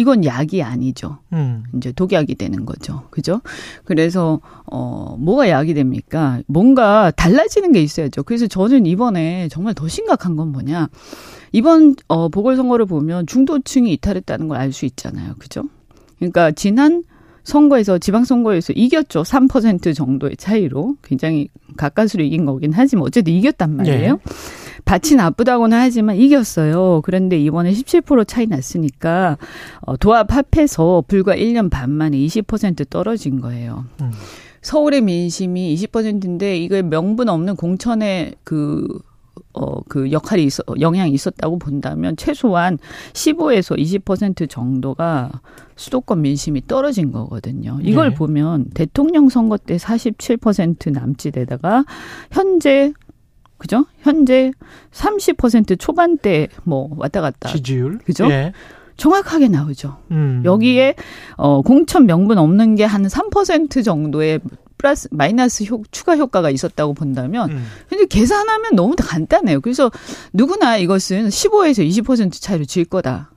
이건 0.00 0.24
약이 0.24 0.62
아니죠. 0.62 1.18
음. 1.32 1.64
이제 1.76 1.92
독약이 1.92 2.34
되는 2.36 2.64
거죠. 2.64 3.02
그죠? 3.10 3.40
그래서 3.84 4.40
어 4.66 5.16
뭐가 5.18 5.48
약이 5.50 5.74
됩니까? 5.74 6.40
뭔가 6.46 7.10
달라지는 7.10 7.72
게 7.72 7.82
있어야죠. 7.82 8.22
그래서 8.22 8.46
저는 8.46 8.86
이번에 8.86 9.48
정말 9.48 9.74
더 9.74 9.86
심각한 9.88 10.36
건 10.36 10.48
뭐냐? 10.52 10.88
이번 11.52 11.94
어 12.08 12.28
보궐선거를 12.28 12.86
보면 12.86 13.26
중도층이 13.26 13.92
이탈했다는 13.92 14.48
걸 14.48 14.56
알 14.58 14.72
수 14.72 14.86
있잖아요. 14.86 15.34
그죠? 15.38 15.64
그러니까 16.18 16.50
지난 16.52 17.02
선거에서 17.42 17.98
지방선거에서 17.98 18.74
이겼죠. 18.74 19.22
3% 19.22 19.94
정도의 19.94 20.36
차이로 20.36 20.96
굉장히 21.02 21.48
가까스로 21.76 22.22
이긴 22.22 22.44
거긴 22.44 22.72
하지만 22.72 23.04
어쨌든 23.06 23.32
이겼단 23.32 23.76
말이에요. 23.76 24.12
네. 24.14 24.32
밭이 24.90 25.14
나쁘다고는 25.14 25.78
하지만 25.78 26.16
이겼어요. 26.16 27.02
그런데 27.04 27.38
이번에 27.38 27.70
17% 27.70 28.26
차이 28.26 28.48
났으니까 28.48 29.38
어, 29.82 29.96
도합 29.96 30.32
합해서 30.32 31.04
불과 31.06 31.36
1년 31.36 31.70
반 31.70 31.90
만에 31.90 32.18
20% 32.18 32.90
떨어진 32.90 33.40
거예요. 33.40 33.84
음. 34.00 34.10
서울의 34.62 35.02
민심이 35.02 35.76
20%인데 35.76 36.58
이게 36.58 36.82
명분 36.82 37.28
없는 37.28 37.54
공천의 37.54 38.34
그 38.42 38.84
어, 39.52 39.80
그 39.88 40.10
역할이 40.10 40.44
있어, 40.44 40.62
영향이 40.78 41.12
있었다고 41.12 41.58
본다면 41.58 42.16
최소한 42.16 42.78
15에서 43.12 43.78
20% 43.78 44.48
정도가 44.48 45.30
수도권 45.76 46.22
민심이 46.22 46.66
떨어진 46.66 47.10
거거든요. 47.10 47.78
이걸 47.82 48.10
네. 48.10 48.14
보면 48.14 48.66
대통령 48.74 49.28
선거 49.28 49.56
때 49.56 49.76
47% 49.76 50.92
남짓에다가 50.92 51.84
현재 52.30 52.92
그죠? 53.60 53.84
현재 54.00 54.50
30% 54.92 55.78
초반대 55.78 56.48
뭐 56.64 56.88
왔다 56.96 57.20
갔다 57.20 57.48
지지율. 57.50 57.98
그죠? 57.98 58.28
예. 58.30 58.52
정확하게 58.96 59.48
나오죠. 59.48 59.98
음. 60.10 60.42
여기에 60.44 60.94
어 61.36 61.62
공천 61.62 62.06
명분 62.06 62.38
없는 62.38 62.74
게 62.74 62.84
한 62.84 63.02
3% 63.06 63.84
정도의 63.84 64.40
플러스 64.78 65.08
마이너스 65.10 65.64
효, 65.64 65.82
추가 65.90 66.16
효과가 66.16 66.48
있었다고 66.50 66.94
본다면 66.94 67.50
음. 67.50 67.66
근데 67.88 68.06
계산하면 68.06 68.74
너무 68.76 68.94
간단해요. 68.98 69.60
그래서 69.60 69.90
누구나 70.32 70.76
이것은 70.78 71.28
15에서 71.28 71.86
20% 71.86 72.32
차이로 72.40 72.64
질 72.64 72.84
거다 72.86 73.30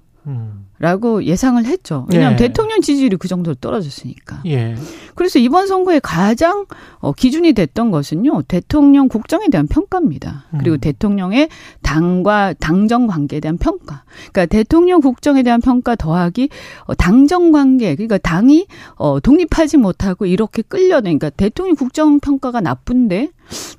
라고 0.84 1.19
음. 1.19 1.23
예상을 1.23 1.63
했죠. 1.63 2.05
왜냐하면 2.11 2.34
예. 2.34 2.45
대통령 2.45 2.81
지지율이 2.81 3.15
그 3.15 3.29
정도로 3.29 3.55
떨어졌으니까. 3.55 4.41
예. 4.47 4.75
그래서 5.15 5.39
이번 5.39 5.65
선거에 5.65 6.01
가장 6.03 6.65
어, 6.99 7.13
기준이 7.13 7.53
됐던 7.53 7.89
것은요 7.89 8.41
대통령 8.49 9.07
국정에 9.07 9.47
대한 9.49 9.65
평가입니다. 9.67 10.43
그리고 10.59 10.75
음. 10.75 10.79
대통령의 10.81 11.47
당과 11.84 12.55
당정 12.59 13.07
관계에 13.07 13.39
대한 13.39 13.57
평가. 13.57 14.03
그러니까 14.34 14.45
대통령 14.47 14.99
국정에 14.99 15.41
대한 15.41 15.61
평가 15.61 15.95
더하기 15.95 16.49
어, 16.84 16.95
당정 16.95 17.53
관계. 17.53 17.95
그러니까 17.95 18.17
당이 18.17 18.67
어, 18.95 19.21
독립하지 19.21 19.77
못하고 19.77 20.25
이렇게 20.25 20.63
끌려내. 20.63 21.03
그러니까 21.03 21.29
대통령 21.29 21.77
국정 21.77 22.19
평가가 22.19 22.59
나쁜데 22.59 23.29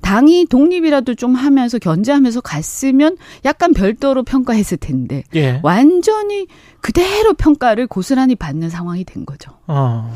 당이 0.01 0.45
독립이라도 0.49 1.15
좀 1.15 1.35
하면서 1.35 1.77
견제하면서 1.77 2.41
갔으면 2.41 3.17
약간 3.45 3.73
별도로 3.73 4.23
평가했을 4.23 4.77
텐데 4.77 5.23
예. 5.35 5.59
완전히 5.63 6.47
그대로 6.85 7.33
평가를 7.33 7.87
고스란히 7.87 8.35
받는 8.35 8.69
상황이 8.69 9.03
된 9.03 9.25
거죠. 9.25 9.51
어. 9.65 10.13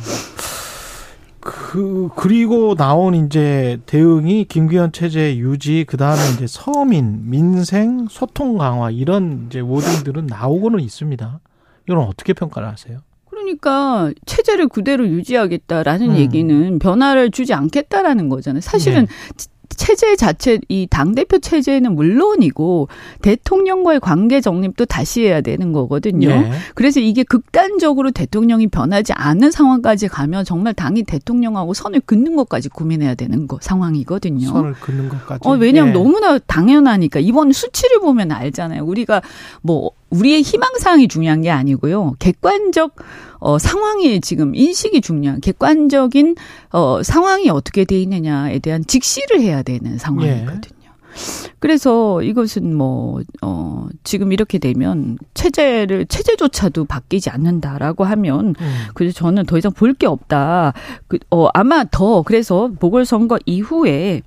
그 1.39 2.09
그리고 2.15 2.75
나온 2.75 3.15
이제 3.15 3.79
대응이 3.87 4.45
김기현 4.45 4.91
체제 4.91 5.35
유지 5.37 5.83
그다음에 5.87 6.21
이제 6.35 6.45
서민 6.45 7.27
민생 7.27 8.05
소통 8.07 8.59
강화 8.59 8.91
이런 8.91 9.47
이제 9.47 9.61
워딩들은 9.61 10.27
나오고는 10.27 10.79
있습니다. 10.81 11.39
이건 11.87 12.03
어떻게 12.03 12.33
평가를 12.33 12.67
하세요? 12.67 12.99
그러니까 13.31 14.11
체제를 14.27 14.67
그대로 14.67 15.07
유지하겠다라는 15.07 16.11
음. 16.11 16.15
얘기는 16.17 16.77
변화를 16.77 17.31
주지 17.31 17.55
않겠다라는 17.55 18.29
거잖아요. 18.29 18.61
사실은 18.61 19.07
네. 19.07 19.45
체제 19.75 20.15
자체 20.15 20.59
이 20.67 20.87
당 20.89 21.13
대표 21.15 21.37
체제는 21.39 21.95
물론이고 21.95 22.87
대통령과의 23.21 23.99
관계 23.99 24.41
정립도 24.41 24.85
다시 24.85 25.21
해야 25.21 25.41
되는 25.41 25.71
거거든요. 25.71 26.29
예. 26.29 26.51
그래서 26.75 26.99
이게 26.99 27.23
극단적으로 27.23 28.11
대통령이 28.11 28.67
변하지 28.67 29.13
않는 29.13 29.51
상황까지 29.51 30.07
가면 30.07 30.45
정말 30.45 30.73
당이 30.73 31.03
대통령하고 31.03 31.73
선을 31.73 32.01
긋는 32.01 32.35
것까지 32.35 32.69
고민해야 32.69 33.15
되는 33.15 33.47
거 33.47 33.59
상황이거든요. 33.61 34.47
선을 34.47 34.73
긋는 34.73 35.09
것까지. 35.09 35.47
어, 35.47 35.51
왜냐하면 35.53 35.93
예. 35.95 35.97
너무나 35.99 36.39
당연하니까 36.39 37.19
이번 37.19 37.51
수치를 37.51 37.99
보면 37.99 38.31
알잖아요. 38.31 38.83
우리가 38.83 39.21
뭐 39.61 39.91
우리의 40.09 40.41
희망사항이 40.41 41.07
중요한 41.07 41.41
게 41.41 41.49
아니고요. 41.49 42.15
객관적 42.19 42.95
어 43.39 43.57
상황이 43.59 44.19
지금 44.21 44.53
인식이 44.55 45.01
중요한 45.01 45.39
객관적인 45.41 46.35
어 46.71 47.01
상황이 47.03 47.49
어떻게 47.49 47.85
돼 47.85 47.99
있느냐에 48.01 48.59
대한 48.59 48.83
직시를 48.85 49.41
해야 49.41 49.61
되는 49.63 49.97
상황이거든요. 49.97 50.79
그래서 51.57 52.21
이것은 52.21 52.75
뭐, 52.75 53.19
어, 53.41 53.87
지금 54.03 54.31
이렇게 54.31 54.59
되면 54.59 55.17
체제를, 55.33 56.05
체제조차도 56.05 56.85
바뀌지 56.85 57.29
않는다라고 57.31 58.05
하면 58.05 58.55
음. 58.59 58.75
그래서 58.93 59.13
저는 59.15 59.45
더 59.45 59.57
이상 59.57 59.73
볼 59.73 59.93
게 59.95 60.05
없다. 60.07 60.73
그, 61.07 61.17
어, 61.31 61.47
아마 61.53 61.83
더, 61.83 62.21
그래서 62.21 62.69
보궐선거 62.79 63.39
이후에 63.45 64.21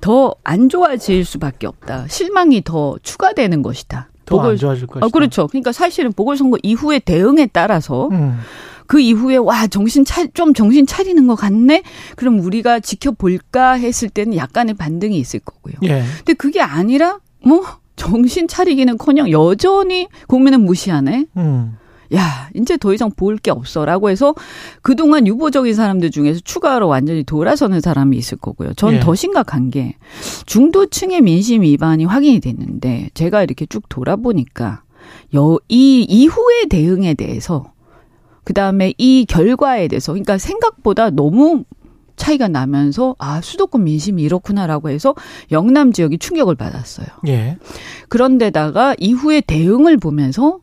더 0.00 0.34
안 0.42 0.68
좋아질 0.68 1.24
수밖에 1.24 1.66
없다. 1.68 2.08
실망이 2.08 2.62
더 2.64 2.96
추가되는 3.02 3.62
것이다. 3.62 4.08
보궐- 4.26 4.58
좋아질 4.58 4.86
것이다. 4.86 5.06
어, 5.06 5.08
그렇죠. 5.08 5.46
그러니까 5.48 5.72
사실은 5.72 6.12
보궐선거 6.12 6.58
이후의 6.62 7.00
대응에 7.00 7.46
따라서 7.46 8.08
음. 8.12 8.38
그 8.86 9.00
이후에 9.00 9.36
와 9.36 9.66
정신 9.68 10.04
차좀 10.04 10.52
정신 10.54 10.86
차리는 10.86 11.26
것 11.26 11.34
같네. 11.34 11.82
그럼 12.16 12.40
우리가 12.40 12.80
지켜볼까 12.80 13.72
했을 13.72 14.08
때는 14.08 14.36
약간의 14.36 14.74
반등이 14.74 15.16
있을 15.16 15.40
거고요. 15.40 15.74
예. 15.84 16.02
근데 16.18 16.34
그게 16.34 16.60
아니라 16.60 17.18
뭐 17.44 17.64
정신 17.96 18.48
차리기는커녕 18.48 19.30
여전히 19.30 20.08
국민은 20.28 20.64
무시하네. 20.64 21.26
음. 21.36 21.76
야, 22.14 22.50
이제 22.54 22.76
더 22.76 22.92
이상 22.92 23.10
볼게 23.10 23.50
없어라고 23.50 24.10
해서 24.10 24.34
그동안 24.82 25.26
유보적인 25.26 25.74
사람들 25.74 26.10
중에서 26.10 26.40
추가로 26.44 26.88
완전히 26.88 27.22
돌아서는 27.24 27.80
사람이 27.80 28.16
있을 28.16 28.38
거고요. 28.38 28.74
전 28.74 28.94
예. 28.94 29.00
더 29.00 29.14
심각한 29.14 29.70
게 29.70 29.96
중도층의 30.46 31.22
민심 31.22 31.62
위반이 31.62 32.04
확인이 32.04 32.40
됐는데 32.40 33.10
제가 33.14 33.42
이렇게 33.42 33.66
쭉 33.66 33.88
돌아보니까 33.88 34.82
여, 35.34 35.58
이 35.68 36.02
이후의 36.02 36.68
대응에 36.68 37.14
대해서 37.14 37.72
그 38.44 38.52
다음에 38.52 38.92
이 38.98 39.24
결과에 39.26 39.88
대해서 39.88 40.12
그러니까 40.12 40.36
생각보다 40.38 41.10
너무 41.10 41.64
차이가 42.16 42.48
나면서 42.48 43.16
아, 43.18 43.40
수도권 43.40 43.84
민심이 43.84 44.22
이렇구나라고 44.22 44.90
해서 44.90 45.14
영남 45.50 45.92
지역이 45.92 46.18
충격을 46.18 46.54
받았어요. 46.56 47.06
예. 47.28 47.56
그런데다가 48.08 48.94
이후에 48.98 49.40
대응을 49.40 49.96
보면서 49.96 50.58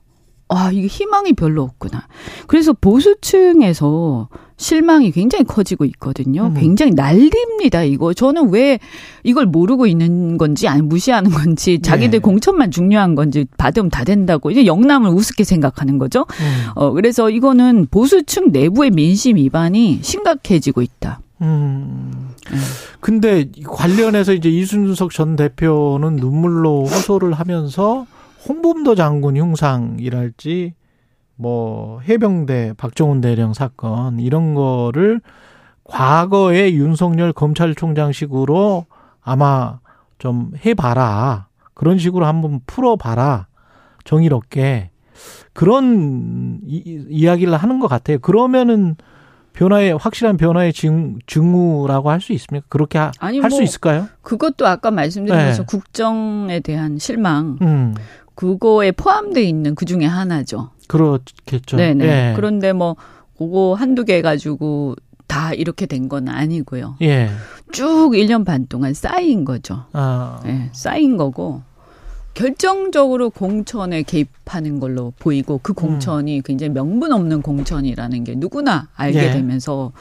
아, 0.50 0.72
이게 0.72 0.88
희망이 0.88 1.34
별로 1.34 1.62
없구나. 1.62 2.08
그래서 2.48 2.74
보수층에서 2.74 4.30
실망이 4.58 5.12
굉장히 5.12 5.46
커지고 5.46 5.86
있거든요. 5.86 6.48
음. 6.48 6.54
굉장히 6.56 6.92
난립니다, 6.94 7.84
이거. 7.84 8.14
저는 8.14 8.50
왜 8.50 8.80
이걸 9.24 9.46
모르고 9.46 9.86
있는 9.86 10.38
건지, 10.38 10.68
아니, 10.68 10.82
무시하는 10.82 11.32
건지, 11.32 11.80
자기들 11.82 12.12
네. 12.12 12.20
공천만 12.20 12.72
중요한 12.72 13.16
건지, 13.16 13.46
받으면 13.58 13.90
다 13.90 14.04
된다고, 14.04 14.50
이제 14.52 14.66
영남을 14.66 15.12
우습게 15.12 15.44
생각하는 15.44 15.98
거죠. 16.00 16.26
음. 16.42 16.66
어, 16.76 16.92
그래서 16.92 17.30
이거는 17.30 17.88
보수층 17.90 18.52
내부의 18.52 18.90
민심 18.92 19.38
위반이 19.38 20.00
심각해지고 20.02 20.82
있다. 20.82 21.22
음. 21.42 22.32
근데 23.00 23.50
관련해서 23.66 24.34
이제 24.34 24.50
이순석 24.50 25.12
전 25.12 25.36
대표는 25.36 26.18
눈물로 26.18 26.86
호소를 26.86 27.34
하면서 27.34 28.06
홍범도 28.48 28.96
장군 28.96 29.38
흉상이랄지 29.38 30.74
뭐 31.36 32.00
해병대 32.02 32.74
박정훈 32.78 33.22
대령 33.22 33.54
사건 33.54 34.20
이런 34.20 34.54
거를 34.54 35.22
과거의 35.84 36.76
윤석열 36.76 37.34
검찰총장식으로 37.34 38.86
아마 39.22 39.80
좀 40.18 40.52
해봐라. 40.66 41.48
그런 41.74 41.98
식으로 41.98 42.26
한번 42.26 42.60
풀어봐라. 42.66 43.48
정의롭게. 44.04 44.92
그런 45.54 46.60
이, 46.66 47.06
이야기를 47.10 47.56
하는 47.56 47.80
것 47.80 47.88
같아요. 47.88 48.20
그러면은 48.20 48.96
변화의 49.54 49.98
확실한 49.98 50.38
변화의 50.38 50.72
증, 50.74 51.20
증후라고 51.26 52.12
할 52.12 52.22
수 52.22 52.34
있습니까? 52.34 52.66
그렇게 52.70 53.00
할수 53.00 53.58
뭐 53.58 53.62
있을까요? 53.62 54.08
그것도 54.22 54.68
아까 54.68 54.92
말씀드린 54.92 55.38
네. 55.38 55.46
것처럼 55.48 55.66
국정에 55.66 56.60
대한 56.60 56.98
실망, 56.98 57.58
음. 57.62 57.96
그거에 58.40 58.94
포함되어 58.94 59.44
있는 59.44 59.76
그 59.76 59.84
중에 59.84 60.06
하나죠. 60.06 60.70
그렇겠죠. 60.88 61.76
네네. 61.76 62.06
예. 62.06 62.34
그런데 62.38 62.72
뭐 62.72 62.96
그거 63.38 63.74
한두 63.74 64.06
개 64.06 64.22
가지고 64.22 64.96
다 65.28 65.54
이렇게 65.54 65.86
된 65.86 66.08
건 66.08 66.30
아니고요. 66.30 66.96
예. 67.02 67.30
쭉 67.74 68.12
1년 68.14 68.46
반 68.46 68.66
동안 68.68 68.94
쌓인 68.94 69.44
거죠. 69.44 69.84
아. 69.92 70.42
예, 70.46 70.70
쌓인 70.72 71.18
거고 71.18 71.64
결정적으로 72.34 73.30
공천에 73.30 74.04
개입하는 74.04 74.80
걸로 74.80 75.12
보이고 75.20 75.60
그 75.62 75.74
공천이 75.74 76.38
음. 76.38 76.42
굉장히 76.46 76.72
명분 76.72 77.12
없는 77.12 77.42
공천이라는 77.42 78.24
게 78.24 78.36
누구나 78.38 78.88
알게 78.96 79.20
예. 79.22 79.32
되면서 79.32 79.92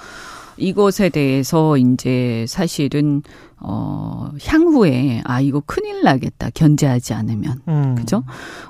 이것에 0.59 1.09
대해서 1.09 1.76
이제 1.76 2.44
사실은 2.48 3.22
어 3.61 4.30
향후에 4.44 5.22
아 5.24 5.40
이거 5.40 5.62
큰일 5.64 6.02
나겠다 6.02 6.50
견제하지 6.54 7.14
않으면 7.14 7.61
음. 7.68 7.94
그죠? 7.96 8.24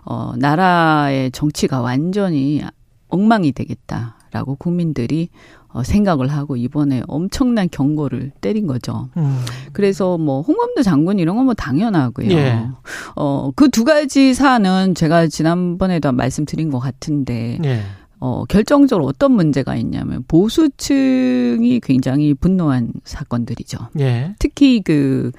어 0.05 0.33
나라의 0.37 1.31
정치가 1.33 1.81
완전히 1.81 2.63
엉망이 3.09 3.53
되겠다라고 3.53 4.57
국민들이 4.57 5.29
어, 5.71 5.83
생각을 5.83 6.29
하고 6.29 6.57
이번에 6.57 7.03
엄청난 7.09 7.69
경고를 7.71 8.33
때린 8.41 8.67
거죠. 8.67 9.11
음. 9.19 9.45
그래서 9.73 10.17
뭐 10.17 10.41
홍범도 10.41 10.83
장군 10.83 11.19
이런 11.19 11.37
건 11.37 11.45
뭐 11.45 11.53
당연하고요. 11.55 12.31
예. 12.31 12.67
어그 13.15 13.71
두 13.71 13.85
가지 13.85 14.33
사안은 14.33 14.95
제가 14.95 15.27
지난번에도 15.29 16.13
말씀드린 16.13 16.71
것 16.71 16.79
같은데 16.79 17.59
예. 17.65 17.83
어 18.21 18.45
결정적으로 18.47 19.07
어떤 19.07 19.33
문제가 19.33 19.77
있냐면 19.77 20.25
보수층이 20.27 21.81
굉장히 21.81 22.35
분노한 22.35 22.93
사건들이죠. 23.05 23.79
예. 24.01 24.35
특히 24.39 24.81
그 24.83 25.31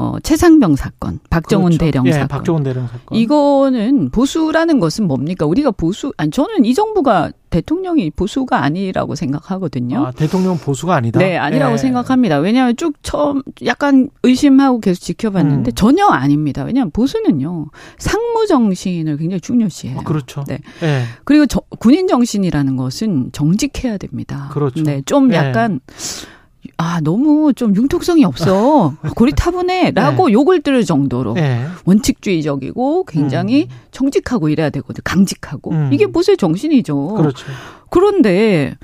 어, 0.00 0.16
최상병 0.22 0.76
사건, 0.76 1.18
박정훈 1.28 1.70
그렇죠. 1.70 1.78
대령 1.84 2.06
예, 2.06 2.12
사건. 2.12 2.28
박정훈 2.28 2.62
대령 2.62 2.86
사건. 2.86 3.18
이거는 3.18 4.10
보수라는 4.10 4.78
것은 4.78 5.08
뭡니까? 5.08 5.44
우리가 5.44 5.72
보수, 5.72 6.12
아니, 6.16 6.30
저는 6.30 6.64
이 6.64 6.72
정부가 6.72 7.32
대통령이 7.50 8.12
보수가 8.12 8.62
아니라고 8.62 9.16
생각하거든요. 9.16 10.06
아, 10.06 10.10
대통령 10.12 10.56
보수가 10.56 10.94
아니다? 10.94 11.18
네, 11.18 11.36
아니라고 11.36 11.72
예. 11.72 11.78
생각합니다. 11.78 12.38
왜냐하면 12.38 12.76
쭉 12.76 12.94
처음 13.02 13.42
약간 13.64 14.08
의심하고 14.22 14.78
계속 14.78 15.00
지켜봤는데 15.00 15.72
음. 15.72 15.74
전혀 15.74 16.06
아닙니다. 16.06 16.62
왜냐하면 16.62 16.92
보수는요, 16.92 17.66
상무 17.98 18.46
정신을 18.46 19.16
굉장히 19.16 19.40
중요시해요. 19.40 19.98
아, 19.98 20.02
그렇죠. 20.04 20.44
네. 20.46 20.60
예. 20.84 21.02
그리고 21.24 21.46
저, 21.46 21.60
군인 21.80 22.06
정신이라는 22.06 22.76
것은 22.76 23.30
정직해야 23.32 23.96
됩니다. 23.96 24.48
그렇죠. 24.52 24.80
네, 24.84 25.02
좀 25.04 25.32
예. 25.32 25.38
약간 25.38 25.80
아, 26.80 27.00
너무 27.00 27.52
좀 27.54 27.74
융통성이 27.74 28.24
없어. 28.24 28.94
고리타분해. 29.16 29.90
라고 29.90 30.28
네. 30.28 30.32
욕을 30.32 30.62
들을 30.62 30.84
정도로 30.84 31.34
네. 31.34 31.66
원칙주의적이고 31.84 33.04
굉장히 33.04 33.64
음. 33.64 33.76
정직하고 33.90 34.48
이래야 34.48 34.70
되거든. 34.70 35.02
강직하고. 35.02 35.72
음. 35.72 35.90
이게 35.92 36.06
보수의 36.06 36.36
정신이죠. 36.36 37.14
그렇죠. 37.14 37.46
그런데, 37.90 38.76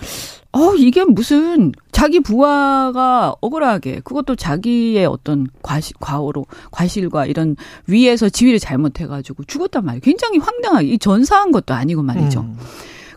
어, 0.51 0.75
이게 0.75 1.05
무슨 1.05 1.71
자기 1.93 2.19
부하가 2.19 3.35
억울하게 3.41 4.01
그것도 4.03 4.35
자기의 4.35 5.07
어떤 5.07 5.47
과시, 5.63 5.93
과오로 6.01 6.47
과실과 6.73 7.27
이런 7.27 7.55
위에서 7.87 8.29
지위를 8.29 8.59
잘못해가지고 8.59 9.45
죽었단 9.45 9.85
말이에요. 9.85 10.01
굉장히 10.03 10.39
황당하게 10.39 10.89
이 10.89 10.99
전사한 10.99 11.53
것도 11.53 11.75
아니고 11.75 12.03
말이죠. 12.03 12.41
음. 12.41 12.57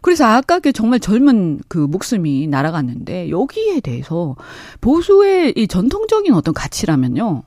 그래서 0.07 0.23
아깝게 0.23 0.71
정말 0.71 1.01
젊은 1.01 1.59
그 1.67 1.79
목숨이 1.79 2.47
날아갔는데 2.47 3.29
여기에 3.29 3.81
대해서 3.81 4.37
보수의 4.79 5.51
이 5.57 5.67
전통적인 5.67 6.33
어떤 6.33 6.53
가치라면요. 6.53 7.43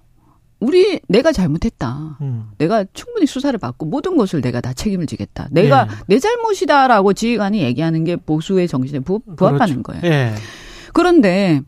우리 0.61 1.01
내가 1.09 1.33
잘못했다. 1.33 2.19
음. 2.21 2.51
내가 2.59 2.85
충분히 2.93 3.25
수사를 3.25 3.59
받고 3.59 3.87
모든 3.87 4.19
것을 4.19 4.43
내가 4.43 4.61
다 4.61 4.75
책임을 4.75 5.07
지겠다. 5.07 5.49
내가 5.51 5.89
예. 5.91 5.95
내 6.07 6.19
잘못이다라고 6.19 7.15
지휘관이 7.15 7.63
얘기하는 7.63 8.05
게 8.05 8.17
보수의 8.17 8.69
정신에 8.69 9.01
부, 9.01 9.21
부합하는 9.21 9.83
그렇죠. 9.83 10.03
거예요. 10.03 10.15
예. 10.15 10.35
그런데 10.93 11.63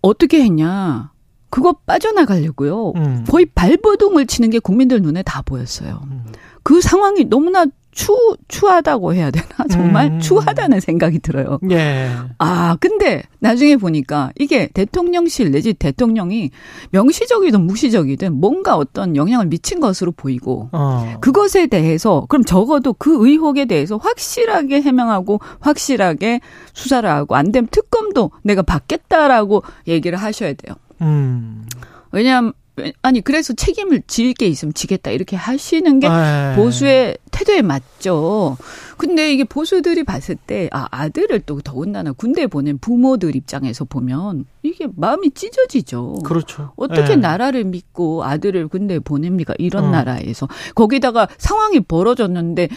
어떻게 0.00 0.42
했냐? 0.42 1.12
그거 1.50 1.74
빠져나가려고요. 1.86 2.94
음. 2.96 3.24
거의 3.28 3.46
발버둥을 3.46 4.26
치는 4.26 4.50
게 4.50 4.58
국민들 4.58 5.02
눈에 5.02 5.22
다 5.22 5.40
보였어요. 5.42 6.00
음. 6.10 6.24
그 6.64 6.80
상황이 6.80 7.26
너무나 7.26 7.64
추, 7.92 8.36
추하다고 8.48 9.14
해야 9.14 9.30
되나? 9.30 9.46
정말 9.70 10.06
음. 10.06 10.20
추하다는 10.20 10.80
생각이 10.80 11.18
들어요. 11.20 11.58
예. 11.70 12.10
아, 12.38 12.76
근데 12.80 13.22
나중에 13.38 13.76
보니까 13.76 14.32
이게 14.38 14.68
대통령실 14.68 15.50
내지 15.50 15.74
대통령이 15.74 16.50
명시적이든 16.90 17.60
무시적이든 17.60 18.34
뭔가 18.40 18.76
어떤 18.76 19.14
영향을 19.14 19.46
미친 19.46 19.78
것으로 19.78 20.12
보이고 20.12 20.70
어. 20.72 21.14
그것에 21.20 21.66
대해서 21.66 22.24
그럼 22.28 22.44
적어도 22.44 22.94
그 22.94 23.26
의혹에 23.26 23.66
대해서 23.66 23.98
확실하게 23.98 24.80
해명하고 24.80 25.40
확실하게 25.60 26.40
수사를 26.72 27.08
하고 27.08 27.36
안 27.36 27.52
되면 27.52 27.68
특검도 27.70 28.30
내가 28.42 28.62
받겠다라고 28.62 29.62
얘기를 29.86 30.18
하셔야 30.18 30.54
돼요. 30.54 30.74
음. 31.02 31.66
왜냐하면 32.10 32.52
아니 33.02 33.20
그래서 33.20 33.52
책임을 33.52 34.02
질 34.06 34.32
게 34.32 34.46
있으면 34.46 34.72
지겠다 34.72 35.10
이렇게 35.10 35.36
하시는 35.36 36.00
게 36.00 36.06
아, 36.08 36.54
보수의 36.56 37.18
태도에 37.30 37.60
맞죠. 37.60 38.56
근데 38.96 39.30
이게 39.32 39.44
보수들이 39.44 40.04
봤을 40.04 40.36
때 40.36 40.68
아, 40.72 40.86
아들을 40.90 41.40
또 41.40 41.60
더군다나 41.60 42.12
군대 42.12 42.46
보낸 42.46 42.78
부모들 42.78 43.36
입장에서 43.36 43.84
보면 43.84 44.46
이게 44.62 44.88
마음이 44.96 45.32
찢어지죠. 45.32 46.20
그렇죠. 46.24 46.72
어떻게 46.76 47.08
네. 47.10 47.16
나라를 47.16 47.64
믿고 47.64 48.24
아들을 48.24 48.68
군대에 48.68 49.00
보냅니까? 49.00 49.54
이런 49.58 49.84
어. 49.86 49.90
나라에서 49.90 50.48
거기다가 50.74 51.28
상황이 51.36 51.80
벌어졌는데 51.80 52.68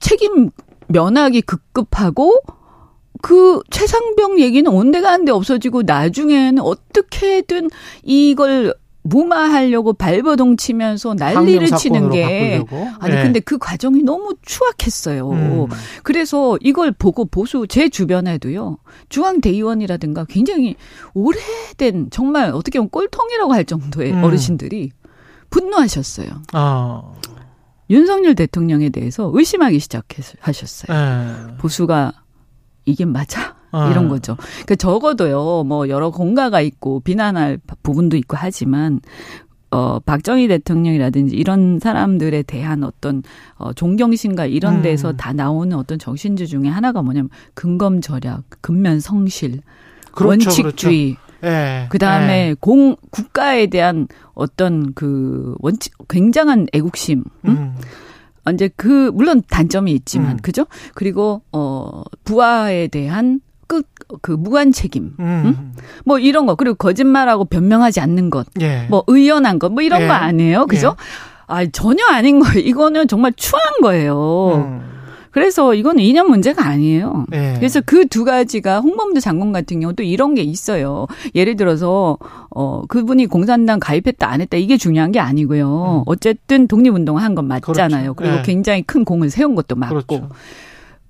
책임 0.00 0.50
면하기 0.88 1.42
급급하고 1.42 2.40
그 3.22 3.60
최상병 3.70 4.40
얘기는 4.40 4.70
온데간데 4.70 5.32
없어지고 5.32 5.82
나중에는 5.82 6.62
어떻게든 6.62 7.70
이걸 8.02 8.74
무마하려고 9.02 9.92
발버둥 9.92 10.56
치면서 10.56 11.14
난리를 11.14 11.66
치는 11.76 12.10
게 12.10 12.62
바꾸려고? 12.62 12.88
아니 13.00 13.14
네. 13.14 13.22
근데 13.22 13.40
그 13.40 13.58
과정이 13.58 14.02
너무 14.02 14.34
추악했어요. 14.42 15.30
음. 15.30 15.66
그래서 16.02 16.58
이걸 16.60 16.92
보고 16.92 17.24
보수 17.24 17.66
제 17.66 17.88
주변에도요 17.88 18.78
중앙 19.08 19.40
대의원이라든가 19.40 20.24
굉장히 20.28 20.76
오래된 21.14 22.08
정말 22.10 22.50
어떻게 22.50 22.78
보면 22.78 22.90
꼴통이라고 22.90 23.52
할 23.52 23.64
정도의 23.64 24.12
음. 24.12 24.24
어르신들이 24.24 24.90
분노하셨어요. 25.50 26.28
아. 26.52 27.02
윤석열 27.88 28.36
대통령에 28.36 28.90
대해서 28.90 29.30
의심하기 29.34 29.80
시작하셨어요. 29.80 30.96
네. 30.96 31.56
보수가 31.58 32.12
이게 32.84 33.04
맞아? 33.04 33.59
아. 33.72 33.90
이런 33.90 34.08
거죠. 34.08 34.36
그러니까 34.36 34.74
적어도요, 34.76 35.64
뭐 35.64 35.88
여러 35.88 36.10
공가가 36.10 36.60
있고 36.60 37.00
비난할 37.00 37.58
부분도 37.82 38.16
있고 38.16 38.36
하지만 38.38 39.00
어, 39.70 40.00
박정희 40.00 40.48
대통령이라든지 40.48 41.36
이런 41.36 41.78
사람들에 41.78 42.42
대한 42.42 42.82
어떤 42.82 43.22
어, 43.56 43.72
존경심과 43.72 44.46
이런 44.46 44.76
음. 44.76 44.82
데서 44.82 45.12
다 45.12 45.32
나오는 45.32 45.76
어떤 45.76 45.98
정신주 45.98 46.48
중에 46.48 46.68
하나가 46.68 47.02
뭐냐면 47.02 47.30
근검 47.54 48.00
절약, 48.00 48.42
근면 48.60 48.98
성실, 48.98 49.60
그렇죠, 50.10 50.28
원칙주의, 50.28 51.14
그렇죠. 51.14 51.30
예, 51.44 51.86
그 51.88 51.98
다음에 51.98 52.48
예. 52.50 52.56
공, 52.58 52.96
국가에 53.10 53.68
대한 53.68 54.08
어떤 54.34 54.92
그 54.94 55.54
원칙, 55.60 55.92
굉장한 56.08 56.66
애국심, 56.72 57.24
음. 57.46 57.74
음. 58.46 58.52
이제 58.52 58.68
그 58.74 59.10
물론 59.14 59.42
단점이 59.48 59.92
있지만 59.92 60.32
음. 60.32 60.36
그죠? 60.38 60.66
그리고 60.94 61.42
어 61.52 62.02
부하에 62.24 62.88
대한 62.88 63.40
끝, 63.40 63.49
그, 64.22 64.32
무관 64.32 64.72
책임. 64.72 65.14
음. 65.20 65.42
응? 65.46 65.72
뭐 66.04 66.18
이런 66.18 66.46
거. 66.46 66.54
그리고 66.54 66.74
거짓말하고 66.76 67.44
변명하지 67.46 68.00
않는 68.00 68.30
것. 68.30 68.46
예. 68.60 68.86
뭐 68.88 69.04
의연한 69.06 69.58
것. 69.58 69.70
뭐 69.72 69.82
이런 69.82 70.02
예. 70.02 70.06
거 70.06 70.12
아니에요. 70.12 70.66
그죠? 70.66 70.96
예. 70.98 71.04
아, 71.46 71.66
전혀 71.66 72.04
아닌 72.06 72.38
거예요. 72.38 72.58
이거는 72.60 73.08
정말 73.08 73.32
추한 73.36 73.62
거예요. 73.82 74.52
음. 74.54 74.90
그래서 75.32 75.74
이거는 75.74 76.02
이념 76.02 76.28
문제가 76.28 76.66
아니에요. 76.66 77.26
네. 77.28 77.54
그래서 77.56 77.80
그 77.80 78.04
두 78.06 78.24
가지가 78.24 78.80
홍범도 78.80 79.20
장관 79.20 79.52
같은 79.52 79.78
경우 79.78 79.94
또 79.94 80.02
이런 80.02 80.34
게 80.34 80.42
있어요. 80.42 81.06
예를 81.36 81.54
들어서 81.54 82.18
어 82.50 82.82
그분이 82.88 83.26
공산당 83.26 83.78
가입했다 83.78 84.28
안 84.28 84.40
했다 84.40 84.56
이게 84.56 84.76
중요한 84.76 85.12
게 85.12 85.20
아니고요. 85.20 86.00
음. 86.00 86.02
어쨌든 86.06 86.66
독립운동 86.66 87.18
한건 87.18 87.46
맞잖아요. 87.46 88.14
그렇죠. 88.14 88.14
그리고 88.14 88.36
네. 88.36 88.42
굉장히 88.42 88.82
큰 88.82 89.04
공을 89.04 89.30
세운 89.30 89.54
것도 89.54 89.76
맞고. 89.76 90.06
그렇죠. 90.06 90.28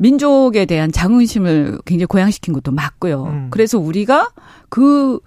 민족에 0.01 0.65
대한 0.65 0.91
자긍심을 0.91 1.81
굉장히 1.85 2.07
고양시킨 2.07 2.55
것도 2.55 2.73
맞고요. 2.73 3.25
음. 3.25 3.47
그래서 3.51 3.79
우리가 3.79 4.31
그, 4.71 5.21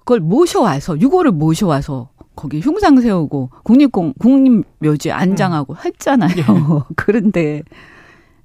그걸 0.00 0.20
모셔와서, 0.20 1.00
유고를 1.00 1.32
모셔와서 1.32 2.10
거기 2.36 2.60
흉상 2.60 3.00
세우고 3.00 3.50
국립공, 3.64 4.14
국립묘지 4.18 5.12
안장하고 5.12 5.76
했잖아요. 5.82 6.34
그런데 6.94 7.62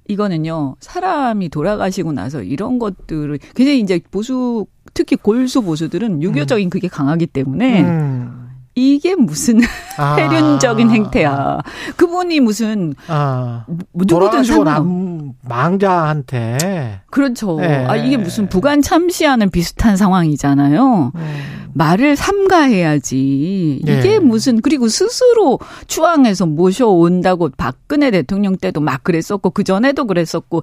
이거는요, 0.08 0.76
사람이 0.80 1.50
돌아가시고 1.50 2.12
나서 2.12 2.42
이런 2.42 2.78
것들을 2.78 3.38
굉장히 3.54 3.80
이제 3.80 4.00
보수, 4.10 4.66
특히 4.94 5.16
골수 5.16 5.60
보수들은 5.60 6.22
유교적인 6.22 6.70
그게 6.70 6.88
강하기 6.88 7.26
때문에 7.26 7.82
음. 7.82 8.43
이게 8.74 9.14
무슨 9.14 9.60
아. 9.98 10.16
폐륜적인 10.16 10.90
행태야. 10.90 11.60
그분이 11.96 12.40
무슨 12.40 12.94
아. 13.08 13.64
누구든 13.94 14.64
남 14.64 15.32
망자한테 15.42 17.00
그렇죠. 17.10 17.58
예. 17.62 17.86
아 17.88 17.96
이게 17.96 18.16
무슨 18.16 18.48
부관 18.48 18.82
참시하는 18.82 19.50
비슷한 19.50 19.96
상황이잖아요. 19.96 21.12
음. 21.14 21.64
말을 21.74 22.16
삼가해야지. 22.16 23.80
이게 23.82 24.14
예. 24.14 24.18
무슨 24.18 24.60
그리고 24.60 24.88
스스로 24.88 25.58
추앙해서 25.86 26.46
모셔온다고 26.46 27.50
박근혜 27.56 28.10
대통령 28.10 28.56
때도 28.56 28.80
막 28.80 29.02
그랬었고 29.02 29.50
그 29.50 29.64
전에도 29.64 30.06
그랬었고 30.06 30.62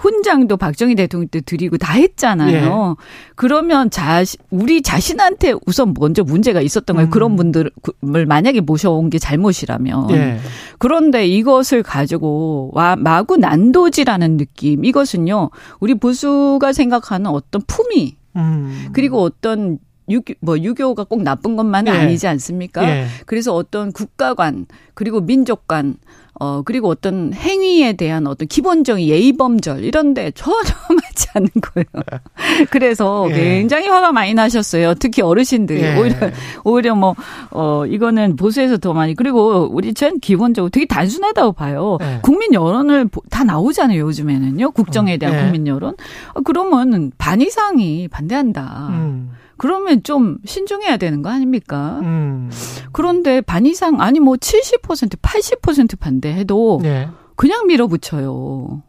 훈장도 0.00 0.56
박정희 0.56 0.94
대통령 0.94 1.28
때 1.28 1.42
드리고 1.42 1.76
다 1.76 1.92
했잖아요. 1.92 2.96
예. 2.98 3.04
그러면 3.34 3.90
자시 3.90 4.38
우리 4.48 4.80
자신한테 4.80 5.54
우선 5.66 5.94
먼저 5.98 6.24
문제가 6.24 6.62
있었던 6.62 6.96
거예요. 6.96 7.08
음. 7.08 7.10
그런 7.10 7.36
분들을 7.36 7.70
만약에 8.00 8.62
모셔온 8.62 9.10
게 9.10 9.18
잘못이라면. 9.18 10.10
예. 10.12 10.38
그런데 10.78 11.26
이것을 11.26 11.82
가지고 11.82 12.70
와 12.72 12.96
마구 12.96 13.36
난도질하는 13.36 14.38
느낌. 14.38 14.86
이것은요. 14.86 15.50
우리 15.80 15.94
보수가 15.94 16.72
생각하는 16.72 17.26
어떤 17.26 17.60
품위 17.66 18.16
음. 18.36 18.88
그리고 18.94 19.20
어떤 19.20 19.78
유교, 20.08 20.32
뭐 20.40 20.58
유교가 20.58 21.04
꼭 21.04 21.22
나쁜 21.22 21.56
것만은 21.56 21.94
예. 21.94 21.98
아니지 21.98 22.26
않습니까? 22.26 22.88
예. 22.88 23.06
그래서 23.26 23.54
어떤 23.54 23.92
국가관 23.92 24.64
그리고 24.94 25.20
민족관 25.20 25.96
어 26.38 26.62
그리고 26.64 26.88
어떤 26.88 27.32
행위에 27.34 27.94
대한 27.94 28.26
어떤 28.26 28.46
기본적인 28.48 29.06
예의 29.06 29.32
범절 29.32 29.84
이런 29.84 30.14
데 30.14 30.30
전혀 30.30 30.54
맞지 30.88 31.26
않는 31.34 31.48
거예요. 31.60 31.86
그래서 32.70 33.26
예. 33.30 33.34
굉장히 33.34 33.88
화가 33.88 34.12
많이 34.12 34.32
나셨어요. 34.34 34.94
특히 34.94 35.22
어르신들이 35.22 35.80
예. 35.82 35.96
오히려 35.98 36.16
오히려 36.64 36.94
뭐 36.94 37.14
어 37.52 37.84
이거는 37.86 38.36
보수에서 38.36 38.78
더 38.78 38.92
많이 38.92 39.14
그리고 39.14 39.68
우리 39.72 39.92
전 39.92 40.20
기본적으로 40.20 40.70
되게 40.70 40.86
단순하다고 40.86 41.52
봐요. 41.52 41.98
예. 42.00 42.20
국민 42.22 42.54
여론을 42.54 43.06
보- 43.08 43.22
다 43.28 43.42
나오잖아요 43.44 44.00
요즘에는요 44.00 44.70
국정에 44.70 45.16
대한 45.16 45.34
예. 45.36 45.42
국민 45.42 45.66
여론. 45.66 45.94
어, 46.34 46.40
그러면 46.42 47.10
반 47.18 47.40
이상이 47.40 48.06
반대한다. 48.08 48.88
음. 48.90 49.30
그러면 49.60 50.02
좀 50.02 50.38
신중해야 50.46 50.96
되는 50.96 51.20
거 51.20 51.28
아닙니까? 51.28 51.98
음. 52.02 52.50
그런데 52.92 53.42
반 53.42 53.66
이상 53.66 54.00
아니 54.00 54.18
뭐 54.18 54.36
70% 54.36 55.18
80% 55.20 55.98
반대해도 56.00 56.80
예. 56.84 57.10
그냥 57.36 57.66
밀어붙여요. 57.66 58.82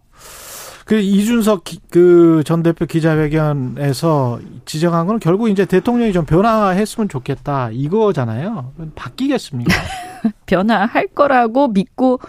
그 0.85 0.95
이준석 0.97 1.65
그 1.89 2.43
전 2.45 2.63
대표 2.63 2.85
기자회견에서 2.85 4.39
지적한 4.63 5.07
건 5.07 5.19
결국 5.19 5.49
이제 5.49 5.65
대통령이 5.65 6.13
좀 6.13 6.23
변화했으면 6.23 7.09
좋겠다 7.09 7.71
이거잖아요. 7.73 8.71
바뀌겠습니까? 8.95 9.73
변화할 10.47 11.07
거라고 11.07 11.67
믿고 11.67 12.21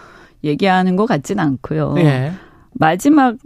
얘기하는 0.43 0.97
것 0.97 1.07
같진 1.07 1.39
않고요. 1.39 1.95
예. 1.99 2.33
마지막 2.73 3.37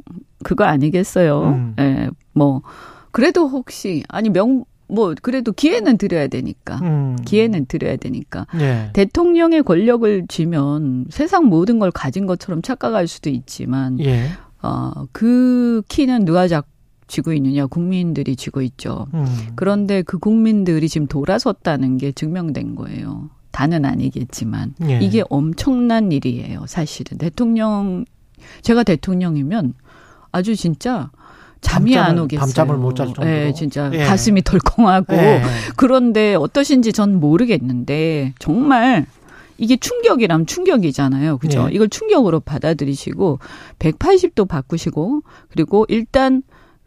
그거 0.43 0.65
아니겠어요. 0.65 1.43
음. 1.43 1.77
예. 1.81 2.09
뭐 2.33 2.63
그래도 3.11 3.47
혹시 3.47 4.03
아니 4.09 4.31
명 4.31 4.65
뭐 4.89 5.15
그래도 5.21 5.53
기회는 5.53 5.99
드려야 5.99 6.29
되니까. 6.29 6.77
음. 6.83 7.17
기회는 7.25 7.67
드려야 7.67 7.97
되니까. 7.97 8.47
예. 8.61 8.91
대통령의 8.93 9.63
권력을 9.63 10.27
쥐면 10.29 11.07
세상 11.11 11.47
모든 11.47 11.79
걸 11.79 11.91
가진 11.91 12.27
것처럼 12.27 12.63
착각할 12.63 13.07
수도 13.07 13.31
있지만 13.31 13.99
예. 14.01 14.29
어, 14.63 14.93
그 15.13 15.83
키는 15.89 16.25
누가 16.25 16.49
잡, 16.49 16.67
쥐고 17.09 17.33
있느냐? 17.35 17.67
국민들이 17.67 18.35
쥐고 18.35 18.63
있죠. 18.63 19.07
음. 19.15 19.27
그런데 19.55 20.03
그 20.03 20.19
국민들이 20.19 20.89
지금 20.89 21.07
돌아섰다는 21.07 21.99
게 21.99 22.11
증명된 22.13 22.75
거예요. 22.75 23.31
다는 23.53 23.85
아니겠지만. 23.85 24.75
예. 24.89 24.99
이게 25.01 25.23
엄청난 25.31 26.11
일이에요, 26.13 26.65
사실은. 26.67 27.19
대통령, 27.19 28.05
제가 28.63 28.83
대통령이면 28.83 29.75
아주 30.33 30.57
진짜 30.57 31.11
잠이 31.61 31.93
밤잠을- 31.93 31.99
안 31.99 32.19
오겠어요. 32.19 32.41
밤잠을 32.41 32.77
못 32.77 32.95
잘 32.95 33.07
정도로. 33.07 33.29
예, 33.29 33.53
진짜 33.53 33.91
예. 33.93 34.05
가슴이 34.05 34.43
덜컹하고. 34.43 35.15
예. 35.17 35.43
그런데 35.77 36.35
어떠신지 36.35 36.93
전 36.93 37.19
모르겠는데 37.21 38.35
정말 38.39 39.07
이게 39.59 39.77
충격이라면 39.77 40.47
충격이잖아요. 40.47 41.39
그죠? 41.39 41.67
예. 41.71 41.75
이걸 41.75 41.89
충격으로 41.89 42.41
받아들이시고 42.41 43.39
180도 43.79 44.47
바꾸시고 44.47 45.23
그리고 45.51 45.87
일단 45.89 46.43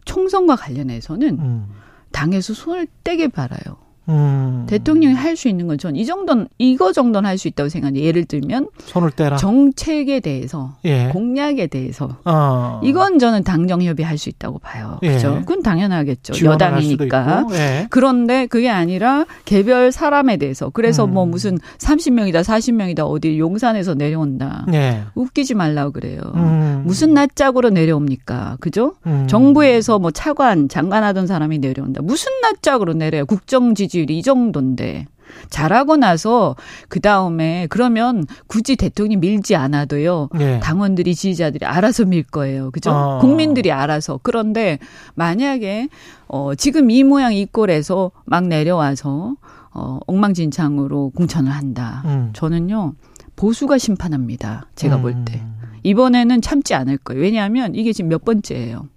총선과 0.06 0.56
관련해서는 0.56 1.28
음. 1.40 1.66
당에서 2.12 2.54
손을 2.54 2.88
떼게 3.04 3.28
바라요. 3.30 3.78
음. 4.10 4.66
대통령이 4.68 5.14
할 5.14 5.36
수 5.38 5.48
있는 5.48 5.68
건 5.68 5.78
전 5.78 5.96
이 5.96 6.06
정도는 6.06 6.48
이거 6.58 6.92
정도는 6.92 7.28
할 7.30 7.38
수 7.38 7.48
있다고 7.48 7.70
생각해요. 7.70 8.04
예를 8.04 8.26
들면 8.26 8.68
손을 8.86 9.12
떼라. 9.12 9.38
정책에 9.38 10.20
대해서 10.20 10.76
예. 10.86 11.10
공약에 11.14 11.68
대해서 11.68 12.18
어. 12.26 12.82
이건 12.84 13.20
저는 13.20 13.44
당정 13.44 13.82
협의할 13.82 14.18
수 14.18 14.30
있다고 14.30 14.60
봐요. 14.60 15.00
예. 15.04 15.14
그죠? 15.14 15.38
그건 15.42 15.62
당연하겠죠. 15.64 16.34
여당이니까. 16.46 17.46
예. 17.54 17.88
그런데 17.90 18.46
그게 18.48 18.70
아니라 18.70 19.26
개별 19.46 19.92
사람에 19.92 20.38
대해서 20.38 20.70
그래서 20.70 21.06
음. 21.06 21.14
뭐 21.14 21.26
무슨 21.26 21.58
30명이다 21.78 22.42
40명이다 22.44 23.00
어디 23.10 23.40
용산에서 23.40 23.94
내려온다. 23.96 24.66
예. 24.74 25.04
웃기지 25.16 25.56
말라고 25.56 25.92
그래요. 25.92 26.22
음. 26.36 26.84
무슨 26.86 27.14
낯짝으로 27.14 27.70
내려옵니까? 27.70 28.58
그죠? 28.60 28.96
음. 29.06 29.28
정부에서 29.28 30.00
뭐 30.00 30.12
차관, 30.12 30.68
장관 30.70 31.04
하던 31.04 31.28
사람이 31.28 31.60
내려온다. 31.60 32.02
무슨 32.02 32.32
낯짝으로 32.42 32.94
내려요? 32.94 33.26
국정 33.26 33.76
지지 33.76 33.99
율이 34.00 34.20
이 34.20 34.22
정도인데. 34.22 35.06
잘하고 35.50 35.96
나서 35.96 36.56
그 36.88 37.00
다음에 37.00 37.68
그러면 37.70 38.26
굳이 38.48 38.76
대통령이 38.76 39.18
밀지 39.18 39.56
않아도요. 39.56 40.30
예. 40.40 40.60
당원들이 40.60 41.14
지지자들이 41.16 41.66
알아서 41.66 42.06
밀 42.06 42.24
거예요. 42.24 42.72
그죠? 42.72 42.92
어. 42.92 43.20
국민들이 43.20 43.72
알아서. 43.72 44.20
그런데 44.24 44.80
만약에 45.16 45.90
어 46.28 46.56
지금 46.56 46.90
이 46.90 47.04
모양 47.04 47.34
이 47.34 47.46
꼴에서 47.46 48.12
막 48.26 48.48
내려와서 48.48 49.36
어 49.72 50.00
엉망진창으로 50.08 51.12
공천을 51.16 51.52
한다. 51.52 52.02
음. 52.06 52.32
저는요. 52.34 52.94
보수가 53.36 53.78
심판합니다. 53.78 54.66
제가 54.76 54.98
음. 54.98 55.02
볼 55.02 55.16
때. 55.26 55.44
이번에는 55.84 56.42
참지 56.42 56.74
않을 56.74 56.98
거예요. 56.98 57.22
왜냐하면 57.22 57.74
이게 57.76 57.94
지금 57.94 58.10
몇 58.10 58.26
번째예요. 58.26 58.88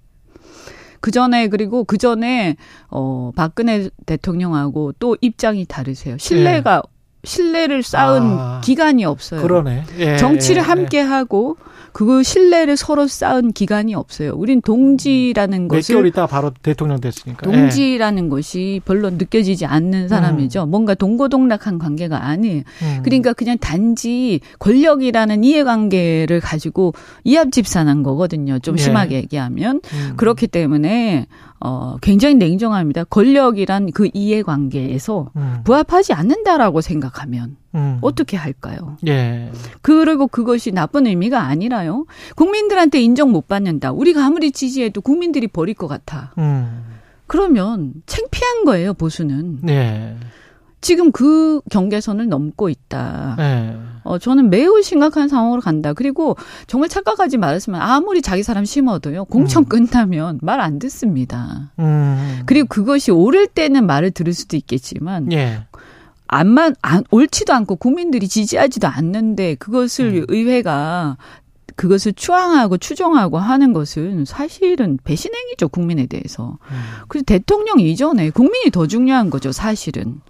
그 1.03 1.11
전에 1.11 1.49
그리고 1.49 1.85
그 1.85 1.99
전에 1.99 2.57
어 2.89 3.33
박근혜 3.35 3.91
대통령하고 4.07 4.93
또 5.01 5.17
입장이 5.21 5.67
다르세요. 5.67 6.17
신뢰가 6.17 6.83
신뢰를 7.25 7.83
쌓은 7.83 8.23
예. 8.23 8.37
아. 8.39 8.61
기간이 8.65 9.05
없어요. 9.05 9.43
그러네. 9.43 9.85
예. 9.99 10.17
정치를 10.17 10.63
예. 10.63 10.67
함께 10.67 11.01
하고 11.01 11.57
그 11.93 12.23
신뢰를 12.23 12.77
서로 12.77 13.07
쌓은 13.07 13.53
기간이 13.53 13.95
없어요. 13.95 14.33
우린 14.35 14.61
동지라는 14.63 15.69
몇 15.69 15.77
것을 15.77 15.95
개월 15.95 16.07
있다 16.07 16.27
바로 16.27 16.51
대통령 16.63 17.01
됐으니까. 17.01 17.51
예. 17.51 17.53
동지라는 17.53 18.29
것이 18.29 18.81
별로 18.85 19.11
느껴지지 19.11 19.67
않는 19.67 20.09
사람이죠. 20.09 20.67
뭔가 20.67 20.95
동고동락한 20.95 21.79
관계가 21.79 22.25
아니에요. 22.25 22.63
음. 22.83 23.01
그러니까 23.05 23.35
그냥 23.35 23.59
단지 23.59 24.41
권력이라는 24.59 25.45
이해관계를 25.45 26.41
가지고 26.41 26.95
이합집산한 27.25 28.03
거거든요. 28.03 28.59
좀 28.59 28.77
네. 28.77 28.83
심하게 28.83 29.17
얘기하면. 29.17 29.81
음. 29.93 30.15
그렇기 30.17 30.47
때문에 30.49 31.27
어 31.65 31.97
굉장히 32.01 32.35
냉정합니다. 32.35 33.05
권력이란 33.05 33.93
그 33.93 34.09
이해관계에서 34.13 35.31
음. 35.37 35.61
부합하지 35.65 36.13
않는다라고 36.13 36.81
생각하면 36.81 37.57
음. 37.75 37.99
어떻게 38.01 38.37
할까요? 38.37 38.97
예. 39.07 39.51
그리고 39.81 40.27
그것이 40.27 40.73
나쁜 40.73 41.07
의미가 41.07 41.41
아니라요. 41.41 42.07
국민들한테 42.37 43.01
인정 43.01 43.31
못 43.31 43.47
받는다. 43.49 43.93
우리가 43.93 44.25
아무리 44.27 44.51
지지해도 44.51 45.01
국민들이 45.01 45.47
버릴 45.47 45.75
것 45.75 45.89
같아. 45.89 46.33
음. 46.39 46.85
그러면 47.27 47.95
창피한 48.07 48.65
거예요, 48.65 48.95
보수는. 48.95 49.61
예. 49.69 50.17
지금 50.81 51.13
그 51.13 51.61
경계선을 51.71 52.29
넘고 52.29 52.69
있다. 52.69 53.37
예. 53.39 53.77
어, 54.05 54.19
저는 54.19 54.49
매우 54.49 54.83
심각한 54.83 55.29
상황으로 55.29 55.61
간다. 55.61 55.93
그리고 55.93 56.37
정말 56.67 56.89
착각하지 56.89 57.37
말았으면 57.37 57.81
아무리 57.81 58.23
자기 58.23 58.43
사람 58.43 58.65
심어도요, 58.65 59.27
공천 59.27 59.65
음. 59.65 59.69
끝나면 59.69 60.39
말 60.41 60.63
안 60.63 60.79
듣습니다. 60.79 61.73
음. 61.81 62.43
그리고 62.47 62.69
그것이 62.69 63.11
옳을 63.11 63.49
때는 63.49 63.85
말을 63.85 64.13
들을 64.13 64.33
수도 64.33 64.57
있겠지만, 64.57 65.33
예. 65.33 65.65
안만, 66.29 66.77
안, 66.81 67.05
옳지도 67.11 67.53
않고 67.53 67.77
국민들이 67.77 68.27
지지하지도 68.27 68.89
않는데 68.89 69.57
그것을 69.57 70.25
의회가 70.29 71.19
그것을 71.77 72.13
추앙하고 72.13 72.79
추종하고 72.79 73.39
하는 73.39 73.73
것은 73.73 74.25
사실은 74.25 74.99
배신행위죠 75.05 75.69
국민에 75.69 76.07
대해서. 76.07 76.59
음. 76.71 76.77
그래서 77.09 77.25
대통령 77.25 77.81
이전에 77.81 78.31
국민이 78.31 78.71
더 78.71 78.87
중요한 78.87 79.31
거죠 79.31 79.53
사실은. 79.53 80.21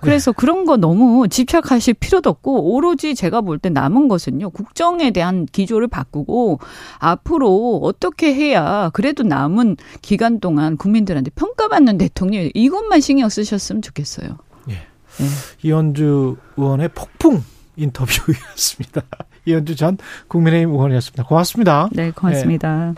그래서 0.00 0.32
그런 0.32 0.64
거 0.64 0.76
너무 0.76 1.28
집착하실 1.28 1.94
필요도 1.94 2.30
없고 2.30 2.74
오로지 2.74 3.14
제가 3.14 3.40
볼 3.42 3.58
때 3.60 3.68
남은 3.68 4.08
것은요 4.08 4.50
국정에 4.50 5.10
대한 5.10 5.44
기조를 5.46 5.88
바꾸고 5.88 6.60
앞으로 6.98 7.80
어떻게 7.82 8.34
해야 8.34 8.90
그래도 8.94 9.22
남은 9.22 9.76
기간 10.00 10.40
동안 10.40 10.76
국민들한테 10.76 11.30
평가받는 11.34 11.98
대통령 11.98 12.48
이것만 12.54 13.00
신경 13.00 13.28
쓰셨으면 13.28 13.82
좋겠어요. 13.82 14.38
예. 14.70 14.72
네. 14.72 15.26
이현주 15.62 16.36
의원의 16.56 16.88
폭풍 16.94 17.42
인터뷰였습니다. 17.76 19.02
이현주 19.44 19.76
전 19.76 19.98
국민의힘 20.28 20.70
의원이었습니다. 20.70 21.24
고맙습니다. 21.24 21.88
네, 21.92 22.10
고맙습니다. 22.10 22.94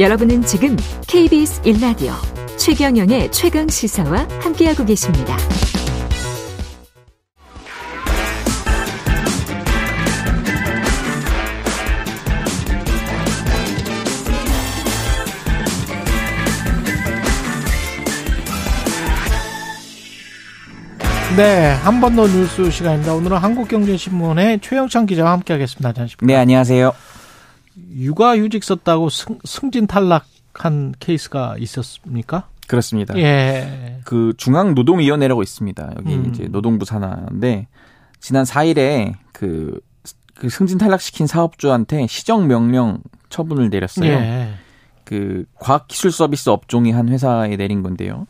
여러분은 0.00 0.42
지금 0.42 0.76
KBS 1.06 1.62
1라디오 1.62 2.12
최경영의 2.62 3.32
최강 3.32 3.66
시사와 3.66 4.28
함께하고 4.40 4.84
계십니다. 4.84 5.36
네, 21.36 21.72
한 21.72 22.00
번 22.00 22.14
더 22.14 22.26
뉴스 22.26 22.70
시간입니다. 22.70 23.14
오늘은 23.14 23.38
한국경제신문의 23.38 24.60
최영찬 24.60 25.06
기자와 25.06 25.32
함께하겠습니다. 25.32 25.88
안녕하십니까? 25.88 26.26
네, 26.26 26.36
안녕하세요. 26.36 26.92
육아휴직 27.96 28.62
썼다고 28.62 29.08
승, 29.08 29.38
승진 29.44 29.86
탈락한 29.86 30.94
케이스가 31.00 31.56
있었습니까? 31.58 32.48
그렇습니다. 32.66 33.16
예. 33.18 33.98
그 34.04 34.32
중앙 34.36 34.74
노동위원회라고 34.74 35.42
있습니다. 35.42 35.94
여기 35.98 36.14
음. 36.14 36.26
이제 36.28 36.48
노동부 36.48 36.84
산하인데 36.84 37.66
지난 38.20 38.44
4일에 38.44 39.14
그, 39.32 39.80
그 40.34 40.48
승진 40.48 40.78
탈락시킨 40.78 41.26
사업주한테 41.26 42.06
시정 42.06 42.46
명령 42.46 43.00
처분을 43.28 43.70
내렸어요. 43.70 44.10
예. 44.10 44.54
그 45.04 45.44
과학기술 45.58 46.12
서비스 46.12 46.48
업종이 46.48 46.92
한 46.92 47.08
회사에 47.08 47.56
내린 47.56 47.82
건데요. 47.82 48.26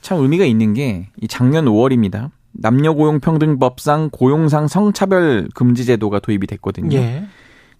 참 0.00 0.18
의미가 0.20 0.44
있는 0.44 0.74
게 0.74 1.06
이 1.20 1.28
작년 1.28 1.66
5월입니다. 1.66 2.30
남녀 2.52 2.92
고용 2.94 3.20
평등법상 3.20 4.10
고용상 4.10 4.66
성차별 4.68 5.48
금지 5.54 5.84
제도가 5.84 6.18
도입이 6.20 6.46
됐거든요. 6.46 6.96
예. 6.96 7.24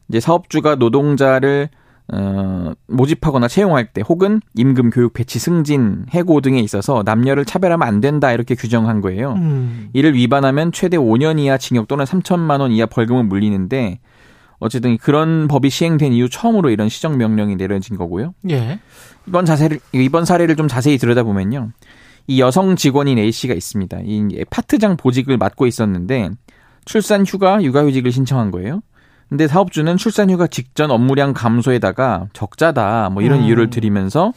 이제 0.09 0.21
사업주가 0.21 0.77
노동자를 0.77 1.69
어, 2.11 2.73
모집하거나 2.87 3.49
채용할 3.49 3.93
때 3.93 4.03
혹은 4.09 4.41
임금 4.55 4.91
교육 4.91 5.13
배치 5.13 5.39
승진 5.39 6.07
해고 6.11 6.41
등에 6.41 6.59
있어서 6.61 7.03
남녀를 7.05 7.45
차별하면 7.45 7.87
안 7.87 8.01
된다 8.01 8.33
이렇게 8.33 8.55
규정한 8.55 9.01
거예요. 9.01 9.35
음. 9.35 9.91
이를 9.93 10.15
위반하면 10.15 10.73
최대 10.73 10.97
5년 10.97 11.39
이하 11.39 11.59
징역 11.59 11.87
또는 11.87 12.05
3천만 12.05 12.61
원 12.61 12.73
이하 12.73 12.87
벌금을 12.87 13.25
물리는데 13.25 14.01
어쨌든 14.59 14.97
그런 14.97 15.49
법이 15.49 15.71
시행된 15.71 16.13
이후 16.15 16.29
처음으로 16.29 16.71
이런 16.71 16.89
시정 16.89 17.19
명령이 17.19 17.57
내려진 17.57 17.97
거고요. 17.97 18.35
예. 18.51 18.81
이번 19.27 19.45
자세를 19.45 19.79
이번 19.93 20.25
사례를 20.25 20.57
좀 20.57 20.67
자세히 20.67 20.97
들여다보면요. 20.99 21.71
이 22.27 22.41
여성 22.41 22.77
직원인 22.77 23.19
A 23.19 23.31
씨가 23.31 23.55
있습니다. 23.55 23.99
이 24.05 24.45
파트장 24.51 24.97
보직을 24.97 25.37
맡고 25.37 25.67
있었는데 25.67 26.31
출산 26.85 27.25
휴가, 27.25 27.63
육아 27.63 27.85
휴직을 27.85 28.13
신청한 28.13 28.51
거예요. 28.51 28.81
근데 29.29 29.47
사업주는 29.47 29.97
출산 29.97 30.31
휴가 30.31 30.47
직전 30.47 30.91
업무량 30.91 31.35
감소에다가 31.35 32.29
적자다 32.33 33.11
뭐 33.11 33.23
이런 33.23 33.41
음. 33.41 33.45
이유를 33.45 33.71
들이면서 33.71 34.33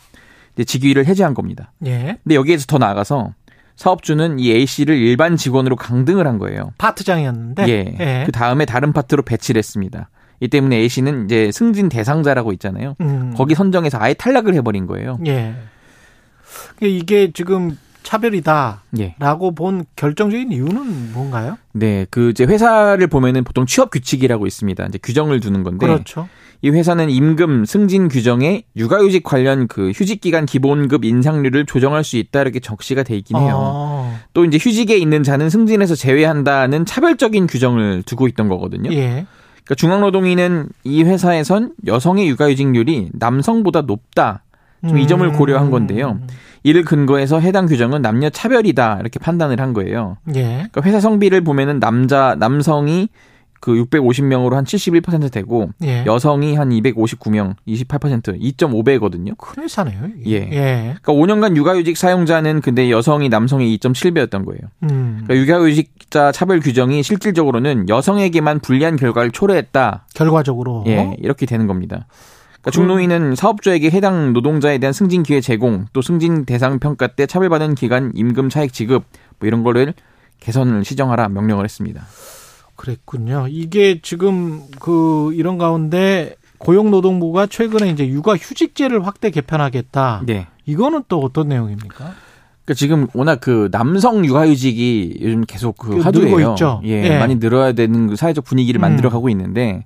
이제 0.53 0.63
직위를 0.63 1.05
해제한 1.05 1.33
겁니다. 1.33 1.71
예. 1.85 2.17
근데 2.23 2.35
여기에서 2.35 2.65
더 2.65 2.77
나아가서 2.77 3.33
사업주는 3.77 4.39
이 4.39 4.51
A 4.51 4.65
씨를 4.65 4.95
일반 4.97 5.37
직원으로 5.37 5.75
강등을 5.75 6.27
한 6.27 6.37
거예요. 6.37 6.73
파트장이었는데. 6.77 7.67
예. 7.69 7.95
예. 7.99 8.23
그 8.25 8.31
다음에 8.31 8.65
다른 8.65 8.93
파트로 8.93 9.23
배치를 9.23 9.57
했습니다. 9.59 10.09
이 10.39 10.47
때문에 10.47 10.75
A 10.77 10.89
씨는 10.89 11.25
이제 11.25 11.51
승진 11.51 11.87
대상자라고 11.87 12.51
있잖아요. 12.53 12.95
음. 13.01 13.33
거기 13.35 13.55
선정해서 13.55 13.97
아예 13.99 14.13
탈락을 14.13 14.53
해버린 14.55 14.87
거예요. 14.87 15.17
예. 15.25 15.55
이게 16.81 17.31
지금 17.31 17.77
차별이다라고 18.03 18.81
예. 18.99 19.55
본 19.55 19.85
결정적인 19.95 20.51
이유는 20.51 21.13
뭔가요? 21.13 21.57
네, 21.73 22.05
그 22.09 22.29
이제 22.29 22.43
회사를 22.43 23.07
보면은 23.07 23.43
보통 23.43 23.65
취업 23.65 23.91
규칙이라고 23.91 24.47
있습니다. 24.47 24.85
이제 24.85 24.99
규정을 25.01 25.39
두는 25.39 25.63
건데 25.63 25.87
그렇죠. 25.87 26.27
이 26.63 26.69
회사는 26.69 27.09
임금 27.09 27.65
승진 27.65 28.07
규정에 28.07 28.63
육아휴직 28.75 29.23
관련 29.23 29.67
그 29.67 29.91
휴직 29.91 30.21
기간 30.21 30.45
기본급 30.45 31.05
인상률을 31.05 31.65
조정할 31.65 32.03
수 32.03 32.17
있다 32.17 32.41
이렇게 32.41 32.59
적시가 32.59 33.03
돼 33.03 33.15
있긴 33.17 33.37
해요. 33.37 33.55
어. 33.55 34.19
또 34.33 34.45
이제 34.45 34.57
휴직에 34.61 34.95
있는 34.95 35.23
자는 35.23 35.49
승진에서 35.49 35.95
제외한다는 35.95 36.85
차별적인 36.85 37.47
규정을 37.47 38.03
두고 38.03 38.27
있던 38.27 38.47
거거든요. 38.47 38.91
예. 38.91 39.25
그러니까 39.63 39.75
중앙노동위는 39.75 40.69
이 40.83 41.03
회사에선 41.03 41.73
여성의 41.87 42.27
육아휴직률이 42.29 43.09
남성보다 43.13 43.81
높다. 43.81 44.43
좀 44.87 44.97
이 44.97 45.07
점을 45.07 45.25
음. 45.25 45.33
고려한 45.33 45.71
건데요. 45.71 46.19
이를 46.63 46.83
근거해서 46.83 47.39
해당 47.39 47.65
규정은 47.65 48.01
남녀 48.01 48.29
차별이다 48.29 48.97
이렇게 49.01 49.19
판단을 49.19 49.59
한 49.59 49.73
거예요. 49.73 50.17
예. 50.35 50.43
그러니까 50.71 50.81
회사 50.83 50.99
성비를 50.99 51.41
보면은 51.41 51.79
남자 51.79 52.35
남성이 52.37 53.09
그 53.59 53.73
650명으로 53.85 54.53
한 54.53 54.63
71% 54.63 55.31
되고 55.31 55.69
예. 55.83 56.03
여성이 56.07 56.55
한 56.55 56.69
259명, 56.69 57.55
28% 57.67 58.39
2.5배거든요. 58.41 59.37
큰 59.37 59.63
회사네요. 59.63 59.99
예. 60.25 60.31
예. 60.51 60.95
그러니까 61.01 61.13
5년간 61.13 61.55
육아휴직 61.55 61.95
사용자는 61.95 62.61
근데 62.61 62.89
여성이 62.89 63.29
남성의 63.29 63.77
2.7배였던 63.77 64.45
거예요. 64.45 64.61
음. 64.83 65.23
그러니까 65.27 65.35
육아휴직자 65.35 66.31
차별 66.31 66.59
규정이 66.59 67.03
실질적으로는 67.03 67.87
여성에게만 67.87 68.61
불리한 68.61 68.95
결과를 68.95 69.29
초래했다. 69.29 70.07
결과적으로. 70.15 70.83
예, 70.87 71.15
이렇게 71.19 71.45
되는 71.45 71.67
겁니다. 71.67 72.07
그러니까 72.61 72.71
중노위는 72.71 73.35
사업주에게 73.35 73.89
해당 73.89 74.33
노동자에 74.33 74.77
대한 74.77 74.93
승진 74.93 75.23
기회 75.23 75.41
제공, 75.41 75.85
또 75.93 76.01
승진 76.01 76.45
대상 76.45 76.79
평가 76.79 77.07
때 77.07 77.25
차별받은 77.25 77.75
기간 77.75 78.11
임금 78.15 78.49
차액 78.49 78.71
지급 78.71 79.03
뭐 79.39 79.47
이런 79.47 79.63
거를 79.63 79.93
개선을 80.39 80.85
시정하라 80.85 81.29
명령을 81.29 81.65
했습니다. 81.65 82.03
그랬군요. 82.75 83.47
이게 83.49 83.99
지금 84.01 84.61
그 84.79 85.33
이런 85.33 85.57
가운데 85.57 86.35
고용노동부가 86.59 87.47
최근에 87.47 87.89
이제 87.89 88.07
육아 88.07 88.35
휴직제를 88.35 89.05
확대 89.05 89.31
개편하겠다. 89.31 90.23
네. 90.25 90.47
이거는 90.65 91.03
또 91.07 91.19
어떤 91.19 91.47
내용입니까? 91.49 92.13
그러니까 92.63 92.73
지금 92.75 93.07
워낙 93.13 93.39
그 93.41 93.69
남성 93.71 94.23
육아휴직이 94.23 95.19
요즘 95.21 95.45
계속 95.45 95.77
그 95.77 95.99
화두예요. 95.99 96.51
있죠. 96.51 96.81
예, 96.85 97.03
예. 97.03 97.19
많이 97.19 97.39
늘어야 97.39 97.71
되는 97.73 98.07
그 98.07 98.15
사회적 98.15 98.45
분위기를 98.45 98.79
음. 98.79 98.81
만들어 98.81 99.09
가고 99.09 99.29
있는데 99.29 99.85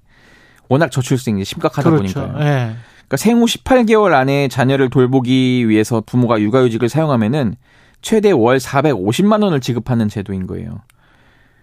워낙 0.69 0.91
저출생이 0.91 1.43
심각하다 1.43 1.89
그렇죠. 1.89 2.21
보니까요. 2.21 2.45
예. 2.45 2.75
그러니까 3.07 3.17
생후 3.17 3.45
18개월 3.45 4.13
안에 4.13 4.47
자녀를 4.47 4.89
돌보기 4.89 5.69
위해서 5.69 6.01
부모가 6.05 6.39
육아휴직을 6.41 6.89
사용하면은 6.89 7.55
최대 8.01 8.31
월 8.31 8.57
450만 8.57 9.43
원을 9.43 9.61
지급하는 9.61 10.09
제도인 10.09 10.47
거예요. 10.47 10.81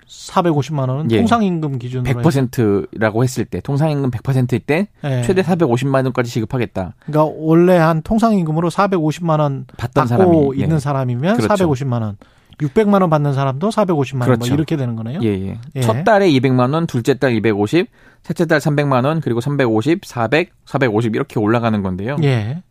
450만 0.09 0.89
원은 0.89 1.11
예. 1.11 1.19
통상임금 1.19 1.79
기준으로 1.79 2.23
100%라고 2.23 3.23
했을 3.23 3.45
때 3.45 3.61
통상임금 3.61 4.11
100%일 4.11 4.61
때 4.61 4.89
예. 5.05 5.23
최대 5.23 5.43
450만 5.43 6.05
원까지 6.05 6.31
지급하겠다. 6.31 6.95
그러니까 7.07 7.35
원래 7.39 7.77
한 7.77 8.03
통상임금으로 8.03 8.71
450만 8.71 9.41
원 9.41 9.67
받던 9.77 10.09
받고 10.09 10.25
사람이 10.25 10.51
있는 10.55 10.77
예. 10.77 10.81
사람이면 10.81 11.37
그렇죠. 11.39 11.67
450만 11.67 12.03
원. 12.03 12.17
600만 12.59 13.01
원 13.01 13.11
받는 13.11 13.33
사람도 13.33 13.71
450만 13.71 14.21
원뭐 14.23 14.37
그렇죠. 14.37 14.55
이렇게 14.55 14.77
되는 14.77 14.97
거네요. 14.97 15.21
예, 15.23 15.29
예. 15.29 15.59
예. 15.77 15.81
첫 15.81 16.05
달에 16.05 16.31
200만 16.31 16.75
원, 16.75 16.87
둘째 16.87 17.15
달 17.15 17.33
250, 17.35 17.87
셋째 18.23 18.47
달 18.47 18.59
300만 18.61 19.05
원, 19.05 19.21
그리고 19.21 19.41
350, 19.41 20.05
400, 20.05 20.51
450 20.67 21.15
이렇게 21.15 21.41
올라가는 21.41 21.83
건데요. 21.83 22.17
예. 22.23 22.63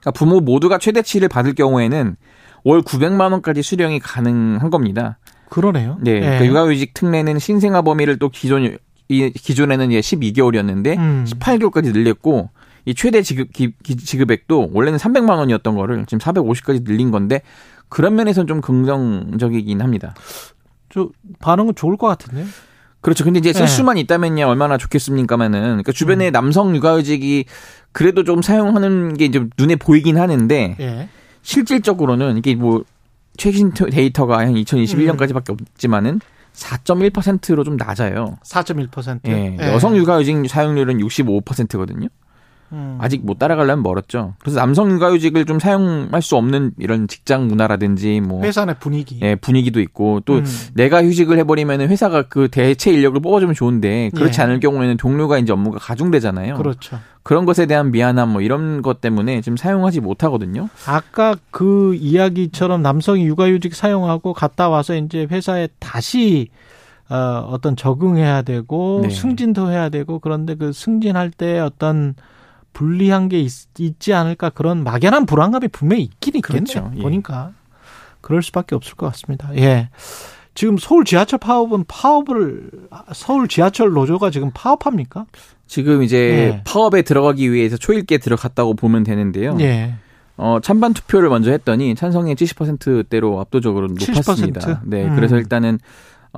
그러니까 0.00 0.10
부모 0.12 0.40
모두가 0.40 0.78
최대치를 0.78 1.28
받을 1.28 1.54
경우에는 1.54 2.16
월 2.64 2.82
900만 2.82 3.32
원까지 3.32 3.62
수령이 3.62 4.00
가능한 4.00 4.70
겁니다. 4.70 5.18
그러네요. 5.48 5.98
네. 6.00 6.16
예. 6.16 6.20
그러니까 6.20 6.46
육아휴직 6.46 6.94
특례는 6.94 7.38
신생아 7.38 7.82
범위를 7.82 8.18
또 8.18 8.28
기존 8.28 8.76
이 9.08 9.30
기존에는 9.30 9.92
이제 9.92 10.00
12개월이었는데 10.16 10.98
음. 10.98 11.24
18개월까지 11.28 11.92
늘렸고 11.92 12.50
이 12.86 12.94
최대 12.94 13.22
지급 13.22 13.52
기, 13.52 13.72
기- 13.84 13.96
지급액도 13.96 14.70
원래는 14.72 14.98
300만 14.98 15.38
원이었던 15.38 15.76
거를 15.76 16.04
지금 16.06 16.18
450까지 16.18 16.84
늘린 16.84 17.10
건데 17.12 17.40
그런 17.88 18.14
면에서는 18.16 18.46
좀 18.46 18.60
긍정적이긴 18.60 19.80
합니다. 19.80 20.14
저 20.88 21.08
반응은 21.40 21.74
좋을 21.74 21.96
것 21.96 22.06
같은데요. 22.06 22.46
그렇죠. 23.00 23.24
근데 23.24 23.38
이제 23.38 23.52
쓸 23.52 23.62
네. 23.62 23.66
수만 23.68 23.98
있다면야 23.98 24.46
얼마나 24.46 24.78
좋겠습니까만은 24.78 25.60
그러니까 25.60 25.92
주변에 25.92 26.30
음. 26.30 26.32
남성 26.32 26.74
육아휴직이 26.74 27.44
그래도 27.92 28.24
좀 28.24 28.42
사용하는 28.42 29.14
게 29.14 29.26
이제 29.26 29.46
눈에 29.56 29.76
보이긴 29.76 30.18
하는데 30.18 30.76
예. 30.80 31.08
실질적으로는 31.42 32.36
이게 32.38 32.56
뭐 32.56 32.84
최신 33.36 33.72
데이터가 33.72 34.38
한 34.38 34.54
2021년까지밖에 34.54 35.50
없지만은 35.50 36.20
4.1%로 36.52 37.64
좀 37.64 37.76
낮아요. 37.76 38.38
4.1%. 38.42 39.20
예, 39.28 39.56
여성 39.72 39.96
육아휴직 39.96 40.48
사용률은 40.48 40.98
65%거든요. 40.98 42.08
음. 42.72 42.98
아직 43.00 43.24
못 43.24 43.38
따라가려면 43.38 43.82
멀었죠. 43.82 44.34
그래서 44.38 44.58
남성 44.58 44.90
육아휴직을 44.90 45.44
좀 45.44 45.58
사용할 45.58 46.22
수 46.22 46.36
없는 46.36 46.72
이런 46.78 47.08
직장 47.08 47.46
문화라든지 47.46 48.20
뭐 48.20 48.42
회사 48.42 48.64
내 48.64 48.74
분위기, 48.74 49.18
예, 49.22 49.34
분위기도 49.34 49.80
있고 49.80 50.20
또 50.24 50.36
음. 50.36 50.44
내가 50.74 51.02
휴직을 51.04 51.38
해버리면 51.38 51.82
회사가 51.82 52.22
그 52.22 52.48
대체 52.48 52.92
인력을 52.92 53.20
뽑아주면 53.20 53.54
좋은데 53.54 54.10
그렇지 54.14 54.40
예. 54.40 54.44
않을 54.44 54.60
경우에는 54.60 54.96
동료가 54.96 55.38
이제 55.38 55.52
업무가 55.52 55.78
가중되잖아요. 55.78 56.56
그렇죠. 56.56 56.98
그런 57.22 57.44
것에 57.44 57.66
대한 57.66 57.90
미안함 57.90 58.30
뭐 58.30 58.40
이런 58.40 58.82
것 58.82 59.00
때문에 59.00 59.40
지금 59.40 59.56
사용하지 59.56 60.00
못하거든요. 60.00 60.68
아까 60.86 61.34
그 61.50 61.94
이야기처럼 61.96 62.82
남성이 62.82 63.26
육아휴직 63.26 63.74
사용하고 63.74 64.32
갔다 64.32 64.68
와서 64.68 64.94
이제 64.94 65.26
회사에 65.28 65.68
다시 65.80 66.48
어, 67.08 67.48
어떤 67.50 67.76
적응해야 67.76 68.42
되고 68.42 69.00
네. 69.02 69.10
승진도 69.10 69.70
해야 69.70 69.88
되고 69.88 70.18
그런데 70.18 70.54
그 70.54 70.72
승진할 70.72 71.30
때 71.30 71.58
어떤 71.60 72.14
불리한 72.76 73.30
게 73.30 73.40
있, 73.40 73.50
지 73.98 74.12
않을까 74.12 74.50
그런 74.50 74.84
막연한 74.84 75.24
불안감이 75.24 75.68
분명히 75.68 76.02
있긴 76.02 76.36
있겠네요. 76.36 76.64
그렇죠. 76.64 76.92
예. 76.94 77.02
보니까 77.02 77.52
그럴 78.20 78.42
수밖에 78.42 78.74
없을 78.74 78.96
것 78.96 79.06
같습니다. 79.06 79.48
예. 79.56 79.88
지금 80.54 80.76
서울 80.76 81.06
지하철 81.06 81.38
파업은 81.38 81.84
파업을 81.88 82.70
서울 83.14 83.48
지하철 83.48 83.92
노조가 83.92 84.30
지금 84.30 84.50
파업합니까? 84.52 85.24
지금 85.66 86.02
이제 86.02 86.18
예. 86.18 86.62
파업에 86.66 87.00
들어가기 87.00 87.50
위해서 87.50 87.78
초일기에 87.78 88.18
들어갔다고 88.18 88.74
보면 88.74 89.04
되는데요. 89.04 89.56
예. 89.60 89.94
어, 90.36 90.58
찬반 90.62 90.92
투표를 90.92 91.30
먼저 91.30 91.50
했더니 91.52 91.94
찬성이 91.94 92.34
70%대로 92.34 93.40
압도적으로 93.40 93.86
높았습니다. 93.86 94.60
70%? 94.60 94.80
네, 94.84 95.04
음. 95.06 95.14
그래서 95.14 95.36
일단은 95.36 95.78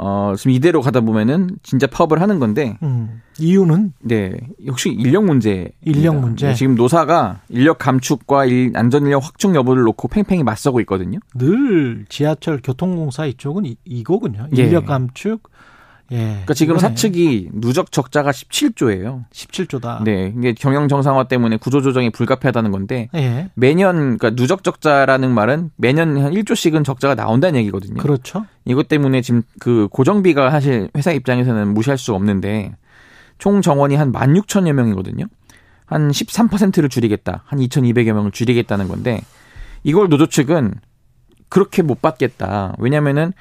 어, 0.00 0.34
지금 0.36 0.52
이대로 0.52 0.80
가다 0.80 1.00
보면은 1.00 1.50
진짜 1.62 1.88
파업을 1.88 2.20
하는 2.20 2.38
건데. 2.38 2.78
음, 2.84 3.20
이유는? 3.40 3.94
네. 4.00 4.32
역시 4.64 4.90
인력 4.90 5.24
문제. 5.24 5.72
인력 5.84 6.20
문제. 6.20 6.48
네, 6.48 6.54
지금 6.54 6.76
노사가 6.76 7.40
인력 7.48 7.78
감축과 7.78 8.44
일, 8.46 8.72
안전 8.74 9.04
인력 9.06 9.24
확충 9.24 9.56
여부를 9.56 9.82
놓고 9.82 10.06
팽팽히 10.08 10.44
맞서고 10.44 10.80
있거든요. 10.82 11.18
늘 11.34 12.04
지하철 12.08 12.60
교통공사 12.62 13.26
이쪽은 13.26 13.66
이, 13.66 13.76
이거군요. 13.84 14.48
예. 14.56 14.62
인력 14.62 14.84
예. 14.84 14.86
감축, 14.86 15.50
예. 16.10 16.16
그러니까 16.16 16.54
지금 16.54 16.76
이거네. 16.76 16.88
사측이 16.88 17.50
누적 17.52 17.92
적자가 17.92 18.30
17조예요. 18.30 19.24
17조다. 19.30 20.02
네. 20.04 20.32
이게 20.36 20.54
경영 20.54 20.88
정상화 20.88 21.24
때문에 21.24 21.58
구조 21.58 21.82
조정이 21.82 22.10
불가피하다는 22.10 22.70
건데 22.70 23.08
예. 23.14 23.50
매년 23.54 24.16
그러니까 24.16 24.30
누적 24.30 24.64
적자라는 24.64 25.30
말은 25.30 25.70
매년 25.76 26.16
한 26.16 26.32
1조씩은 26.32 26.84
적자가 26.84 27.14
나온다는 27.14 27.60
얘기거든요. 27.60 28.00
그렇죠. 28.00 28.46
이것 28.64 28.88
때문에 28.88 29.20
지금 29.20 29.42
그 29.60 29.88
고정비가 29.90 30.50
사실 30.50 30.88
회사 30.96 31.12
입장에서는 31.12 31.74
무시할 31.74 31.98
수 31.98 32.14
없는데 32.14 32.74
총 33.38 33.62
정원이 33.62 33.94
한 33.96 34.12
16,000여 34.12 34.72
명이거든요. 34.72 35.26
한 35.86 36.10
13%를 36.10 36.88
줄이겠다. 36.88 37.44
한 37.46 37.58
2,200여 37.58 38.12
명을 38.12 38.30
줄이겠다는 38.30 38.88
건데 38.88 39.20
이걸 39.84 40.08
노조 40.08 40.26
측은 40.26 40.74
그렇게 41.48 41.82
못 41.82 42.02
받겠다. 42.02 42.74
왜냐면은 42.78 43.32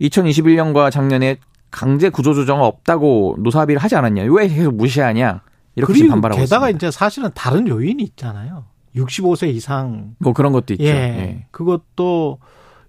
2021년과 0.00 0.90
작년에 0.90 1.36
강제 1.70 2.08
구조조정 2.08 2.62
없다고 2.62 3.36
노사합의를 3.40 3.82
하지 3.82 3.96
않았냐? 3.96 4.24
왜 4.30 4.48
계속 4.48 4.74
무시하냐? 4.74 5.42
이렇게 5.74 5.92
지금 5.92 6.10
반발하고 6.10 6.40
게다가 6.40 6.68
있습니다. 6.68 6.86
이제 6.86 6.90
사실은 6.90 7.30
다른 7.34 7.68
요인이 7.68 8.02
있잖아요. 8.02 8.64
65세 8.96 9.48
이상 9.54 10.14
뭐 10.18 10.32
그런 10.32 10.52
것도 10.52 10.74
있죠. 10.74 10.84
예. 10.84 10.88
예. 10.88 11.46
그것도 11.50 12.38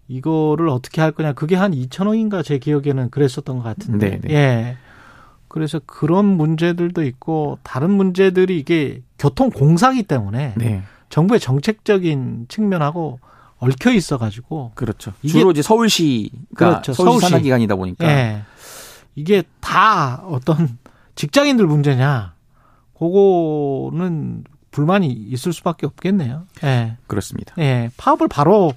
이거를 0.07 0.69
어떻게 0.69 1.01
할 1.01 1.11
거냐. 1.11 1.34
그게 1.34 1.55
한 1.55 1.73
2천 1.73 2.07
원인가 2.07 2.43
제 2.43 2.59
기억에는 2.59 3.09
그랬었던 3.09 3.57
것 3.57 3.63
같은데. 3.63 4.09
네네. 4.11 4.21
네. 4.23 4.34
예. 4.34 4.78
그래서 5.49 5.82
그런 5.86 6.25
문제들도 6.25 7.03
있고 7.03 7.59
다른 7.63 7.91
문제들이 7.91 8.57
이게 8.57 9.01
교통 9.19 9.49
공사기 9.49 10.03
때문에 10.03 10.53
네. 10.55 10.84
정부의 11.09 11.39
정책적인 11.39 12.45
측면하고 12.47 13.19
얽혀 13.59 13.91
있어 13.91 14.17
가지고 14.17 14.71
그렇죠. 14.75 15.13
주로 15.25 15.51
이제 15.51 15.61
서울시가 15.61 16.32
그렇죠. 16.55 16.93
서울시 16.93 17.28
산하 17.28 17.39
기관이다 17.39 17.75
보니까 17.75 18.07
예. 18.07 18.43
이게 19.18 19.43
다 19.59 20.24
어떤 20.28 20.78
직장인들 21.15 21.65
문제냐? 21.65 22.34
그거는 22.97 24.43
불만이 24.70 25.07
있을 25.07 25.53
수밖에 25.53 25.88
없겠네요. 25.88 26.43
예. 26.63 26.97
그렇습니다. 27.07 27.55
예. 27.57 27.89
파업을 27.97 28.28
바로 28.28 28.74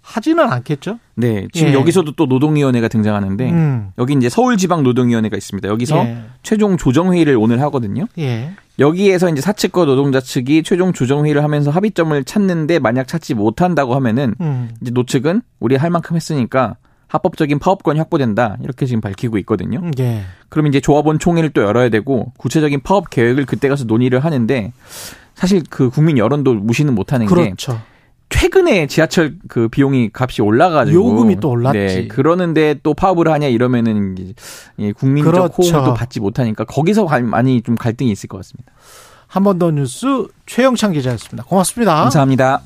하지는 0.00 0.50
않겠죠? 0.50 0.98
네. 1.16 1.48
지금 1.52 1.68
예. 1.68 1.74
여기서도 1.74 2.12
또 2.12 2.24
노동위원회가 2.24 2.88
등장하는데 2.88 3.50
음. 3.50 3.90
여기 3.98 4.14
이제 4.14 4.30
서울지방 4.30 4.82
노동위원회가 4.82 5.36
있습니다. 5.36 5.68
여기서 5.68 5.96
예. 5.98 6.22
최종 6.42 6.78
조정회의를 6.78 7.36
오늘 7.36 7.60
하거든요. 7.62 8.06
예. 8.18 8.52
여기에서 8.78 9.28
이제 9.28 9.42
사측과 9.42 9.84
노동자 9.84 10.20
측이 10.20 10.62
최종 10.62 10.94
조정회의를 10.94 11.44
하면서 11.44 11.70
합의점을 11.70 12.24
찾는데 12.24 12.78
만약 12.78 13.06
찾지 13.06 13.34
못한다고 13.34 13.94
하면은 13.96 14.34
음. 14.40 14.70
이제 14.80 14.90
노측은 14.92 15.42
우리 15.60 15.76
할 15.76 15.90
만큼 15.90 16.16
했으니까 16.16 16.76
합법적인 17.14 17.60
파업권이 17.60 17.98
확보된다 18.00 18.56
이렇게 18.60 18.86
지금 18.86 19.00
밝히고 19.00 19.38
있거든요. 19.38 19.80
예. 20.00 20.22
그럼 20.48 20.66
이제 20.66 20.80
조합원 20.80 21.20
총회를 21.20 21.50
또 21.50 21.62
열어야 21.62 21.88
되고 21.88 22.32
구체적인 22.38 22.80
파업 22.82 23.08
계획을 23.08 23.46
그때 23.46 23.68
가서 23.68 23.84
논의를 23.84 24.18
하는데 24.18 24.72
사실 25.36 25.62
그 25.70 25.90
국민 25.90 26.18
여론도 26.18 26.54
무시는 26.54 26.92
못하는 26.92 27.26
그렇죠. 27.26 27.74
게 27.74 27.78
최근에 28.30 28.88
지하철 28.88 29.36
그 29.46 29.68
비용이 29.68 30.10
값이 30.12 30.42
올라가지고 30.42 30.96
요금이 30.96 31.36
또 31.36 31.50
올랐지. 31.50 31.78
네, 31.78 32.08
그러는데 32.08 32.80
또 32.82 32.94
파업을 32.94 33.28
하냐 33.30 33.46
이러면은 33.46 34.16
이 34.76 34.92
국민적 34.92 35.32
그렇죠. 35.32 35.54
호응을 35.78 35.88
또 35.90 35.94
받지 35.94 36.18
못하니까 36.18 36.64
거기서 36.64 37.06
많이 37.22 37.62
좀 37.62 37.76
갈등이 37.76 38.10
있을 38.10 38.28
것 38.28 38.38
같습니다. 38.38 38.72
한 39.28 39.44
번 39.44 39.58
더 39.60 39.70
뉴스 39.70 40.26
최영창 40.46 40.92
기자였습니다. 40.92 41.44
고맙습니다. 41.44 41.94
감사합니다. 41.94 42.60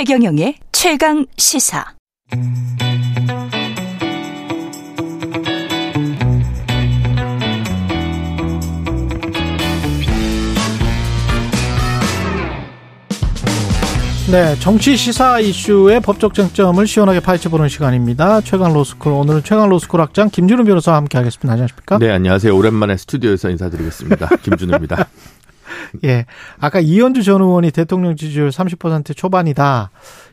최경영의 0.00 0.54
최강 0.72 1.26
시사. 1.36 1.84
네, 14.30 14.54
정치 14.60 14.96
시사 14.96 15.38
이슈의 15.40 16.00
법적 16.00 16.32
쟁점을 16.32 16.86
시원하게 16.86 17.20
파헤쳐보는 17.20 17.68
시간입니다. 17.68 18.40
최강 18.40 18.72
로스쿨 18.72 19.12
오늘은 19.12 19.42
최강 19.44 19.68
로스쿨 19.68 20.00
학장 20.00 20.30
김준우 20.30 20.64
변호사와 20.64 20.96
함께하겠습니다. 20.96 21.52
안녕하십니까? 21.52 21.98
네, 21.98 22.10
안녕하세요. 22.10 22.56
오랜만에 22.56 22.96
스튜디오에서 22.96 23.50
인사드리겠습니다. 23.50 24.28
김준우입니다. 24.44 25.08
예. 26.04 26.26
아까 26.58 26.80
이현주 26.80 27.22
전 27.22 27.40
의원이 27.42 27.70
대통령 27.70 28.16
지지율 28.16 28.50
30% 28.50 29.16
초반이다. 29.16 29.90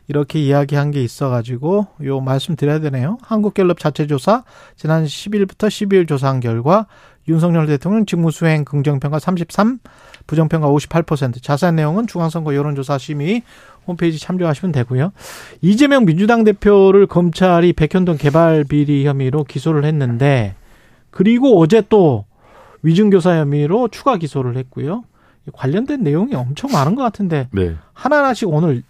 이렇게 0.08 0.40
이야기한 0.40 0.90
게 0.90 1.02
있어가지고 1.02 1.86
요 2.04 2.20
말씀 2.20 2.56
드려야 2.56 2.80
되네요. 2.80 3.18
한국갤럽 3.22 3.78
자체 3.78 4.06
조사 4.06 4.44
지난 4.76 5.04
10일부터 5.04 5.68
12일 5.68 6.08
조사한 6.08 6.40
결과 6.40 6.86
윤석열 7.28 7.66
대통령 7.66 8.06
직무수행 8.06 8.64
긍정평가 8.64 9.18
33, 9.18 9.80
부정평가 10.26 10.68
58%. 10.68 11.42
자세한 11.42 11.76
내용은 11.76 12.06
중앙선거 12.06 12.54
여론조사 12.54 12.96
심의 12.96 13.42
홈페이지 13.86 14.18
참조하시면 14.18 14.72
되고요. 14.72 15.12
이재명 15.60 16.06
민주당 16.06 16.44
대표를 16.44 17.06
검찰이 17.06 17.74
백현동 17.74 18.16
개발 18.16 18.64
비리 18.64 19.06
혐의로 19.06 19.44
기소를 19.44 19.84
했는데 19.84 20.54
그리고 21.10 21.60
어제 21.60 21.82
또 21.88 22.24
위증교사 22.82 23.38
혐의로 23.38 23.88
추가 23.88 24.16
기소를 24.16 24.56
했고요. 24.56 25.04
관련된 25.52 26.02
내용이 26.02 26.34
엄청 26.34 26.70
많은 26.70 26.94
것 26.94 27.02
같은데 27.02 27.48
네. 27.52 27.74
하나하나씩 27.92 28.48
오늘 28.48 28.82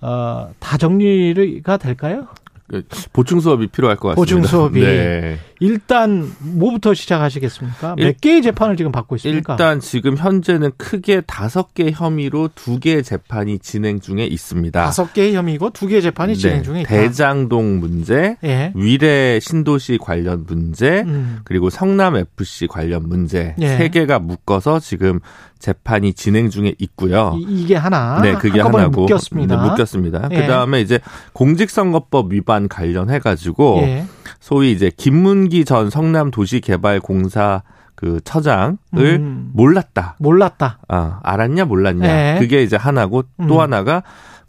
어, 0.00 0.50
다 0.58 0.76
정리가 0.78 1.76
될까요? 1.76 2.28
그 2.68 2.82
보충 3.12 3.40
수업이 3.40 3.66
필요할 3.68 3.96
것 3.96 4.08
같습니다. 4.08 4.20
보충 4.20 4.44
수업이 4.44 4.80
네. 4.80 5.38
일단 5.60 6.30
뭐부터 6.38 6.94
시작하시겠습니까? 6.94 7.94
일- 7.98 8.04
몇 8.06 8.20
개의 8.20 8.42
재판을 8.42 8.76
지금 8.76 8.92
받고 8.92 9.16
있습니까? 9.16 9.54
일단 9.54 9.80
지금 9.80 10.16
현재는 10.16 10.70
크게 10.76 11.22
다섯 11.22 11.74
개 11.74 11.90
혐의로 11.92 12.48
두 12.54 12.78
개의 12.78 13.02
재판이 13.02 13.58
진행 13.58 14.00
중에 14.00 14.24
있습니다. 14.24 14.84
다섯 14.84 15.12
개의 15.12 15.34
혐의고 15.34 15.70
두 15.70 15.86
개의 15.88 16.02
재판이 16.02 16.34
네, 16.34 16.38
진행 16.38 16.62
중에 16.62 16.80
있다. 16.82 16.88
대장동 16.88 17.80
문제, 17.80 18.36
예. 18.44 18.72
위례 18.74 19.40
신도시 19.40 19.98
관련 20.00 20.44
문제, 20.46 21.02
음. 21.06 21.40
그리고 21.44 21.70
성남 21.70 22.16
FC 22.16 22.66
관련 22.68 23.08
문제 23.08 23.54
예. 23.60 23.76
세 23.76 23.88
개가 23.88 24.18
묶어서 24.20 24.80
지금 24.80 25.20
재판이 25.58 26.12
진행 26.12 26.50
중에 26.50 26.74
있고요. 26.78 27.36
이, 27.40 27.66
게 27.66 27.74
하나. 27.74 28.20
네, 28.22 28.34
그게 28.34 28.60
하나고 28.60 29.00
묶였습니다. 29.02 29.56
네, 29.60 29.68
묶였습니다. 29.70 30.28
예. 30.30 30.42
그다음에 30.42 30.80
이제 30.80 31.00
공직선거법 31.32 32.32
위반 32.32 32.68
관련해 32.68 33.18
가지고 33.18 33.78
예. 33.82 34.04
소위 34.38 34.70
이제 34.70 34.90
김문 34.96 35.47
기 35.48 35.64
전 35.64 35.90
성남도시개발공사 35.90 37.62
그 37.94 38.20
처장을 38.24 38.76
음. 38.96 39.50
몰랐다. 39.54 40.16
몰랐다. 40.20 40.78
아, 40.88 41.20
알았냐 41.22 41.64
몰랐냐. 41.64 42.06
네. 42.06 42.36
그게 42.38 42.62
이제 42.62 42.76
하나고 42.76 43.22
또 43.48 43.56
음. 43.56 43.60
하나가 43.60 44.02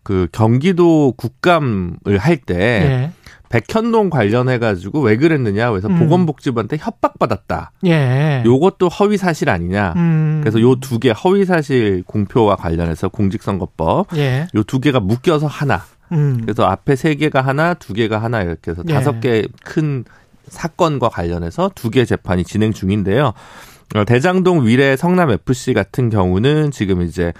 그 0.04 0.28
경기도 0.32 1.14
국감을 1.18 2.18
할때 2.20 2.56
예. 2.56 3.12
백현동 3.50 4.12
관련해 4.12 4.60
가지고 4.60 5.02
왜 5.02 5.18
그랬느냐. 5.18 5.72
그래서 5.72 5.88
음. 5.88 5.98
보건복지부한테 5.98 6.78
협박받았다. 6.80 7.72
예. 7.88 8.44
요것도 8.46 8.88
허위 8.90 9.18
사실 9.18 9.50
아니냐. 9.50 9.94
음. 9.96 10.42
그래서 10.44 10.62
요 10.62 10.76
두 10.76 11.00
개 11.00 11.10
허위 11.10 11.46
사실 11.46 12.04
공표와 12.06 12.56
관련해서 12.56 13.10
공직선거법 13.10 14.16
예. 14.18 14.48
요두 14.54 14.80
개가 14.80 15.00
묶여서 15.00 15.48
하나. 15.48 15.82
음. 16.12 16.40
그래서 16.42 16.66
앞에 16.66 16.96
세 16.96 17.16
개가 17.16 17.42
하나, 17.42 17.74
두 17.74 17.94
개가 17.94 18.20
하나 18.22 18.42
이렇게 18.44 18.72
해서 18.72 18.84
예. 18.88 18.94
다섯 18.94 19.20
개 19.20 19.48
큰 19.64 20.06
사건과 20.50 21.10
관련해서 21.10 21.72
두 21.76 21.90
개 21.90 22.06
재판이 22.06 22.44
진행 22.44 22.72
중인데요. 22.74 23.34
어, 23.96 24.06
대장동 24.06 24.66
위례 24.66 24.96
성남 24.96 25.32
FC 25.32 25.74
같은 25.74 26.10
경우는 26.10 26.72
지금 26.72 27.02
이제 27.02 27.34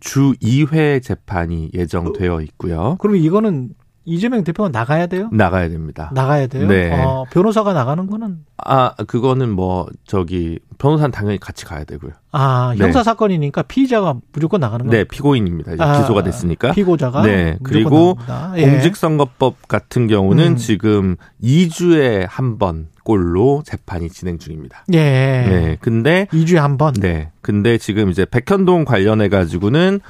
주 0.00 0.32
2회 0.42 1.00
재판이 1.02 1.70
예정되어 1.74 2.40
있고요. 2.40 2.96
그럼 2.98 3.16
이거는 3.16 3.70
이재명 4.04 4.42
대표가 4.42 4.68
나가야 4.68 5.06
돼요? 5.06 5.28
나가야 5.32 5.68
됩니다. 5.68 6.10
나가야 6.14 6.48
돼요? 6.48 6.66
네. 6.66 6.90
어, 6.92 7.24
변호사가 7.30 7.72
나가는 7.72 8.06
거는 8.06 8.38
아, 8.64 8.94
그거는 9.06 9.50
뭐 9.50 9.86
저기 10.06 10.58
변호사는 10.78 11.12
당연히 11.12 11.38
같이 11.38 11.64
가야 11.64 11.84
되고요. 11.84 12.10
아, 12.32 12.74
네. 12.76 12.82
형사 12.84 13.02
사건이니까 13.02 13.62
피의자가 13.62 14.14
무조건 14.32 14.60
나가는 14.60 14.84
거예요. 14.86 15.04
네, 15.04 15.08
피고인입니다. 15.08 15.74
이제 15.74 15.82
아, 15.82 16.00
기소가 16.00 16.22
됐으니까. 16.24 16.72
피고자가 16.72 17.22
네, 17.22 17.58
그리고. 17.62 18.16
예. 18.56 18.62
공직선거법 18.68 19.68
같은 19.68 20.06
경우는 20.08 20.52
음. 20.52 20.56
지금 20.56 21.16
2주에 21.42 22.26
한 22.28 22.58
번 22.58 22.88
꼴로 23.04 23.62
재판이 23.64 24.08
진행 24.10 24.38
중입니다. 24.38 24.84
예. 24.92 24.96
네, 24.98 25.78
근데 25.80 26.26
2주에 26.32 26.56
한 26.56 26.76
번. 26.78 26.92
네, 26.94 27.30
근데 27.40 27.78
지금 27.78 28.10
이제 28.10 28.24
백현동 28.24 28.84
관련해 28.84 29.28
가지고는 29.28 30.00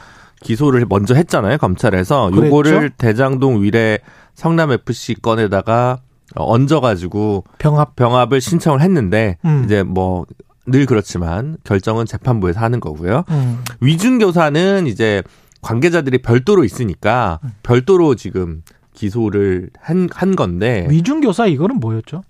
기소를 0.43 0.87
먼저 0.89 1.15
했잖아요 1.15 1.59
검찰에서 1.59 2.31
그랬죠? 2.31 2.47
요거를 2.47 2.91
대장동 2.91 3.63
위례 3.63 3.99
성남 4.35 4.73
FC 4.73 5.17
건에다가 5.23 5.99
얹어가지고 6.35 7.45
병합. 7.59 7.97
병합을 7.97 8.41
신청을 8.41 8.81
했는데 8.81 9.37
음. 9.45 9.63
이제 9.65 9.83
뭐 9.83 10.27
늘 10.67 10.87
그렇지만 10.87 11.57
결정은 11.65 12.07
재판부에서 12.07 12.61
하는 12.61 12.81
거고요. 12.81 13.25
음. 13.31 13.65
위준 13.81 14.19
교사는 14.19 14.87
이제 14.87 15.23
관계자들이 15.61 16.19
별도로 16.19 16.65
있으니까 16.65 17.41
음. 17.45 17.51
별도로 17.63 18.15
지금 18.15 18.63
기소를 18.95 19.71
한, 19.81 20.09
한 20.13 20.37
건데 20.37 20.87
위중 20.89 21.21
교사 21.21 21.47
이거는 21.47 21.81
뭐였죠? 21.81 22.23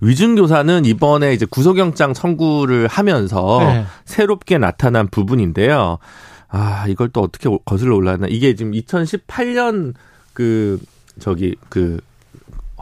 위준 0.00 0.36
교사는 0.36 0.84
이번에 0.84 1.32
이제 1.32 1.46
구속영장 1.46 2.12
청구를 2.12 2.86
하면서 2.86 3.58
네. 3.60 3.84
새롭게 4.04 4.58
나타난 4.58 5.08
부분인데요. 5.08 5.98
아, 6.54 6.84
이걸 6.86 7.08
또 7.08 7.20
어떻게 7.22 7.48
거슬러 7.64 7.96
올라왔나. 7.96 8.26
이게 8.28 8.54
지금 8.54 8.72
2018년 8.72 9.94
그, 10.34 10.78
저기, 11.18 11.56
그, 11.68 11.98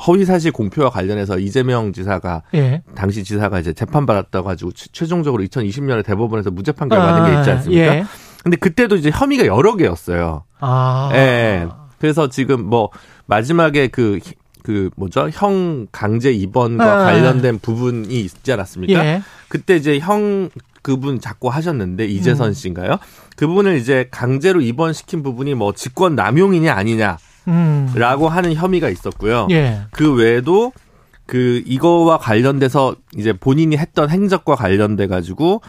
허위사실 0.07 0.51
공표와 0.53 0.89
관련해서 0.91 1.39
이재명 1.39 1.93
지사가 1.93 2.43
예. 2.55 2.83
당시 2.95 3.23
지사가 3.23 3.61
이제 3.61 3.73
재판받았다 3.75 4.43
가지고 4.43 4.73
최- 4.73 4.89
최종적으로 4.93 5.43
2020년에 5.45 6.05
대법원에서 6.05 6.51
무죄 6.51 6.73
판결 6.73 6.99
받은 6.99 7.31
게 7.31 7.39
있지 7.39 7.51
않습니까? 7.51 7.97
예. 7.97 8.05
근데 8.43 8.57
그때도 8.57 8.97
이제 8.97 9.11
혐의가 9.13 9.45
여러 9.45 9.77
개였어요. 9.77 10.45
아. 10.61 11.11
예. 11.13 11.69
그래서 11.99 12.31
지금 12.31 12.65
뭐 12.65 12.89
마지막에 13.27 13.89
그, 13.89 14.19
그 14.63 14.89
뭐죠? 14.97 15.29
형 15.33 15.87
강제 15.93 16.33
입원과 16.33 17.01
아. 17.03 17.05
관련된 17.05 17.59
부분이 17.59 18.09
있지 18.21 18.53
않았습니까? 18.55 19.05
예. 19.05 19.23
그때 19.49 19.77
이제 19.77 19.99
형 19.99 20.49
그분 20.83 21.21
자꾸 21.21 21.49
하셨는데 21.49 22.07
이재선 22.07 22.49
음. 22.49 22.53
씨인가요? 22.53 22.99
그분을 23.37 23.77
이제 23.77 24.09
강제로 24.11 24.61
입원시킨 24.61 25.23
부분이 25.23 25.55
뭐 25.55 25.73
직권 25.73 26.15
남용이냐 26.15 26.73
아니냐라고 26.73 27.19
음. 27.49 28.27
하는 28.29 28.55
혐의가 28.55 28.89
있었고요. 28.89 29.49
예. 29.51 29.83
그 29.91 30.15
외에도 30.15 30.73
그 31.27 31.63
이거와 31.65 32.19
관련돼서 32.19 32.97
이제 33.17 33.33
본인이 33.33 33.77
했던 33.77 34.11
행적과 34.11 34.57
관련돼 34.57 35.07
가지고 35.07 35.63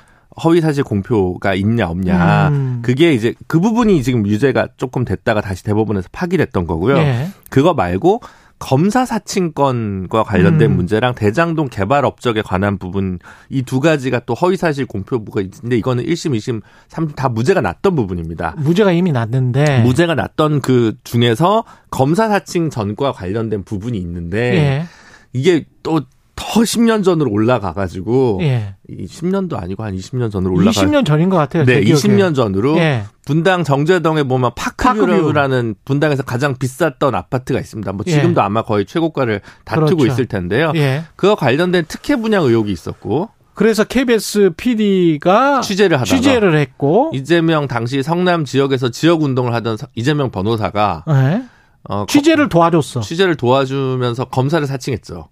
허위 0.43 0.61
사실 0.61 0.83
공표가 0.83 1.53
있냐 1.53 1.87
없냐. 1.87 2.49
음. 2.49 2.79
그게 2.81 3.13
이제 3.13 3.33
그 3.47 3.59
부분이 3.59 4.01
지금 4.01 4.25
유죄가 4.25 4.69
조금 4.77 5.05
됐다가 5.05 5.41
다시 5.41 5.63
대법원에서 5.63 6.09
파기됐던 6.11 6.65
거고요. 6.65 6.97
예. 6.97 7.27
그거 7.49 7.73
말고 7.73 8.21
검사 8.61 9.05
사칭권과 9.05 10.23
관련된 10.23 10.71
음. 10.71 10.75
문제랑 10.77 11.15
대장동 11.15 11.67
개발 11.69 12.05
업적에 12.05 12.43
관한 12.43 12.77
부분 12.77 13.17
이 13.49 13.63
두 13.63 13.79
가지가 13.79 14.21
또 14.25 14.33
허위 14.35 14.55
사실 14.55 14.85
공표부가 14.85 15.41
있는데 15.41 15.77
이거는 15.77 16.03
1심, 16.05 16.35
2심, 16.37 16.61
3심 16.89 17.15
다 17.15 17.27
무죄가 17.27 17.59
났던 17.61 17.95
부분입니다. 17.95 18.55
무죄가 18.57 18.91
이미 18.91 19.11
났는데. 19.11 19.81
무죄가 19.81 20.13
났던 20.13 20.61
그 20.61 20.93
중에서 21.03 21.63
검사 21.89 22.27
사칭 22.29 22.69
전과 22.69 23.13
관련된 23.13 23.63
부분이 23.63 23.97
있는데 23.97 24.39
예. 24.55 24.85
이게 25.33 25.65
또 25.81 26.01
더 26.41 26.61
10년 26.61 27.03
전으로 27.03 27.29
올라가 27.31 27.71
가지고 27.73 28.39
예. 28.41 28.75
이 28.89 29.05
10년도 29.05 29.61
아니고 29.61 29.83
한 29.83 29.95
20년 29.95 30.31
전으로 30.31 30.53
올라가 30.55 30.71
20년 30.71 31.05
전인 31.05 31.29
것 31.29 31.37
같아요. 31.37 31.65
네, 31.65 31.75
제 31.75 31.81
기억에. 31.81 31.99
20년 32.01 32.33
전으로 32.35 32.77
예. 32.77 33.03
분당 33.25 33.63
정제동에 33.63 34.23
보면 34.23 34.51
파크뷰. 34.55 35.05
파크뷰라는 35.05 35.75
분당에서 35.85 36.23
가장 36.23 36.55
비쌌던 36.57 37.13
아파트가 37.15 37.59
있습니다. 37.59 37.91
뭐 37.93 38.03
예. 38.07 38.11
지금도 38.11 38.41
아마 38.41 38.63
거의 38.63 38.85
최고가를 38.85 39.41
다투고 39.65 39.97
그렇죠. 39.97 40.07
있을 40.07 40.25
텐데요. 40.25 40.71
예. 40.75 41.03
그와 41.15 41.35
관련된 41.35 41.85
특혜 41.87 42.15
분양 42.15 42.43
의혹이 42.43 42.71
있었고 42.71 43.29
그래서 43.53 43.83
KBS 43.83 44.51
PD가 44.57 45.61
취재를 45.61 45.97
하다가 46.01 46.15
취재를 46.17 46.57
했고 46.57 47.11
이재명 47.13 47.67
당시 47.67 48.01
성남 48.01 48.45
지역에서 48.45 48.89
지역 48.89 49.21
운동을 49.21 49.53
하던 49.53 49.77
서- 49.77 49.87
이재명 49.95 50.31
변호사가 50.31 51.03
예. 51.09 51.43
어, 51.89 52.05
취재를 52.07 52.49
도와줬어. 52.49 52.99
거- 53.01 53.05
취재를 53.05 53.35
도와주면서 53.35 54.25
검사를 54.25 54.65
사칭했죠. 54.65 55.27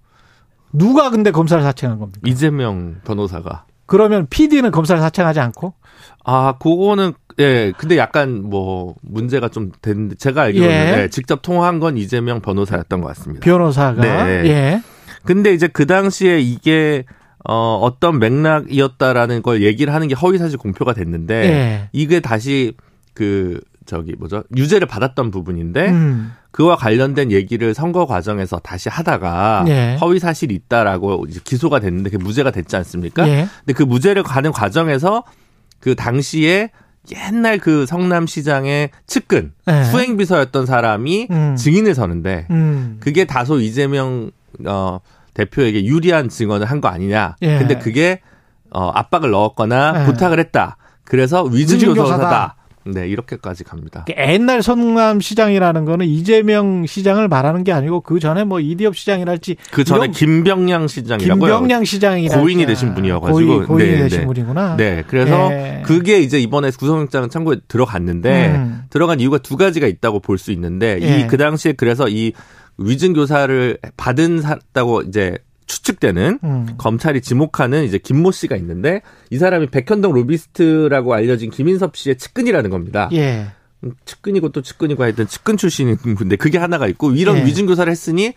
누가 0.72 1.10
근데 1.10 1.32
검사를 1.32 1.62
사칭한 1.64 2.00
겁니까? 2.00 2.22
이재명 2.26 2.96
변호사가. 3.04 3.66
그러면 3.86 4.28
PD는 4.30 4.72
검사를 4.72 5.02
사칭하지 5.02 5.40
않고? 5.40 5.74
아, 6.24 6.54
그거는 6.60 7.14
예, 7.40 7.74
근데 7.78 7.98
약간 7.98 8.44
뭐 8.44 8.96
문제가 9.02 9.50
좀 9.50 9.72
됐는데 9.82 10.16
제가 10.16 10.44
알기로는 10.44 10.72
예. 10.72 11.02
예, 11.04 11.08
직접 11.10 11.42
통화한 11.42 11.80
건 11.80 11.98
이재명 11.98 12.42
변호사였던 12.42 13.02
것 13.02 13.08
같습니다. 13.08 13.44
변호사가. 13.44 14.02
네. 14.02 14.10
예. 14.46 14.82
근데 15.24 15.54
이제 15.54 15.68
그 15.68 15.88
당시에 15.88 16.40
이게 16.40 17.06
어 17.48 17.80
어떤 17.82 18.20
맥락이었다라는 18.20 19.42
걸 19.42 19.64
얘기를 19.64 19.94
하는 19.94 20.08
게 20.08 20.16
허위사실 20.16 20.58
공표가 20.58 20.94
됐는데 20.94 21.36
예. 21.50 21.90
이게 21.94 22.20
다시 22.20 22.74
그 23.14 23.60
저기 23.90 24.14
뭐죠 24.20 24.44
유죄를 24.56 24.88
받았던 24.88 25.32
부분인데 25.32 25.90
음. 25.90 26.32
그와 26.52 26.76
관련된 26.76 27.32
얘기를 27.32 27.74
선거 27.74 28.06
과정에서 28.06 28.60
다시 28.60 28.88
하다가 28.88 29.66
예. 29.68 29.98
허위 30.00 30.20
사실이 30.20 30.54
있다라고 30.54 31.26
기소가 31.44 31.80
됐는데 31.80 32.12
그게 32.12 32.24
무죄가 32.24 32.52
됐지 32.52 32.76
않습니까? 32.76 33.28
예. 33.28 33.48
근데 33.60 33.74
그 33.74 33.82
무죄를 33.84 34.22
가는 34.24 34.52
과정에서 34.52 35.24
그 35.80 35.96
당시에 35.96 36.70
옛날 37.16 37.58
그 37.58 37.88
성남시장의 37.88 38.92
측근 39.08 39.54
예. 39.68 39.84
수행비서였던 39.86 40.68
사람이 40.68 41.28
음. 41.32 41.56
증인을 41.56 41.96
서는데 41.96 42.46
음. 42.52 42.98
그게 43.00 43.26
다소 43.26 43.60
이재명 43.60 44.30
어 44.66 45.00
대표에게 45.34 45.86
유리한 45.86 46.30
증언을 46.30 46.68
한 46.68 46.82
거 46.82 46.90
아니냐. 46.90 47.38
예. 47.42 47.58
근데 47.58 47.80
그게 47.80 48.20
어 48.70 48.90
압박을 48.90 49.32
넣었거나 49.32 50.02
예. 50.02 50.06
부탁을 50.06 50.38
했다. 50.40 50.78
그래서 51.06 51.44
위증교사다. 51.44 52.56
네, 52.92 53.08
이렇게까지 53.08 53.64
갑니다. 53.64 54.06
옛날 54.18 54.62
성남 54.62 55.20
시장이라는 55.22 55.86
거는 55.86 56.06
이재명 56.06 56.86
시장을 56.86 57.28
말하는 57.28 57.64
게 57.64 57.72
아니고 57.72 58.02
그 58.02 58.20
전에 58.20 58.44
뭐 58.44 58.60
이디업 58.60 58.96
시장이랄지 58.96 59.58
그 59.72 59.84
전에 59.84 60.08
김병량 60.10 60.88
시장이라고요. 60.88 61.54
김병량 61.60 61.84
시장이랄지 61.86 62.42
고인이 62.42 62.66
되신 62.66 62.94
분이어가지고. 62.96 63.48
고인, 63.56 63.66
고인이 63.66 63.92
네, 63.92 63.98
되신 64.04 64.20
네. 64.22 64.26
분이구나. 64.26 64.76
네, 64.78 65.04
그래서 65.08 65.52
예. 65.52 65.84
그게 65.86 66.20
이제 66.20 66.40
이번에 66.40 66.72
구속영장 66.72 67.30
청구에 67.30 67.58
들어갔는데 67.68 68.48
음. 68.56 68.82
들어간 68.90 69.20
이유가 69.20 69.38
두 69.38 69.58
가지가 69.58 69.88
있다고 69.88 70.20
볼 70.20 70.40
수 70.40 70.52
있는데 70.54 70.98
예. 71.02 71.20
이그 71.20 71.36
당시에 71.38 71.74
그래서 71.74 72.08
이 72.08 72.32
위증 72.78 73.12
교사를 73.14 73.78
받은 73.98 74.42
샀다고 74.42 75.02
이제 75.02 75.38
추측되는 75.70 76.40
음. 76.44 76.68
검찰이 76.78 77.22
지목하는 77.22 77.86
이제 77.86 77.98
김모 77.98 78.32
씨가 78.32 78.56
있는데 78.58 79.02
이 79.30 79.38
사람이 79.38 79.68
백현동 79.68 80.12
로비스트라고 80.12 81.14
알려진 81.14 81.52
김인섭 81.52 81.96
씨의 81.96 82.18
측근이라는 82.18 82.70
겁니다. 82.70 83.08
예. 83.14 83.48
음, 83.84 83.94
측근이고 84.04 84.50
또 84.50 84.62
측근이고 84.62 85.02
하여튼 85.04 85.28
측근 85.28 85.56
출신인 85.56 85.96
분데 85.96 86.36
그게 86.36 86.58
하나가 86.58 86.88
있고 86.88 87.12
이런 87.12 87.38
예. 87.38 87.46
위증 87.46 87.68
교사를 87.68 87.90
했으니 87.90 88.34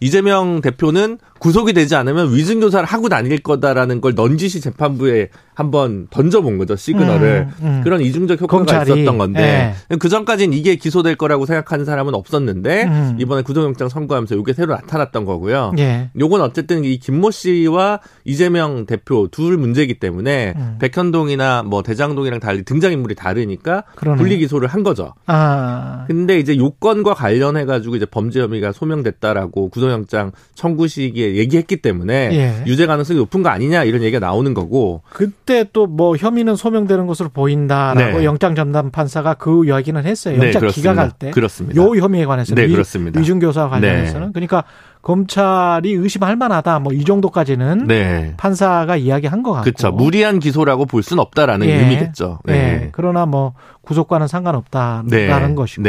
이재명 0.00 0.60
대표는 0.60 1.18
구속이 1.44 1.74
되지 1.74 1.94
않으면 1.94 2.32
위증 2.32 2.58
교사를 2.58 2.86
하고 2.86 3.10
다닐 3.10 3.38
거다라는 3.38 4.00
걸 4.00 4.14
넌지시 4.16 4.62
재판부에 4.62 5.28
한번 5.52 6.06
던져본 6.08 6.56
거죠 6.56 6.74
시그널을 6.74 7.48
음, 7.60 7.66
음. 7.66 7.80
그런 7.84 8.00
이중적 8.00 8.40
효과가 8.40 8.64
검찰이. 8.64 8.90
있었던 8.90 9.18
건데 9.18 9.74
그 9.98 10.08
전까지는 10.08 10.56
이게 10.56 10.76
기소될 10.76 11.16
거라고 11.16 11.44
생각하는 11.44 11.84
사람은 11.84 12.14
없었는데 12.14 12.84
음. 12.84 13.16
이번에 13.20 13.42
구속영장 13.42 13.90
선고하면서 13.90 14.36
이게 14.36 14.54
새로 14.54 14.72
나타났던 14.72 15.26
거고요. 15.26 15.72
예. 15.76 16.08
요건 16.18 16.40
어쨌든 16.40 16.82
이 16.82 16.96
김모 16.96 17.30
씨와 17.30 18.00
이재명 18.24 18.86
대표 18.86 19.28
둘 19.30 19.58
문제이기 19.58 19.98
때문에 19.98 20.54
음. 20.56 20.78
백현동이나 20.80 21.62
뭐 21.64 21.82
대장동이랑 21.82 22.40
달리 22.40 22.64
등장 22.64 22.90
인물이 22.90 23.16
다르니까 23.16 23.84
그러네. 23.96 24.16
분리 24.16 24.38
기소를 24.38 24.68
한 24.68 24.82
거죠. 24.82 25.12
아. 25.26 26.04
근데 26.06 26.38
이제 26.38 26.56
요건과 26.56 27.12
관련해 27.12 27.66
가지고 27.66 27.96
이제 27.96 28.06
범죄 28.06 28.40
혐의가 28.40 28.72
소명됐다라고 28.72 29.68
구속영장 29.68 30.32
청구 30.54 30.88
시기에 30.88 31.33
얘기했기 31.36 31.76
때문에 31.76 32.30
예. 32.32 32.62
유죄 32.66 32.86
가능성이 32.86 33.18
높은 33.18 33.42
거 33.42 33.48
아니냐 33.50 33.84
이런 33.84 34.02
얘기가 34.02 34.18
나오는 34.24 34.52
거고 34.54 35.02
그때 35.10 35.64
또 35.72 35.86
뭐 35.86 36.16
혐의는 36.16 36.56
소명되는 36.56 37.06
것으로 37.06 37.28
보인다라고 37.28 38.18
네. 38.18 38.24
영장 38.24 38.54
전담 38.54 38.90
판사가 38.90 39.34
그 39.34 39.66
이야기는 39.66 40.04
했어요. 40.04 40.36
네, 40.38 40.46
영장 40.46 40.60
그렇습니다. 40.60 40.90
기각할 40.92 41.10
때. 41.18 41.30
그렇습니다. 41.30 41.80
요 41.80 41.94
혐의에 41.94 42.24
관해서는 42.24 42.62
네, 42.62 42.68
위- 42.68 42.72
그렇습니다. 42.72 43.20
위중 43.20 43.38
교사와 43.38 43.68
관련해서는 43.68 44.28
네. 44.28 44.32
그러니까 44.32 44.64
검찰이 45.02 45.92
의심할 45.92 46.36
만하다 46.36 46.78
뭐 46.80 46.92
이 46.94 47.04
정도까지는 47.04 47.86
네. 47.86 48.34
판사가 48.36 48.96
이야기한 48.96 49.42
것 49.42 49.52
같고. 49.52 49.64
그렇죠. 49.64 49.90
무리한 49.92 50.38
기소라고 50.40 50.86
볼 50.86 51.02
수는 51.02 51.20
없다라는 51.20 51.68
예. 51.68 51.74
의미겠죠. 51.80 52.38
네. 52.44 52.88
그러나 52.92 53.26
뭐 53.26 53.52
구속과는 53.82 54.26
상관없다라는 54.28 55.08
네. 55.08 55.54
것이고. 55.54 55.82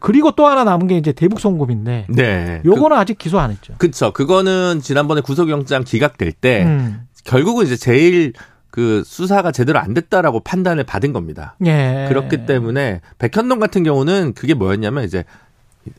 그리고 0.00 0.32
또 0.32 0.46
하나 0.46 0.64
남은 0.64 0.86
게 0.86 0.96
이제 0.96 1.12
대북 1.12 1.40
송금인데 1.40 2.06
네. 2.08 2.62
요거는 2.64 2.96
아직 2.96 3.18
기소 3.18 3.38
안 3.38 3.50
했죠. 3.50 3.74
그쵸. 3.78 4.12
그거는 4.12 4.80
지난번에 4.82 5.20
구속영장 5.20 5.84
기각될 5.84 6.32
때 6.32 6.64
음. 6.64 7.06
결국은 7.24 7.66
이제 7.66 7.76
제일 7.76 8.32
그 8.70 9.02
수사가 9.04 9.50
제대로 9.50 9.78
안 9.78 9.94
됐다라고 9.94 10.40
판단을 10.40 10.84
받은 10.84 11.12
겁니다. 11.12 11.56
예. 11.66 12.06
그렇기 12.08 12.46
때문에 12.46 13.00
백현동 13.18 13.58
같은 13.58 13.82
경우는 13.82 14.34
그게 14.34 14.54
뭐였냐면 14.54 15.04
이제 15.04 15.24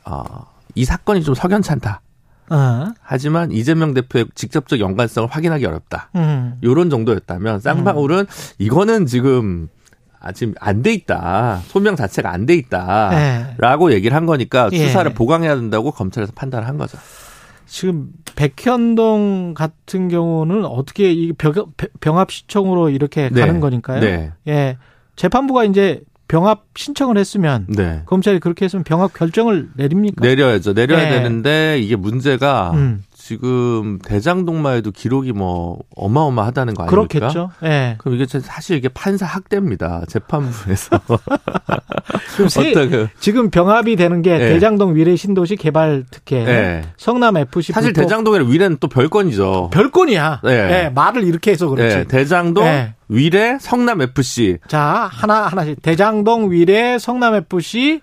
어, 0.06 0.24
이 0.76 0.86
사건이 0.86 1.24
좀 1.24 1.36
석연찮다. 1.36 2.02
어. 2.52 2.88
하지만 3.02 3.52
이재명 3.52 3.94
대표의 3.94 4.26
직접적 4.34 4.80
연관성을 4.80 5.30
확인하기 5.30 5.66
어렵다. 5.66 6.10
음. 6.16 6.58
요런 6.64 6.90
정도였다면 6.90 7.60
쌍방울은 7.60 8.26
이거는 8.58 9.06
지금 9.06 9.70
아직 10.20 10.54
안돼 10.60 10.94
있다. 10.94 11.62
소명 11.68 11.96
자체가 11.96 12.32
안 12.32 12.46
돼 12.46 12.56
있다. 12.56 13.10
예. 13.14 13.56
라고 13.58 13.91
얘기를 13.94 14.16
한 14.16 14.26
거니까 14.26 14.70
예. 14.74 14.78
수사를 14.88 15.14
보강해야 15.14 15.56
된다고 15.56 15.91
검찰에서 15.91 16.32
판단을 16.36 16.68
한 16.68 16.78
거죠. 16.78 16.98
지금 17.66 18.10
백현동 18.36 19.54
같은 19.56 20.08
경우는 20.10 20.66
어떻게 20.66 21.12
이 21.12 21.34
병- 21.34 21.54
병합 22.00 22.32
시청으로 22.32 22.90
이렇게 22.90 23.30
네. 23.32 23.41
가는 23.41 23.60
거니까요. 23.60 24.00
네. 24.02 24.32
예. 24.48 24.78
재판부가 25.16 25.64
이제 25.66 26.02
병합 26.28 26.66
신청을 26.76 27.18
했으면 27.18 27.66
네. 27.70 28.04
검찰이 28.06 28.40
그렇게 28.40 28.66
했으면 28.66 28.84
병합 28.84 29.14
결정을 29.14 29.70
내립니까? 29.76 30.26
내려야죠. 30.26 30.74
내려야 30.74 31.04
네. 31.04 31.10
되는데 31.10 31.80
이게 31.80 31.96
문제가 31.96 32.72
음. 32.76 33.04
지금 33.30 34.00
대장동만 34.00 34.78
해도 34.78 34.90
기록이 34.90 35.34
뭐 35.34 35.78
어마어마하다는 35.96 36.74
거 36.74 36.82
아닙니까? 36.84 36.90
그렇겠죠. 37.20 37.52
예. 37.64 37.94
그럼 38.00 38.16
이게 38.16 38.26
사실 38.40 38.76
이게 38.76 38.90
판사 38.90 39.28
학대입니다. 39.28 40.02
재판부에서 40.08 41.00
세- 42.50 42.74
그 42.74 43.08
지금 43.20 43.52
병합이 43.52 43.96
되는 43.98 44.24
게 44.24 44.36
네. 44.36 44.50
대장동 44.54 44.94
미래 44.94 45.16
신도시 45.16 45.58
개발 45.58 46.06
특혜, 46.10 46.44
네. 46.44 46.82
성남 46.98 47.38
FC 47.38 47.72
사실 47.72 47.94
불법- 47.94 48.08
대장동이랑 48.08 48.50
위례는 48.52 48.78
또 48.80 48.88
별건이죠. 48.88 49.70
별건이야. 49.72 50.42
네. 50.44 50.86
예, 50.86 50.90
말을 50.90 51.24
이렇게 51.24 51.52
해서 51.52 51.68
그렇지. 51.70 51.96
네, 51.98 52.04
대장동, 52.06 52.64
네. 52.64 52.96
위례, 53.10 53.58
성남 53.60 54.02
FC, 54.02 54.58
자 54.68 55.08
하나 55.12 55.44
하나씩 55.46 55.84
대장동 55.84 56.50
위례 56.52 56.98
성남 56.98 57.36
FC 57.36 58.02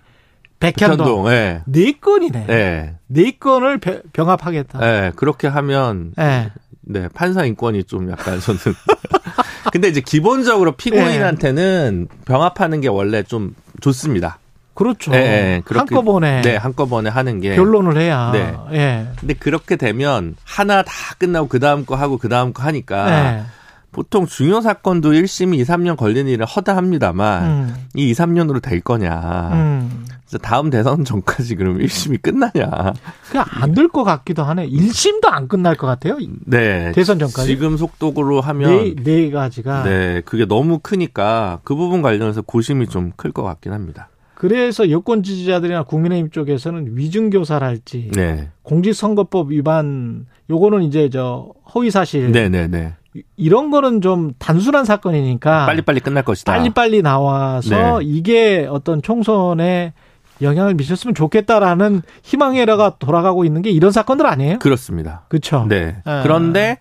백현동 0.59 0.97
백현동. 0.97 1.31
예. 1.31 1.61
네 1.65 1.93
건이네. 1.99 2.45
예. 2.49 2.95
네 3.07 3.31
건을 3.39 3.77
벼- 3.79 4.01
병합하겠다. 4.13 4.79
예. 5.05 5.11
그렇게 5.15 5.47
하면 5.47 6.13
예. 6.19 6.51
네, 6.81 7.09
판사 7.13 7.43
인권이 7.45 7.83
좀 7.83 8.09
약간 8.11 8.39
저는 8.39 8.59
근데 9.71 9.89
이제 9.89 9.99
기본적으로 10.01 10.71
피고인한테는 10.73 12.07
병합하는 12.25 12.81
게 12.81 12.87
원래 12.87 13.23
좀 13.23 13.53
좋습니다. 13.81 14.39
그렇죠. 14.73 15.11
예, 15.13 15.17
예. 15.17 15.61
그렇게- 15.65 15.79
한꺼번에 15.95 16.41
네, 16.43 16.55
한꺼번에 16.55 17.09
하는 17.09 17.41
게 17.41 17.55
결론을 17.55 17.97
해야. 17.97 18.31
네. 18.31 18.55
예. 18.73 19.07
근데 19.19 19.33
그렇게 19.33 19.75
되면 19.75 20.35
하나 20.45 20.83
다 20.83 20.91
끝나고 21.17 21.47
그 21.47 21.59
다음 21.59 21.85
거 21.85 21.95
하고 21.95 22.17
그 22.17 22.29
다음 22.29 22.53
거 22.53 22.63
하니까 22.63 23.09
예. 23.39 23.43
보통 23.91 24.25
중요 24.25 24.61
사건도 24.61 25.11
1심이 25.11 25.57
2, 25.59 25.63
3년 25.63 25.97
걸리는 25.97 26.29
일은 26.31 26.45
허다합니다만 26.45 27.43
음. 27.45 27.75
이 27.95 28.09
2, 28.09 28.13
3년으로 28.13 28.61
될 28.61 28.81
거냐. 28.81 29.49
음. 29.53 30.05
다음 30.41 30.69
대선 30.69 31.05
전까지 31.05 31.55
그럼 31.55 31.77
1심이 31.79 32.21
끝나냐. 32.21 32.93
그냥 33.31 33.45
안 33.49 33.73
될 33.73 33.87
것 33.87 34.03
같기도 34.03 34.43
하네. 34.43 34.67
1심도 34.69 35.27
안 35.31 35.47
끝날 35.47 35.75
것 35.75 35.87
같아요. 35.87 36.17
네. 36.45 36.91
대선 36.91 37.17
전까지? 37.17 37.47
지금 37.47 37.77
속도로 37.77 38.41
네, 38.41 38.45
하면 38.47 38.95
네 39.03 39.31
가지가. 39.31 39.83
네, 39.83 40.21
그게 40.25 40.45
너무 40.45 40.79
크니까 40.79 41.59
그 41.63 41.75
부분 41.75 42.01
관련해서 42.01 42.41
고심이 42.41 42.87
좀 42.87 43.13
클 43.15 43.31
것 43.31 43.41
같긴 43.43 43.71
합니다. 43.71 44.09
그래서 44.35 44.91
여권 44.91 45.23
지지자들이나 45.23 45.83
국민의힘 45.83 46.29
쪽에서는 46.29 46.95
위증교사랄지 46.95 48.11
네. 48.13 48.49
공직선거법 48.63 49.51
위반 49.51 50.25
요거는 50.49 50.83
이제 50.83 51.09
저 51.09 51.51
허위 51.73 51.89
사실 51.89 52.31
네, 52.31 52.49
네, 52.49 52.67
네. 52.67 52.93
이런 53.35 53.71
거는 53.71 54.01
좀 54.01 54.33
단순한 54.39 54.85
사건이니까 54.85 55.65
빨리빨리 55.65 55.99
끝날 55.99 56.23
것이다. 56.23 56.51
빨리빨리 56.51 57.01
나와서 57.01 57.99
네. 57.99 58.05
이게 58.05 58.67
어떤 58.69 59.01
총선에 59.01 59.93
영향을 60.41 60.75
미쳤으면 60.75 61.15
좋겠다라는 61.15 62.01
희망에라가 62.23 62.97
돌아가고 62.99 63.45
있는 63.45 63.61
게 63.61 63.69
이런 63.71 63.91
사건들 63.91 64.25
아니에요? 64.25 64.59
그렇습니다. 64.59 65.23
그렇죠. 65.29 65.65
네. 65.67 65.97
아. 66.05 66.21
그런데 66.23 66.77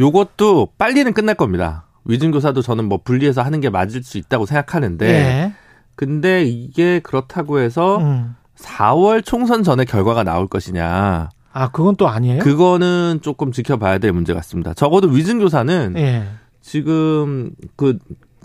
요것도 0.00 0.68
빨리는 0.78 1.12
끝날 1.12 1.34
겁니다. 1.34 1.84
위증교사도 2.04 2.62
저는 2.62 2.84
뭐 2.86 3.00
분리해서 3.02 3.42
하는 3.42 3.60
게 3.60 3.68
맞을 3.68 4.02
수 4.02 4.18
있다고 4.18 4.46
생각하는데 4.46 5.06
예. 5.08 5.52
근데 5.96 6.44
이게 6.44 7.00
그렇다고 7.00 7.58
해서 7.58 7.98
음. 7.98 8.36
4월 8.56 9.24
총선 9.24 9.62
전에 9.62 9.84
결과가 9.84 10.22
나올 10.22 10.46
것이냐. 10.46 11.30
아, 11.58 11.68
그건 11.70 11.96
또 11.96 12.08
아니에요? 12.08 12.42
그거는 12.42 13.20
조금 13.22 13.50
지켜봐야 13.52 13.98
될 13.98 14.12
문제 14.12 14.34
같습니다. 14.34 14.74
적어도 14.74 15.08
위증교사는 15.08 15.94
예. 15.96 16.24
지금 16.60 17.52
그 17.76 17.98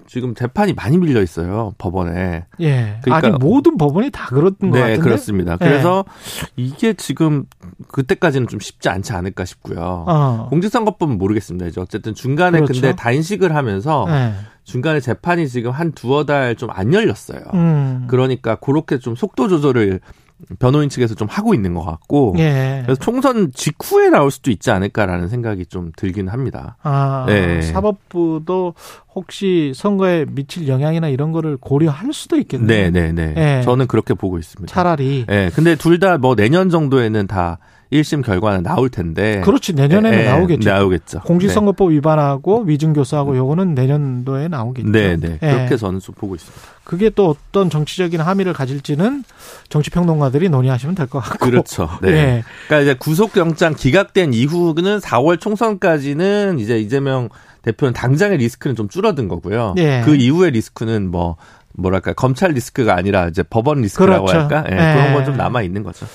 지금 0.08 0.36
재판이 0.36 0.74
많이 0.74 0.98
밀려 0.98 1.22
있어요 1.22 1.74
법원에. 1.78 2.46
예. 2.60 3.00
그러니까- 3.02 3.28
아니 3.28 3.38
모든 3.38 3.78
법원이 3.78 4.12
다것 4.12 4.56
네, 4.60 4.70
같은데. 4.70 4.98
그렇습니다. 4.98 5.54
예. 5.54 5.58
그래서 5.66 6.04
이게 6.58 6.94
지금 6.94 7.46
그때까지는 7.90 8.48
좀 8.48 8.60
쉽지 8.60 8.90
않지 8.90 9.14
않을까 9.14 9.46
싶고요. 9.46 10.06
어. 10.08 10.48
공직선거법은 10.50 11.18
모르겠습니다. 11.18 11.66
이제 11.68 11.80
어쨌든 11.82 12.14
중간에 12.14 12.60
그렇죠. 12.60 12.74
근데 12.74 12.96
단식을 12.96 13.56
하면서 13.56 14.06
예. 14.10 14.34
중간에 14.64 15.00
재판이 15.00 15.48
지금 15.48 15.72
한 15.72 15.92
두어 15.94 16.26
달 16.26 16.56
좀 16.56 16.70
안 16.72 16.94
열렸어요. 16.94 17.42
음. 17.54 18.06
그러니까 18.08 18.56
그렇게 18.56 19.00
좀 19.00 19.16
속도 19.16 19.48
조절을 19.48 20.00
변호인 20.60 20.90
측에서 20.90 21.16
좀 21.16 21.28
하고 21.28 21.54
있는 21.54 21.74
것 21.74 21.84
같고 21.84 22.36
예. 22.40 22.82
그래서 22.86 23.00
총선 23.00 23.52
직후에 23.54 24.10
나올 24.10 24.32
수도 24.32 24.52
있지 24.52 24.72
않을까라는 24.72 25.28
생각이 25.30 25.66
좀 25.68 25.92
들긴 25.96 26.28
합니다. 26.28 26.78
아, 26.84 27.26
네. 27.28 27.62
사법부도 27.62 28.74
혹시 29.16 29.74
선거에 29.76 30.26
미칠 30.28 30.68
영향이나 30.68 31.10
이런 31.10 31.32
거를 31.32 31.58
고려할 31.58 32.14
수도 32.14 32.38
있겠네요. 32.38 32.68
네, 32.68 32.92
네, 32.92 33.12
네. 33.12 33.34
예. 33.38 33.62
저는 33.64 33.88
그렇게 33.88 34.14
보고 34.14 34.38
있습니다. 34.38 34.72
차라리. 34.74 35.26
예. 35.30 35.50
근데 35.54 35.76
둘 35.76 36.00
다 36.00 36.18
뭐 36.18 36.36
내년 36.36 36.70
정도에는 36.70 37.28
다 37.28 37.58
1심 37.92 38.24
결과는 38.24 38.64
나올 38.64 38.90
텐데. 38.90 39.42
그렇지 39.44 39.74
내년에는 39.74 40.18
예, 40.18 40.24
예, 40.24 40.30
나오겠죠. 40.30 40.70
나오겠죠. 40.70 41.20
공직선거법 41.22 41.92
위반하고 41.92 42.62
위증교사하고 42.64 43.36
요거는 43.36 43.76
내년도에 43.76 44.48
나오겠죠. 44.48 44.90
네, 44.92 45.18
네. 45.18 45.38
예. 45.42 45.52
그렇게 45.52 45.76
저는 45.78 46.00
좀 46.00 46.16
보고 46.16 46.36
있습니다. 46.36 46.62
그게 46.86 47.10
또 47.10 47.30
어떤 47.30 47.70
정치적인 47.70 48.22
함의를 48.22 48.54
가질지는 48.54 49.24
정치평론가들이 49.70 50.50
논의하시면 50.50 50.96
될 50.96 51.08
것 51.08 51.20
같고. 51.20 51.46
그렇죠. 51.46 51.90
네. 52.02 52.10
예. 52.10 52.44
그러니까 52.68 52.80
이제 52.92 52.98
구속영장 52.98 53.76
기각된 53.76 54.34
이후는 54.34 55.00
4월 55.00 55.40
총선까지는 55.40 56.60
이제 56.60 56.80
이재명 56.80 57.30
대표는 57.64 57.94
당장의 57.94 58.38
리스크는 58.38 58.76
좀 58.76 58.88
줄어든 58.90 59.28
거고요. 59.28 59.76
예. 59.78 60.02
그 60.06 60.16
이후의 60.16 60.52
리스크는 60.52 61.12
뭐 61.12 61.36
뭐랄까 61.74 62.14
검찰 62.14 62.52
리스크가 62.52 62.96
아니라 62.96 63.28
이제 63.28 63.44
법원 63.44 63.82
리스크라고 63.82 64.26
그렇죠. 64.26 64.40
할까? 64.56 64.64
예, 64.70 64.74
예. 64.76 64.94
그런 64.94 65.14
건 65.14 65.26
좀 65.26 65.38
남아 65.38 65.62
있는 65.62 65.84
거죠. 65.84 66.06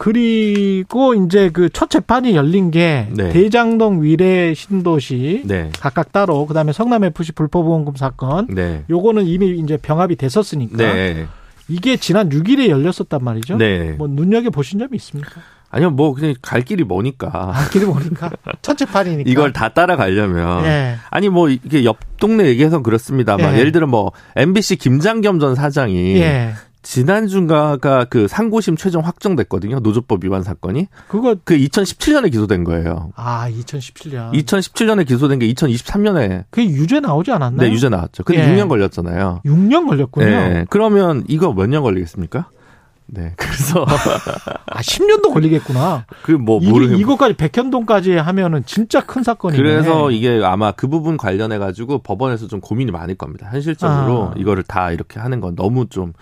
그리고 0.00 1.14
이제 1.14 1.50
그 1.50 1.68
첫 1.72 1.88
재판이 1.90 2.34
열린 2.34 2.70
게 2.70 3.08
네. 3.10 3.28
대장동 3.30 4.02
위례 4.02 4.54
신도시 4.54 5.42
네. 5.44 5.70
각각 5.78 6.10
따로 6.10 6.46
그다음에 6.46 6.72
성남 6.72 7.04
FC 7.04 7.32
불법 7.32 7.64
보험금 7.64 7.94
사건 7.96 8.46
네. 8.48 8.84
요거는 8.90 9.26
이미 9.26 9.58
이제 9.58 9.76
병합이 9.76 10.16
됐었으니까 10.16 10.76
네. 10.76 11.26
이게 11.68 11.96
지난 11.96 12.28
6일에 12.30 12.68
열렸었단 12.68 13.22
말이죠. 13.22 13.56
네. 13.58 13.92
뭐 13.92 14.08
눈여겨 14.08 14.50
보신 14.50 14.78
점이 14.78 14.90
있습니까? 14.94 15.40
아니요, 15.70 15.90
뭐 15.90 16.12
그냥 16.14 16.34
갈 16.42 16.62
길이 16.62 16.82
머니까. 16.82 17.30
아, 17.32 17.68
길이 17.70 17.84
보니까 17.84 18.30
첫 18.62 18.76
재판이니까 18.76 19.22
이걸 19.30 19.52
다 19.52 19.68
따라가려면 19.68 20.64
예. 20.64 20.96
아니 21.10 21.28
뭐 21.28 21.48
이게 21.48 21.84
옆 21.84 21.98
동네 22.18 22.46
얘기해서 22.46 22.82
그렇습니다만 22.82 23.54
예. 23.54 23.58
예를 23.60 23.70
들어 23.70 23.86
뭐 23.86 24.10
MBC 24.34 24.76
김장겸 24.76 25.38
전 25.38 25.54
사장이 25.54 26.16
예. 26.16 26.54
지난주가가 26.82 28.04
그 28.06 28.26
상고심 28.28 28.76
최종 28.76 29.04
확정됐거든요. 29.04 29.80
노조법 29.80 30.24
위반 30.24 30.42
사건이. 30.42 30.88
그거 31.08 31.36
그 31.44 31.56
2017년에 31.56 32.30
기소된 32.30 32.64
거예요. 32.64 33.12
아 33.16 33.48
2017년 33.50 34.32
2017년에 34.32 35.06
기소된 35.06 35.38
게 35.38 35.52
2023년에 35.52 36.44
그게 36.50 36.68
유죄 36.68 37.00
나오지 37.00 37.32
않았나요? 37.32 37.68
네, 37.68 37.72
유죄 37.74 37.88
나왔죠. 37.88 38.24
근데 38.24 38.42
예. 38.42 38.54
6년 38.56 38.68
걸렸잖아요. 38.68 39.42
6년 39.44 39.88
걸렸군요. 39.88 40.26
네. 40.26 40.66
그러면 40.70 41.24
이거 41.28 41.52
몇 41.52 41.66
년 41.70 41.82
걸리겠습니까? 41.82 42.48
네. 43.12 43.32
그래서 43.36 43.84
아 44.66 44.80
10년도 44.80 45.32
걸리겠구나. 45.32 46.06
그뭐 46.22 46.60
이게 46.62 46.70
모르 46.70 46.84
이거까지 46.96 47.34
백현동까지 47.34 48.16
하면은 48.16 48.62
진짜 48.66 49.04
큰 49.04 49.22
사건이네. 49.22 49.60
그래서 49.60 50.10
이게 50.12 50.40
아마 50.44 50.70
그 50.72 50.86
부분 50.88 51.16
관련해 51.16 51.58
가지고 51.58 51.98
법원에서 51.98 52.46
좀 52.46 52.60
고민이 52.60 52.90
많을 52.92 53.16
겁니다. 53.16 53.48
현실적으로 53.50 54.30
아. 54.30 54.34
이거를 54.36 54.62
다 54.62 54.92
이렇게 54.92 55.18
하는 55.20 55.40
건 55.40 55.56
너무 55.56 55.88
좀 55.88 56.12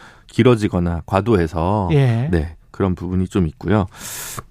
길어지거나 0.43 1.03
과도해서 1.05 1.89
예. 1.93 2.29
네. 2.31 2.55
그런 2.71 2.95
부분이 2.95 3.27
좀 3.27 3.49
있고요. 3.49 3.87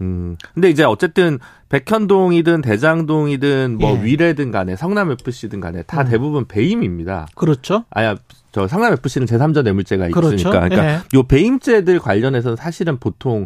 음. 0.01 0.35
근데 0.53 0.69
이제 0.69 0.84
어쨌든 0.84 1.39
백현동이든 1.69 2.61
대장동이든 2.61 3.77
뭐 3.80 3.97
예. 3.97 4.03
위례든 4.03 4.51
간에 4.51 4.76
성남 4.76 5.11
FC든 5.11 5.61
간에 5.61 5.84
다 5.84 6.01
음. 6.01 6.09
대부분 6.09 6.45
배임입니다. 6.45 7.27
그렇죠. 7.35 7.85
아야 7.89 8.15
저 8.51 8.68
성남 8.68 8.91
FC는 8.93 9.27
제3자 9.27 9.64
뇌물죄가 9.64 10.09
그렇죠. 10.09 10.35
있으니까 10.35 10.59
그러니까 10.59 10.85
예. 10.85 10.99
요 11.15 11.23
배임죄들 11.23 11.99
관련해서는 11.99 12.57
사실은 12.57 12.97
보통 12.97 13.45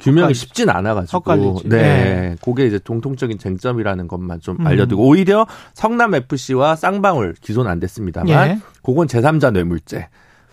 규명이 0.00 0.32
헛갈리- 0.32 0.34
쉽진 0.34 0.68
않아가지고 0.68 1.16
헛갈리지. 1.18 1.68
네, 1.70 1.78
예. 1.78 2.36
그게 2.44 2.66
이제 2.66 2.78
공통적인 2.86 3.38
쟁점이라는 3.38 4.08
것만 4.08 4.40
좀 4.40 4.58
음. 4.60 4.66
알려드리고 4.66 5.02
오히려 5.08 5.46
성남 5.72 6.14
FC와 6.14 6.76
쌍방울 6.76 7.34
기소는 7.40 7.70
안 7.70 7.80
됐습니다만 7.80 8.28
예. 8.50 8.58
그건 8.82 9.06
제3자 9.06 9.52
뇌물죄 9.52 10.08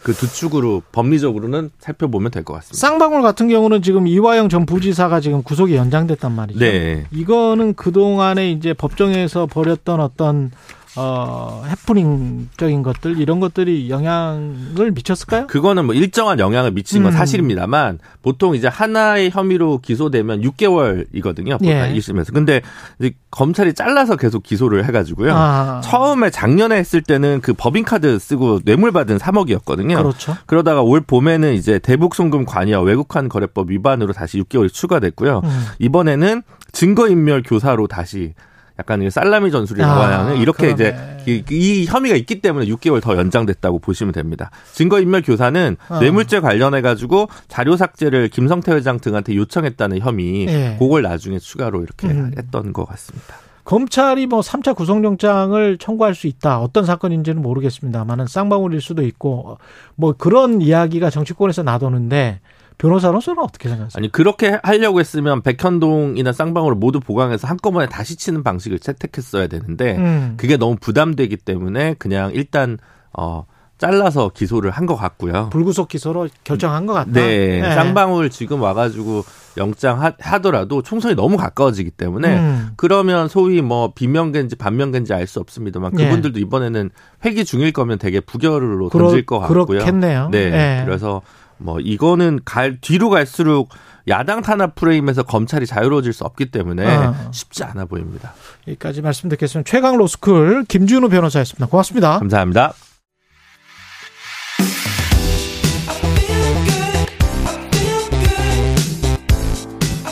그 0.05 0.13
두 0.13 0.31
축으로 0.31 0.83
법리적으로는 0.91 1.71
살펴보면 1.79 2.29
될 2.29 2.43
것 2.43 2.53
같습니다. 2.53 2.77
쌍방울 2.77 3.23
같은 3.23 3.47
경우는 3.49 3.81
지금 3.81 4.05
이화영 4.05 4.49
전 4.49 4.67
부지사가 4.67 5.19
지금 5.19 5.41
구속이 5.41 5.75
연장됐단 5.75 6.31
말이죠. 6.31 6.59
네. 6.59 7.05
이거는 7.11 7.73
그 7.73 7.91
동안에 7.91 8.51
이제 8.51 8.73
법정에서 8.73 9.47
벌였던 9.47 9.99
어떤 9.99 10.51
어 10.97 11.63
해프닝적인 11.67 12.83
것들 12.83 13.19
이런 13.19 13.39
것들이 13.39 13.89
영향을 13.89 14.91
미쳤을까요? 14.91 15.47
그거는 15.47 15.85
뭐 15.85 15.93
일정한 15.95 16.39
영향을 16.39 16.71
미친 16.71 17.03
건 17.03 17.11
음. 17.11 17.17
사실입니다만 17.17 17.99
보통 18.21 18.55
이제 18.55 18.67
하나의 18.67 19.31
혐의로 19.31 19.79
기소되면 19.79 20.41
6개월이거든요. 20.41 21.63
예. 21.65 21.93
1심에서. 21.93 22.33
근데 22.33 22.61
이제 22.99 23.13
검찰이 23.31 23.73
잘라서 23.73 24.15
계속 24.15 24.43
기소를 24.43 24.85
해 24.85 24.91
가지고요. 24.91 25.33
아, 25.35 25.81
처음에 25.83 26.29
작년에 26.29 26.77
했을 26.77 27.01
때는 27.01 27.41
그 27.41 27.53
법인카드 27.53 28.17
쓰고 28.19 28.61
뇌물 28.63 28.91
받은 28.91 29.17
3억이었거든요. 29.17 29.97
그렇죠. 29.97 30.37
그러다가 30.45 30.81
올 30.81 31.01
봄에는 31.01 31.53
이제 31.53 31.79
대북 31.79 32.15
송금 32.15 32.45
관여 32.45 32.81
외국환 32.81 33.27
거래법 33.27 33.69
위반으로 33.69 34.13
다시 34.13 34.41
6개월이 34.41 34.71
추가됐고요. 34.71 35.41
음. 35.43 35.65
이번에는 35.79 36.43
증거인멸 36.71 37.43
교사로 37.43 37.87
다시 37.87 38.33
약간 38.77 39.01
이 39.01 39.09
살라미 39.09 39.51
전술이라고 39.51 40.01
아, 40.01 40.19
하는 40.19 40.37
이렇게 40.37 40.73
그러네. 40.73 41.15
이제 41.25 41.31
이, 41.31 41.43
이 41.49 41.85
혐의가 41.85 42.15
있기 42.17 42.41
때문에 42.41 42.65
6개월 42.67 43.01
더 43.01 43.15
연장됐다고 43.15 43.79
보시면 43.79 44.11
됩니다. 44.11 44.51
증거인멸 44.73 45.21
교사는 45.23 45.77
어. 45.89 45.99
뇌물죄 45.99 46.41
관련해 46.41 46.81
가지고 46.81 47.27
자료 47.47 47.77
삭제를 47.77 48.27
김성태 48.29 48.73
회장 48.73 48.99
등한테 48.99 49.35
요청했다는 49.35 49.99
혐의, 49.99 50.47
예. 50.47 50.75
그걸 50.77 51.03
나중에 51.03 51.39
추가로 51.39 51.83
이렇게 51.83 52.07
음. 52.07 52.31
했던 52.37 52.73
것 52.73 52.85
같습니다. 52.85 53.35
검찰이 53.63 54.27
뭐 54.27 54.41
3차 54.41 54.75
구속영장을 54.75 55.77
청구할 55.79 56.13
수 56.13 56.27
있다. 56.27 56.59
어떤 56.59 56.85
사건인지는 56.85 57.41
모르겠습니다만은 57.41 58.27
쌍방울일 58.27 58.79
수도 58.79 59.01
있고 59.01 59.57
뭐 59.95 60.13
그런 60.15 60.61
이야기가 60.61 61.09
정치권에서 61.09 61.63
나도는데 61.63 62.41
변호사로서는 62.77 63.41
어떻게 63.41 63.69
생각하세요? 63.69 63.97
아니 63.99 64.11
그렇게 64.11 64.59
하려고 64.63 64.99
했으면 64.99 65.41
백현동이나 65.41 66.31
쌍방울을 66.33 66.75
모두 66.75 66.99
보강해서 66.99 67.47
한꺼번에 67.47 67.85
다시 67.87 68.15
치는 68.15 68.43
방식을 68.43 68.79
채택했어야 68.79 69.47
되는데 69.47 69.95
음. 69.97 70.33
그게 70.37 70.57
너무 70.57 70.75
부담되기 70.79 71.37
때문에 71.37 71.95
그냥 71.97 72.31
일단 72.33 72.77
어 73.17 73.45
잘라서 73.77 74.29
기소를 74.33 74.71
한 74.71 74.85
것 74.85 74.95
같고요. 74.95 75.49
불구속 75.51 75.89
기소로 75.89 76.29
결정한 76.45 76.85
것 76.85 76.93
같다. 76.93 77.11
네, 77.11 77.59
예. 77.61 77.73
쌍방울 77.75 78.29
지금 78.29 78.61
와가지고 78.61 79.25
영장 79.57 80.01
하, 80.01 80.13
하더라도 80.17 80.81
총선이 80.81 81.15
너무 81.15 81.35
가까워지기 81.35 81.91
때문에 81.91 82.37
음. 82.37 82.69
그러면 82.77 83.27
소위 83.27 83.61
뭐 83.61 83.91
비명계인지 83.93 84.55
반명계인지 84.55 85.13
알 85.13 85.27
수 85.27 85.41
없습니다만 85.41 85.91
예. 85.99 86.05
그분들도 86.05 86.39
이번에는 86.39 86.89
회기 87.25 87.43
중일 87.43 87.73
거면 87.73 87.97
되게 87.97 88.21
부결로 88.21 88.87
그렇- 88.89 89.07
던질 89.07 89.25
것 89.25 89.39
같고요. 89.39 89.65
그렇겠네요. 89.65 90.29
네, 90.31 90.37
예. 90.79 90.85
그래서 90.85 91.21
뭐 91.57 91.79
이거는 91.79 92.39
갈 92.45 92.77
뒤로 92.79 93.09
갈수록 93.09 93.69
야당 94.07 94.41
탄압 94.41 94.75
프레임에서 94.75 95.23
검찰이 95.23 95.65
자유로워질 95.65 96.13
수 96.13 96.23
없기 96.25 96.51
때문에 96.51 96.85
어. 96.85 97.15
쉽지 97.31 97.63
않아 97.63 97.85
보입니다. 97.85 98.33
여기까지 98.67 99.01
말씀 99.01 99.29
듣겠습니다. 99.29 99.69
최강 99.69 99.97
로스쿨 99.97 100.65
김준우 100.67 101.09
변호사였습니다. 101.09 101.65
고맙습니다. 101.67 102.19
감사합니다. 102.19 102.73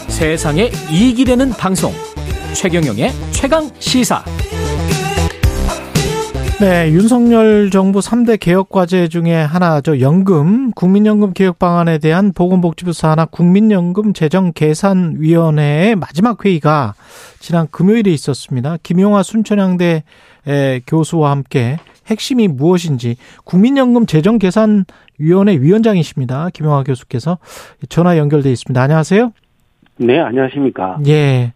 세상에 0.08 0.72
이익이 0.90 1.26
되는 1.26 1.50
방송 1.52 1.92
최경영의 2.54 3.12
최강 3.32 3.70
시사 3.80 4.24
네, 6.62 6.92
윤석열 6.92 7.72
정부 7.72 8.00
3대 8.00 8.40
개혁 8.40 8.70
과제 8.70 9.08
중에 9.10 9.34
하나죠. 9.34 10.00
연금, 10.00 10.72
국민연금 10.72 11.34
개혁 11.34 11.60
방안에 11.60 11.98
대한 11.98 12.32
보건복지부 12.32 12.94
산하 12.94 13.26
국민연금 13.26 14.14
재정 14.14 14.54
계산 14.54 15.16
위원회의 15.18 15.96
마지막 15.96 16.46
회의가 16.46 16.94
지난 17.40 17.68
금요일에 17.70 18.12
있었습니다. 18.12 18.78
김용화 18.82 19.24
순천향대 19.24 20.04
에, 20.48 20.82
교수와 20.88 21.32
함께 21.32 21.78
핵심이 22.08 22.48
무엇인지 22.48 23.18
국민연금 23.44 24.06
재정 24.06 24.38
계산 24.38 24.86
위원회 25.18 25.58
위원장이십니다. 25.58 26.50
김용화 26.54 26.84
교수께서 26.84 27.40
전화 27.90 28.18
연결돼 28.18 28.52
있습니다. 28.52 28.82
안녕하세요. 28.82 29.34
네, 29.98 30.20
안녕하십니까. 30.20 31.00
예. 31.08 31.54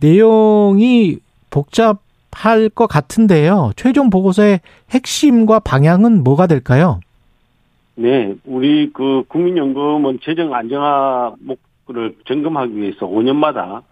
내용이 0.00 1.18
복잡 1.50 2.00
할 2.42 2.70
것 2.70 2.86
같은데요. 2.86 3.72
최종 3.76 4.08
보고서의 4.08 4.60
핵심과 4.90 5.60
방향은 5.60 6.24
뭐가 6.24 6.46
될까요? 6.46 7.00
네, 7.96 8.34
우리 8.46 8.90
그 8.92 9.24
국민연금은 9.28 10.20
재정 10.22 10.54
안정화 10.54 11.34
목표를 11.40 12.16
점검하기 12.26 12.74
위해서 12.76 13.06
5년마다 13.06 13.82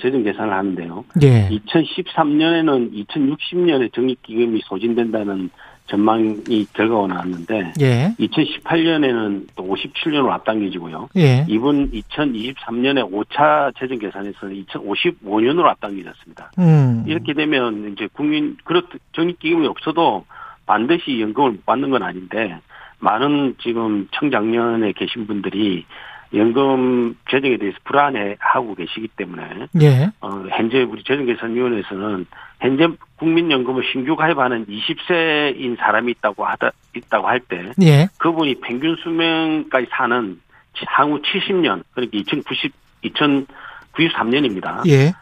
재정 0.00 0.22
계산을 0.22 0.52
하는데요. 0.52 1.04
예. 1.22 1.48
2013년에는 1.48 2.92
2060년에 3.08 3.92
적립기금이 3.92 4.60
소진된다는 4.64 5.50
전망이 5.88 6.66
결과가 6.72 7.06
나왔는데 7.08 7.72
예. 7.80 8.14
2018년에는 8.20 9.46
또 9.56 9.64
57년으로 9.64 10.30
앞당겨지고요. 10.30 11.08
예. 11.16 11.44
이번 11.48 11.90
2023년에 11.90 13.10
5차 13.10 13.76
재정 13.78 13.98
계산에서는 13.98 14.64
2055년으로 14.66 15.64
앞당겨졌습니다. 15.64 16.52
음. 16.58 17.04
이렇게 17.06 17.32
되면 17.34 17.92
이제 17.92 18.08
국민 18.12 18.56
그렇 18.64 18.82
적립기금이 19.12 19.66
없어도 19.66 20.24
반드시 20.66 21.20
연금을 21.20 21.52
못 21.52 21.66
받는 21.66 21.90
건 21.90 22.02
아닌데 22.02 22.58
많은 23.00 23.56
지금 23.60 24.08
청장년에 24.12 24.92
계신 24.92 25.26
분들이 25.26 25.86
연금 26.34 27.16
재정에 27.30 27.56
대해서 27.56 27.78
불안해하고 27.84 28.74
계시기 28.74 29.08
때문에 29.16 29.66
예. 29.80 30.10
어, 30.20 30.44
현재 30.50 30.82
우리 30.82 31.02
재정계산위원회에서는 31.04 32.26
현재 32.60 32.88
국민연금을 33.16 33.82
신규 33.92 34.14
가입하는 34.16 34.66
20세인 34.66 35.78
사람이 35.78 36.12
있다고 36.12 36.44
하다 36.44 36.70
있다고 36.94 37.28
할때 37.28 37.72
예. 37.82 38.08
그분이 38.18 38.60
평균 38.60 38.96
수명까지 39.02 39.86
사는 39.90 40.38
향후 40.86 41.20
70년 41.22 41.82
그러니까 41.94 42.18
2090 42.18 42.72
2093년입니다. 43.04 44.86
예. 44.88 45.12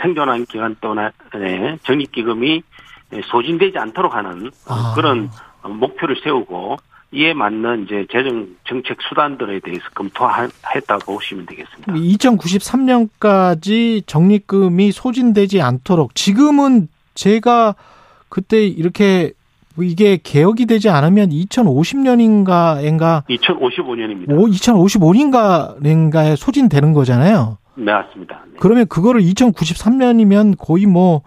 생존한 0.00 0.44
기간 0.46 0.76
동안에 0.80 1.78
적립기금이 1.82 2.62
소진되지 3.24 3.78
않도록 3.78 4.14
하는 4.14 4.50
아. 4.68 4.92
그런 4.94 5.30
목표를 5.62 6.16
세우고 6.22 6.76
이에 7.12 7.34
맞는 7.34 7.84
이제 7.84 8.06
재정 8.10 8.48
정책 8.64 8.96
수단들에 9.02 9.60
대해서 9.60 9.82
검토했다고 9.94 11.14
보시면 11.14 11.46
되겠습니다. 11.46 11.92
2093년까지 11.92 14.02
적립금이 14.06 14.90
소진되지 14.92 15.60
않도록 15.60 16.14
지금은 16.14 16.88
제가 17.14 17.74
그때 18.28 18.64
이렇게 18.66 19.32
이게 19.78 20.18
개혁이 20.22 20.66
되지 20.66 20.88
않으면 20.88 21.30
2050년인가인가 21.30 23.24
2055년입니다. 23.28 24.28
2055년인가에 24.28 26.36
소진되는 26.36 26.92
거잖아요. 26.92 27.58
네, 27.74 27.92
맞습니다. 27.92 28.44
네. 28.46 28.52
그러면 28.60 28.86
그거를 28.86 29.22
2093년이면 29.22 30.54
거의 30.58 30.86
뭐 30.86 31.22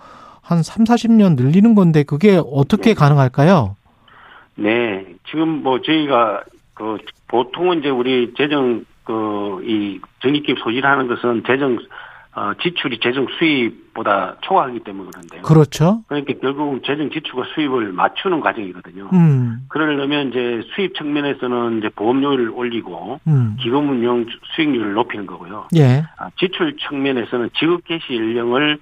한 0.46 0.62
3, 0.62 0.84
40년 0.84 1.36
늘리는 1.36 1.74
건데 1.74 2.04
그게 2.04 2.40
어떻게 2.52 2.92
네. 2.92 2.94
가능할까요? 2.94 3.75
네, 4.56 5.06
지금 5.30 5.64
뭐 5.64 5.82
저희가 5.82 6.44
그 6.74 6.98
보통은 7.28 7.80
이제 7.80 7.90
우리 7.90 8.34
재정 8.36 8.86
그이 9.04 10.00
적립금 10.22 10.56
소진하는 10.58 11.08
것은 11.08 11.44
재정 11.46 11.78
어 12.38 12.54
지출이 12.62 13.00
재정 13.02 13.28
수입보다 13.40 14.36
초과하기 14.42 14.80
때문에 14.80 15.10
그런데요. 15.10 15.42
그렇죠. 15.44 16.04
그러니까 16.08 16.34
결국 16.42 16.84
재정 16.84 17.10
지출과 17.10 17.46
수입을 17.54 17.94
맞추는 17.94 18.42
과정이거든요. 18.42 19.10
음. 19.14 19.60
그러려면 19.70 20.30
이제 20.30 20.62
수입 20.76 20.96
측면에서는 20.96 21.78
이제 21.78 21.90
보험료를 21.96 22.50
올리고 22.50 23.22
음. 23.28 23.56
기금 23.62 23.90
운용 23.90 24.26
수익률을 24.54 24.94
높이는 24.94 25.26
거고요. 25.26 25.70
예. 25.78 26.04
아, 26.18 26.30
지출 26.38 26.76
측면에서는 26.76 27.52
지급 27.58 27.86
개시 27.86 28.16
연령을 28.16 28.80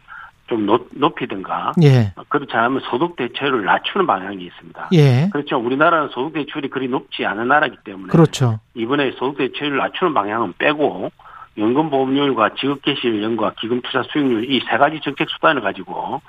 좀 0.47 0.65
높, 0.65 0.87
높이든가 0.91 1.71
예. 1.83 2.13
그렇지 2.29 2.53
않으면 2.55 2.81
소득 2.89 3.15
대체율을 3.15 3.63
낮추는 3.63 4.05
방향이 4.05 4.43
있습니다. 4.43 4.89
예. 4.93 5.29
그렇죠. 5.31 5.57
우리나라는 5.57 6.09
소득 6.09 6.33
대출이 6.33 6.69
그리 6.69 6.87
높지 6.89 7.25
않은 7.25 7.47
나라이기 7.47 7.77
때문에 7.85 8.09
그렇죠. 8.09 8.59
이번에 8.75 9.11
소득 9.17 9.37
대체율을 9.37 9.77
낮추는 9.77 10.13
방향은 10.13 10.53
빼고 10.57 11.11
연금 11.57 11.89
보험료율과 11.89 12.55
지급 12.59 12.81
개시 12.81 13.07
연령과 13.07 13.53
기금 13.59 13.81
투자 13.81 14.03
수익률 14.11 14.49
이 14.51 14.59
세 14.69 14.77
가지 14.77 14.99
정책 15.01 15.29
수단을 15.29 15.61
가지고 15.61 16.21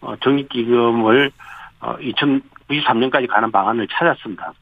어, 0.00 0.14
적립기금을 0.22 1.32
어, 1.80 1.96
2093년까지 1.96 3.26
가는 3.28 3.50
방안을 3.50 3.88
찾았습니다. 3.90 4.52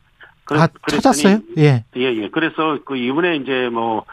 그래- 0.44 0.60
아, 0.60 0.68
찾았어요? 0.88 1.38
예. 1.58 1.84
예, 1.96 2.00
예. 2.02 2.28
그래서 2.30 2.78
그 2.84 2.96
이번에 2.96 3.36
이제 3.36 3.68
뭐, 3.72 4.04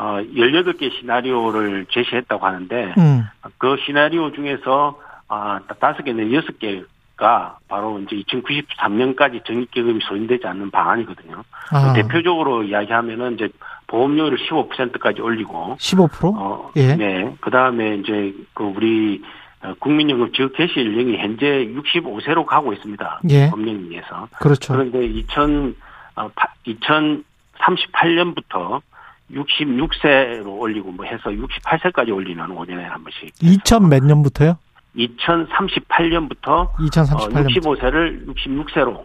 어, 0.00 0.18
18개 0.34 0.90
시나리오를 0.98 1.84
제시했다고 1.90 2.46
하는데, 2.46 2.94
음. 2.96 3.26
그 3.58 3.76
시나리오 3.84 4.32
중에서, 4.32 4.98
아, 5.28 5.60
다섯 5.78 6.02
개는 6.02 6.32
여섯 6.32 6.58
개가 6.58 7.58
바로 7.68 7.98
이제 7.98 8.16
2093년까지 8.16 9.44
적립기금이 9.44 10.00
소진되지 10.02 10.46
않는 10.46 10.70
방안이거든요. 10.70 11.44
아. 11.70 11.92
대표적으로 11.92 12.62
이야기하면은 12.62 13.34
이제 13.34 13.50
보험료를 13.88 14.38
15%까지 14.38 15.20
올리고, 15.20 15.76
15%? 15.78 16.34
어, 16.34 16.70
예. 16.76 16.96
네. 16.96 17.36
그 17.42 17.50
다음에 17.50 17.96
이제 17.96 18.34
그 18.54 18.64
우리 18.64 19.22
어, 19.62 19.74
국민연금 19.80 20.32
지급 20.32 20.56
개시 20.56 20.80
연령이 20.80 21.18
현재 21.18 21.68
65세로 21.74 22.46
가고 22.46 22.72
있습니다. 22.72 23.20
예. 23.28 23.50
법령에 23.50 23.78
의해서. 23.78 24.28
그렇죠. 24.38 24.72
그런데 24.72 25.04
2000, 25.04 25.76
어, 26.16 26.30
2038년부터 26.66 28.80
66세로 29.34 30.46
올리고 30.58 30.90
뭐 30.92 31.04
해서 31.04 31.30
68세까지 31.30 32.14
올리는 32.14 32.44
5년에 32.44 32.82
한 32.82 33.02
번씩. 33.02 33.32
2000 33.42 33.88
몇 33.88 34.02
년부터요? 34.04 34.56
2038년부터 34.96 36.70
2038년. 36.74 37.66
어, 37.66 37.74
65세를 37.76 38.26
66세로 38.26 39.04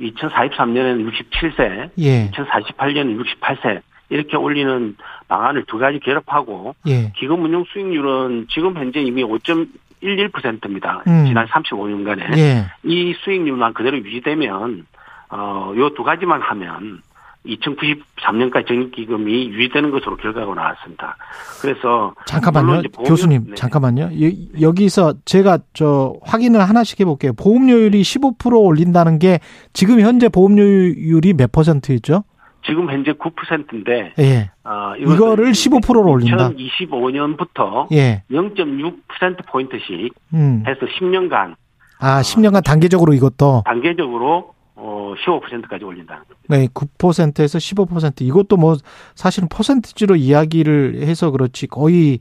2043년에는 0.00 1.10
67세, 1.10 1.90
예. 1.98 2.30
2048년은 2.30 3.22
68세 3.40 3.80
이렇게 4.08 4.36
올리는 4.36 4.96
방안을 5.28 5.64
두 5.66 5.78
가지 5.78 5.98
결합하고 6.00 6.74
예. 6.86 7.12
기금 7.16 7.44
운용 7.44 7.64
수익률은 7.72 8.46
지금 8.50 8.76
현재 8.76 9.00
이미 9.00 9.22
5.11%입니다. 9.24 11.02
음. 11.06 11.24
지난 11.26 11.46
35년간에 11.46 12.36
예. 12.36 12.66
이 12.84 13.14
수익률만 13.22 13.72
그대로 13.74 13.96
유지되면 13.98 14.86
어, 15.30 15.72
요 15.76 15.88
두 15.94 16.02
가지만 16.02 16.42
하면 16.42 17.00
2093년까지 17.46 18.66
적립기금이 18.68 19.48
유지되는 19.50 19.90
것으로 19.90 20.16
결과가 20.16 20.54
나왔습니다. 20.54 21.16
그래서 21.60 22.14
잠깐만요. 22.26 22.82
보험료- 22.92 23.04
교수님, 23.08 23.44
네. 23.48 23.54
잠깐만요. 23.54 24.10
여- 24.22 24.60
여기서 24.60 25.14
제가 25.24 25.58
저 25.72 26.14
확인을 26.22 26.60
하나씩 26.60 27.00
해볼게요. 27.00 27.32
보험료율이 27.34 28.02
15% 28.02 28.64
올린다는 28.64 29.18
게 29.18 29.40
지금 29.72 30.00
현재 30.00 30.28
보험료율이 30.28 31.34
몇 31.34 31.50
퍼센트였죠? 31.52 32.24
지금 32.64 32.88
현재 32.92 33.10
9%인데 33.12 34.12
예. 34.20 34.50
어, 34.62 34.94
이거를 34.96 35.50
15%로 35.50 36.08
올린다? 36.12 36.50
2025년부터 36.50 37.90
예. 37.92 38.22
0.6% 38.30 39.46
포인트씩 39.48 40.14
음. 40.34 40.62
해서 40.66 40.80
10년간 40.98 41.56
아, 41.98 42.20
10년간 42.20 42.64
단계적으로 42.64 43.14
이것도 43.14 43.62
단계적으로 43.64 44.51
어, 44.74 45.14
15%까지 45.24 45.84
올린다는 45.84 46.22
겁니다. 46.24 46.46
네, 46.48 46.66
9%에서 46.68 47.58
15% 47.58 48.22
이것도 48.22 48.56
뭐 48.56 48.76
사실은 49.14 49.48
퍼센티지로 49.48 50.16
이야기를 50.16 51.02
해서 51.02 51.30
그렇지 51.30 51.66
거의 51.66 52.20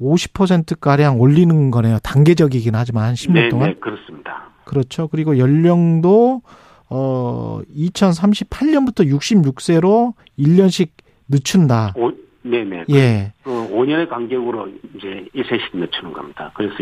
50% 0.00 0.80
가량 0.80 1.20
올리는 1.20 1.70
거네요. 1.70 1.98
단계적이긴 2.02 2.74
하지만 2.74 3.04
한 3.04 3.14
10년 3.14 3.32
네, 3.34 3.48
동안. 3.48 3.68
네, 3.70 3.74
그렇습니다. 3.78 4.50
그렇죠. 4.64 5.08
그리고 5.08 5.38
연령도 5.38 6.42
어 6.90 7.60
2038년부터 7.74 9.08
66세로 9.08 10.14
1년씩 10.38 10.90
늦춘다. 11.28 11.94
오, 11.96 12.10
네, 12.42 12.64
네. 12.64 12.84
예. 12.90 13.32
그 13.42 13.50
5년의 13.50 14.08
간격으로 14.08 14.68
이제 14.96 15.26
1세씩 15.34 15.76
늦추는 15.76 16.12
겁니다. 16.12 16.50
그래서 16.54 16.74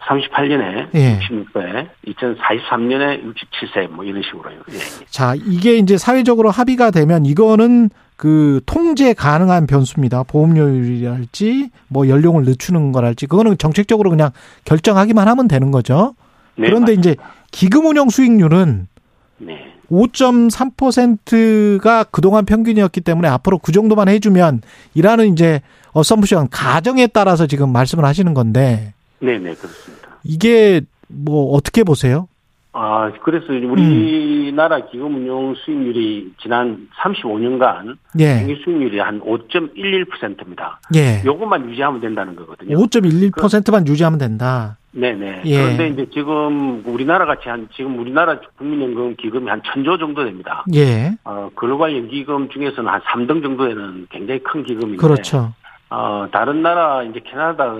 2038년에 0.00 0.88
예. 0.94 1.18
66세, 1.18 1.88
2043년에 2.06 3.22
67세 3.22 3.88
뭐 3.88 4.04
이런 4.04 4.22
식으로요. 4.22 4.60
예. 4.70 4.78
자, 5.08 5.34
이게 5.34 5.76
이제 5.76 5.98
사회적으로 5.98 6.50
합의가 6.50 6.90
되면 6.90 7.26
이거는 7.26 7.90
그 8.16 8.60
통제 8.66 9.14
가능한 9.14 9.66
변수입니다. 9.66 10.24
보험료율이랄지 10.24 11.70
뭐 11.88 12.08
연령을 12.08 12.44
늦추는 12.44 12.92
거랄지 12.92 13.26
그거는 13.26 13.56
정책적으로 13.56 14.10
그냥 14.10 14.30
결정하기만 14.64 15.26
하면 15.28 15.48
되는 15.48 15.70
거죠. 15.70 16.14
네, 16.56 16.66
그런데 16.66 16.92
이제 16.92 17.16
기금 17.50 17.86
운용 17.86 18.10
수익률은 18.10 18.88
네. 19.38 19.72
5.3%가 19.90 22.04
그동안 22.04 22.44
평균이었기 22.44 23.00
때문에 23.00 23.28
앞으로 23.28 23.58
그 23.58 23.72
정도만 23.72 24.08
해주면 24.08 24.60
이라는 24.94 25.32
이제 25.32 25.62
어썸프션 25.92 26.48
가정에 26.50 27.06
따라서 27.06 27.46
지금 27.46 27.72
말씀을 27.72 28.04
하시는 28.04 28.34
건데 28.34 28.92
네, 29.20 29.38
네, 29.38 29.54
그렇습니다. 29.54 30.08
이게 30.24 30.80
뭐 31.08 31.54
어떻게 31.54 31.84
보세요? 31.84 32.28
아, 32.72 33.10
그래서 33.22 33.46
우리나라 33.52 34.86
기금 34.86 35.16
운용 35.16 35.54
수익률이 35.56 36.34
지난 36.40 36.88
35년간 37.00 37.96
예. 38.20 38.38
평균 38.38 38.56
수익률이 38.62 39.00
한 39.00 39.20
5.11%입니다. 39.20 40.80
예. 40.94 41.20
요것만 41.24 41.68
유지하면 41.68 42.00
된다는 42.00 42.36
거거든요. 42.36 42.76
5.11%만 42.78 43.88
유지하면 43.88 44.18
된다. 44.20 44.76
네네. 44.92 45.42
예. 45.46 45.56
그런데 45.56 45.88
이제 45.88 46.06
지금 46.12 46.82
우리나라 46.86 47.26
같이 47.26 47.48
한 47.48 47.68
지금 47.74 47.98
우리나라 47.98 48.38
국민연금 48.56 49.16
기금이 49.16 49.48
한 49.48 49.60
천조 49.64 49.98
정도 49.98 50.24
됩니다. 50.24 50.64
예. 50.74 51.12
어, 51.24 51.50
글로벌 51.56 51.96
연기금 51.96 52.48
중에서는 52.50 52.88
한 52.88 53.00
3등 53.00 53.42
정도 53.42 53.66
되는 53.66 54.06
굉장히 54.10 54.40
큰 54.44 54.62
기금인데. 54.64 54.96
그렇죠. 54.98 55.52
어, 55.90 56.26
다른 56.30 56.62
나라, 56.62 57.02
이제 57.02 57.20
캐나다, 57.28 57.74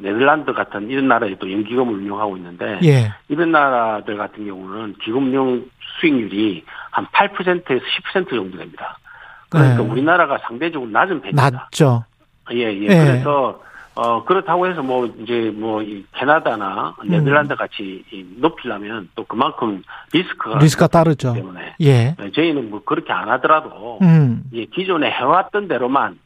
네덜란드 0.00 0.52
같은 0.52 0.88
이런 0.88 1.08
나라에도 1.08 1.50
연기금을 1.50 1.94
운용하고 1.94 2.36
있는데. 2.36 2.78
예. 2.84 3.12
이런 3.28 3.52
나라들 3.52 4.16
같은 4.16 4.46
경우는 4.46 4.96
기금 5.02 5.26
운용 5.26 5.64
수익률이 6.00 6.64
한 6.90 7.06
8%에서 7.06 7.84
10% 8.12 8.30
정도 8.30 8.58
됩니다. 8.58 8.98
그러니까 9.48 9.82
네. 9.82 9.88
우리나라가 9.88 10.38
상대적으로 10.38 10.90
낮은 10.90 11.20
편입니다. 11.20 11.50
낮죠. 11.50 12.04
예, 12.52 12.72
예. 12.72 12.82
예. 12.82 12.86
그래서, 12.86 13.62
어, 13.94 14.24
그렇다고 14.24 14.66
해서 14.66 14.82
뭐, 14.82 15.06
이제 15.06 15.52
뭐, 15.54 15.82
이 15.82 16.04
캐나다나 16.12 16.94
음. 17.02 17.08
네덜란드 17.08 17.54
같이 17.56 18.04
이 18.12 18.24
높이려면 18.38 19.08
또 19.14 19.24
그만큼 19.24 19.82
리스크가. 20.12 20.58
리스크가 20.58 20.86
따르죠. 20.86 21.32
때문에. 21.34 21.74
예. 21.80 22.14
네, 22.16 22.30
저희는 22.32 22.70
뭐 22.70 22.82
그렇게 22.84 23.12
안 23.12 23.28
하더라도. 23.28 23.98
음. 24.02 24.44
예, 24.52 24.64
기존에 24.66 25.10
해왔던 25.10 25.68
대로만, 25.68 26.18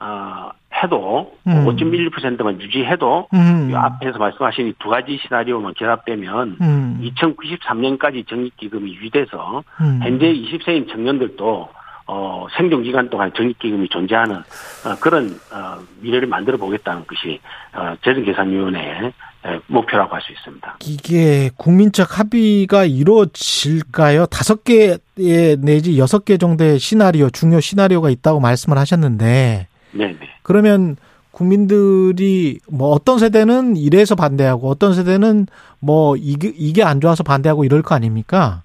어, 0.00 0.50
해도, 0.82 1.32
음. 1.46 1.64
5.11%만 1.66 2.60
유지해도, 2.60 3.28
음. 3.34 3.70
이 3.70 3.74
앞에서 3.74 4.18
말씀하신 4.18 4.68
이 4.68 4.74
두 4.78 4.88
가지 4.88 5.18
시나리오만 5.22 5.74
결합되면, 5.74 6.56
음. 6.60 7.00
2093년까지 7.18 8.26
적립기금이 8.28 8.94
유지돼서, 8.94 9.62
음. 9.80 10.00
현재 10.02 10.26
20세인 10.32 10.90
청년들도 10.90 11.68
어, 12.10 12.46
생존 12.56 12.82
기간 12.84 13.10
동안 13.10 13.30
적립기금이 13.36 13.90
존재하는 13.90 14.36
어, 14.36 14.94
그런 14.98 15.38
어, 15.52 15.78
미래를 16.00 16.26
만들어 16.26 16.56
보겠다는 16.56 17.04
것이 17.06 17.38
어, 17.74 17.94
재정계산위원회의 18.02 19.12
에, 19.44 19.60
목표라고 19.66 20.14
할 20.14 20.22
수 20.22 20.32
있습니다. 20.32 20.78
이게 20.86 21.50
국민적 21.58 22.18
합의가 22.18 22.86
이루어질까요? 22.86 24.24
다섯 24.26 24.64
개 24.64 24.96
내지 25.16 25.98
여섯 25.98 26.24
개 26.24 26.38
정도의 26.38 26.78
시나리오, 26.78 27.28
중요 27.30 27.60
시나리오가 27.60 28.08
있다고 28.10 28.40
말씀을 28.40 28.78
하셨는데, 28.78 29.66
네네. 29.92 30.18
그러면 30.42 30.96
국민들이 31.30 32.58
뭐 32.70 32.88
어떤 32.88 33.18
세대는 33.18 33.76
이래서 33.76 34.14
반대하고 34.14 34.68
어떤 34.68 34.92
세대는 34.92 35.46
뭐 35.80 36.16
이게, 36.16 36.52
이게 36.54 36.82
안 36.82 37.00
좋아서 37.00 37.22
반대하고 37.22 37.64
이럴 37.64 37.82
거 37.82 37.94
아닙니까? 37.94 38.62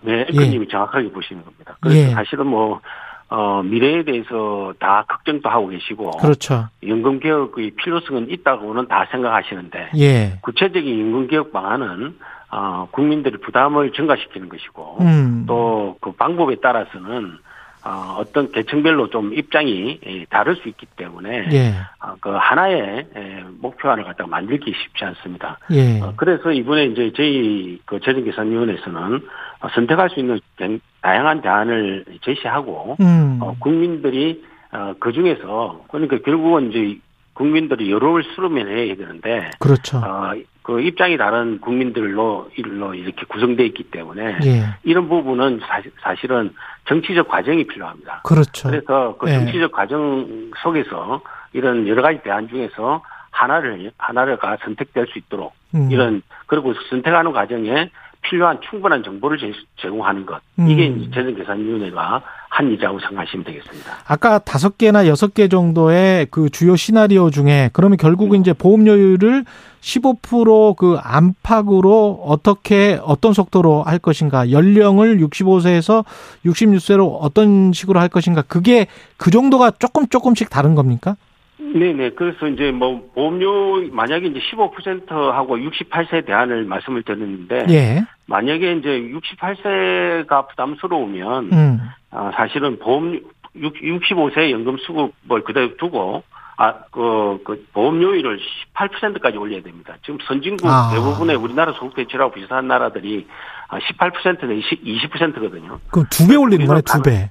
네, 0.00 0.24
앵커님이 0.30 0.68
정확하게 0.68 1.10
보시는 1.10 1.44
겁니다. 1.44 1.76
그래서 1.80 1.98
예. 1.98 2.10
사실은 2.12 2.46
뭐, 2.46 2.80
어, 3.28 3.62
미래에 3.64 4.04
대해서 4.04 4.72
다 4.78 5.04
걱정도 5.08 5.48
하고 5.48 5.68
계시고. 5.68 6.12
그렇죠. 6.12 6.68
연금 6.86 7.18
개혁의 7.18 7.72
필요성은 7.72 8.30
있다고는 8.30 8.86
다 8.86 9.06
생각하시는데. 9.10 9.90
예. 9.98 10.38
구체적인 10.42 11.00
연금 11.00 11.26
개혁 11.26 11.52
방안은, 11.52 12.16
어, 12.52 12.88
국민들의 12.92 13.40
부담을 13.40 13.92
증가시키는 13.92 14.48
것이고. 14.48 14.98
음. 15.00 15.44
또그 15.48 16.12
방법에 16.12 16.56
따라서는, 16.62 17.38
어, 17.86 18.16
어떤 18.18 18.50
계층별로 18.50 19.10
좀 19.10 19.32
입장이 19.32 20.00
예, 20.04 20.24
다를 20.24 20.56
수 20.56 20.68
있기 20.68 20.86
때문에. 20.96 21.48
예. 21.52 21.74
어, 22.02 22.16
그 22.20 22.30
하나의 22.30 23.06
예, 23.16 23.44
목표안을 23.60 24.02
갖다가 24.02 24.28
만들기 24.28 24.72
쉽지 24.72 25.04
않습니다. 25.04 25.58
예. 25.70 26.00
어, 26.00 26.12
그래서 26.16 26.50
이번에 26.50 26.86
이제 26.86 27.12
저희 27.16 27.80
그 27.84 28.00
재정계산위원회에서는 28.00 29.20
어, 29.60 29.68
선택할 29.74 30.10
수 30.10 30.18
있는 30.18 30.40
굉- 30.56 30.80
다양한 31.00 31.40
대안을 31.42 32.04
제시하고 32.24 32.96
음. 33.00 33.38
어, 33.40 33.54
국민들이 33.60 34.42
어, 34.72 34.92
그 34.98 35.12
중에서 35.12 35.84
그러니까 35.88 36.18
결국은 36.24 36.70
이제 36.72 36.98
국민들이 37.34 37.92
여론을 37.92 38.24
수렴해야 38.34 38.96
되는데 38.96 39.50
그렇죠. 39.60 39.98
어, 39.98 40.32
그 40.66 40.80
입장이 40.80 41.16
다른 41.16 41.60
국민들로 41.60 42.50
일로 42.56 42.92
이렇게 42.92 43.24
구성되어 43.26 43.64
있기 43.66 43.84
때문에 43.84 44.38
예. 44.44 44.64
이런 44.82 45.08
부분은 45.08 45.60
사실, 45.64 45.92
사실은 46.02 46.52
정치적 46.88 47.28
과정이 47.28 47.64
필요합니다. 47.68 48.22
그렇죠. 48.24 48.68
그래서 48.68 49.14
그 49.16 49.30
예. 49.30 49.34
정치적 49.34 49.70
과정 49.70 50.50
속에서 50.60 51.20
이런 51.52 51.86
여러 51.86 52.02
가지 52.02 52.20
대안 52.24 52.48
중에서 52.48 53.00
하나를 53.30 53.92
하나가 53.96 54.56
선택될 54.64 55.06
수 55.06 55.20
있도록 55.20 55.54
음. 55.76 55.88
이런 55.92 56.22
그리고 56.46 56.74
선택하는 56.90 57.30
과정에 57.30 57.88
필요한 58.28 58.58
충분한 58.68 59.02
정보를 59.02 59.38
제- 59.38 59.52
제공하는 59.76 60.26
것 60.26 60.40
이게 60.68 60.88
음. 60.88 61.10
재정계산위원회가 61.14 62.22
한 62.48 62.66
일이라고 62.68 62.98
생각하시면 63.00 63.44
되겠습니다. 63.44 63.92
아까 64.08 64.38
다섯 64.38 64.78
개나 64.78 65.06
여섯 65.06 65.34
개 65.34 65.48
정도의 65.48 66.26
그 66.30 66.48
주요 66.50 66.74
시나리오 66.76 67.30
중에 67.30 67.70
그러면 67.72 67.98
결국은 67.98 68.40
이제 68.40 68.52
보험료율을 68.52 69.44
15%그 69.80 70.96
안팎으로 71.02 72.20
어떻게 72.24 72.98
어떤 73.04 73.32
속도로 73.32 73.82
할 73.82 73.98
것인가 73.98 74.50
연령을 74.50 75.18
65세에서 75.18 76.04
66세로 76.44 77.18
어떤 77.20 77.72
식으로 77.72 78.00
할 78.00 78.08
것인가 78.08 78.42
그게 78.42 78.86
그 79.16 79.30
정도가 79.30 79.72
조금 79.72 80.06
조금씩 80.08 80.50
다른 80.50 80.74
겁니까? 80.74 81.16
네네. 81.58 82.10
그래서 82.10 82.46
이제 82.48 82.70
뭐 82.70 83.02
보험료 83.14 83.80
만약에 83.90 84.26
이제 84.28 84.40
15%하고 84.52 85.56
68세 85.56 86.26
대안을 86.26 86.64
말씀을 86.64 87.02
드렸는데 87.02 87.66
예. 87.70 88.04
만약에 88.26 88.72
이제 88.74 88.88
68세가 89.12 90.48
부담스러우면 90.48 91.52
음. 91.52 91.80
아, 92.10 92.32
사실은 92.34 92.78
보험 92.78 93.20
65세 93.56 94.50
연금 94.50 94.76
수급을 94.78 95.44
그대로 95.44 95.76
두고 95.76 96.22
아, 96.58 96.72
그, 96.90 97.38
그 97.44 97.66
보험료율을 97.72 98.40
18%까지 98.74 99.36
올려야 99.36 99.62
됩니다. 99.62 99.94
지금 100.04 100.18
선진국 100.26 100.66
아. 100.66 100.90
대부분의 100.92 101.36
우리나라 101.36 101.72
소득 101.72 101.96
대출하고 101.96 102.32
비슷한 102.32 102.66
나라들이 102.66 103.26
18% 103.68 104.46
내지 104.46 104.62
20%거든요. 104.82 105.78
그럼 105.90 106.06
두 106.10 106.26
배 106.26 106.34
올리는 106.36 106.66
거네, 106.66 106.80
두 106.82 107.02
배. 107.02 107.30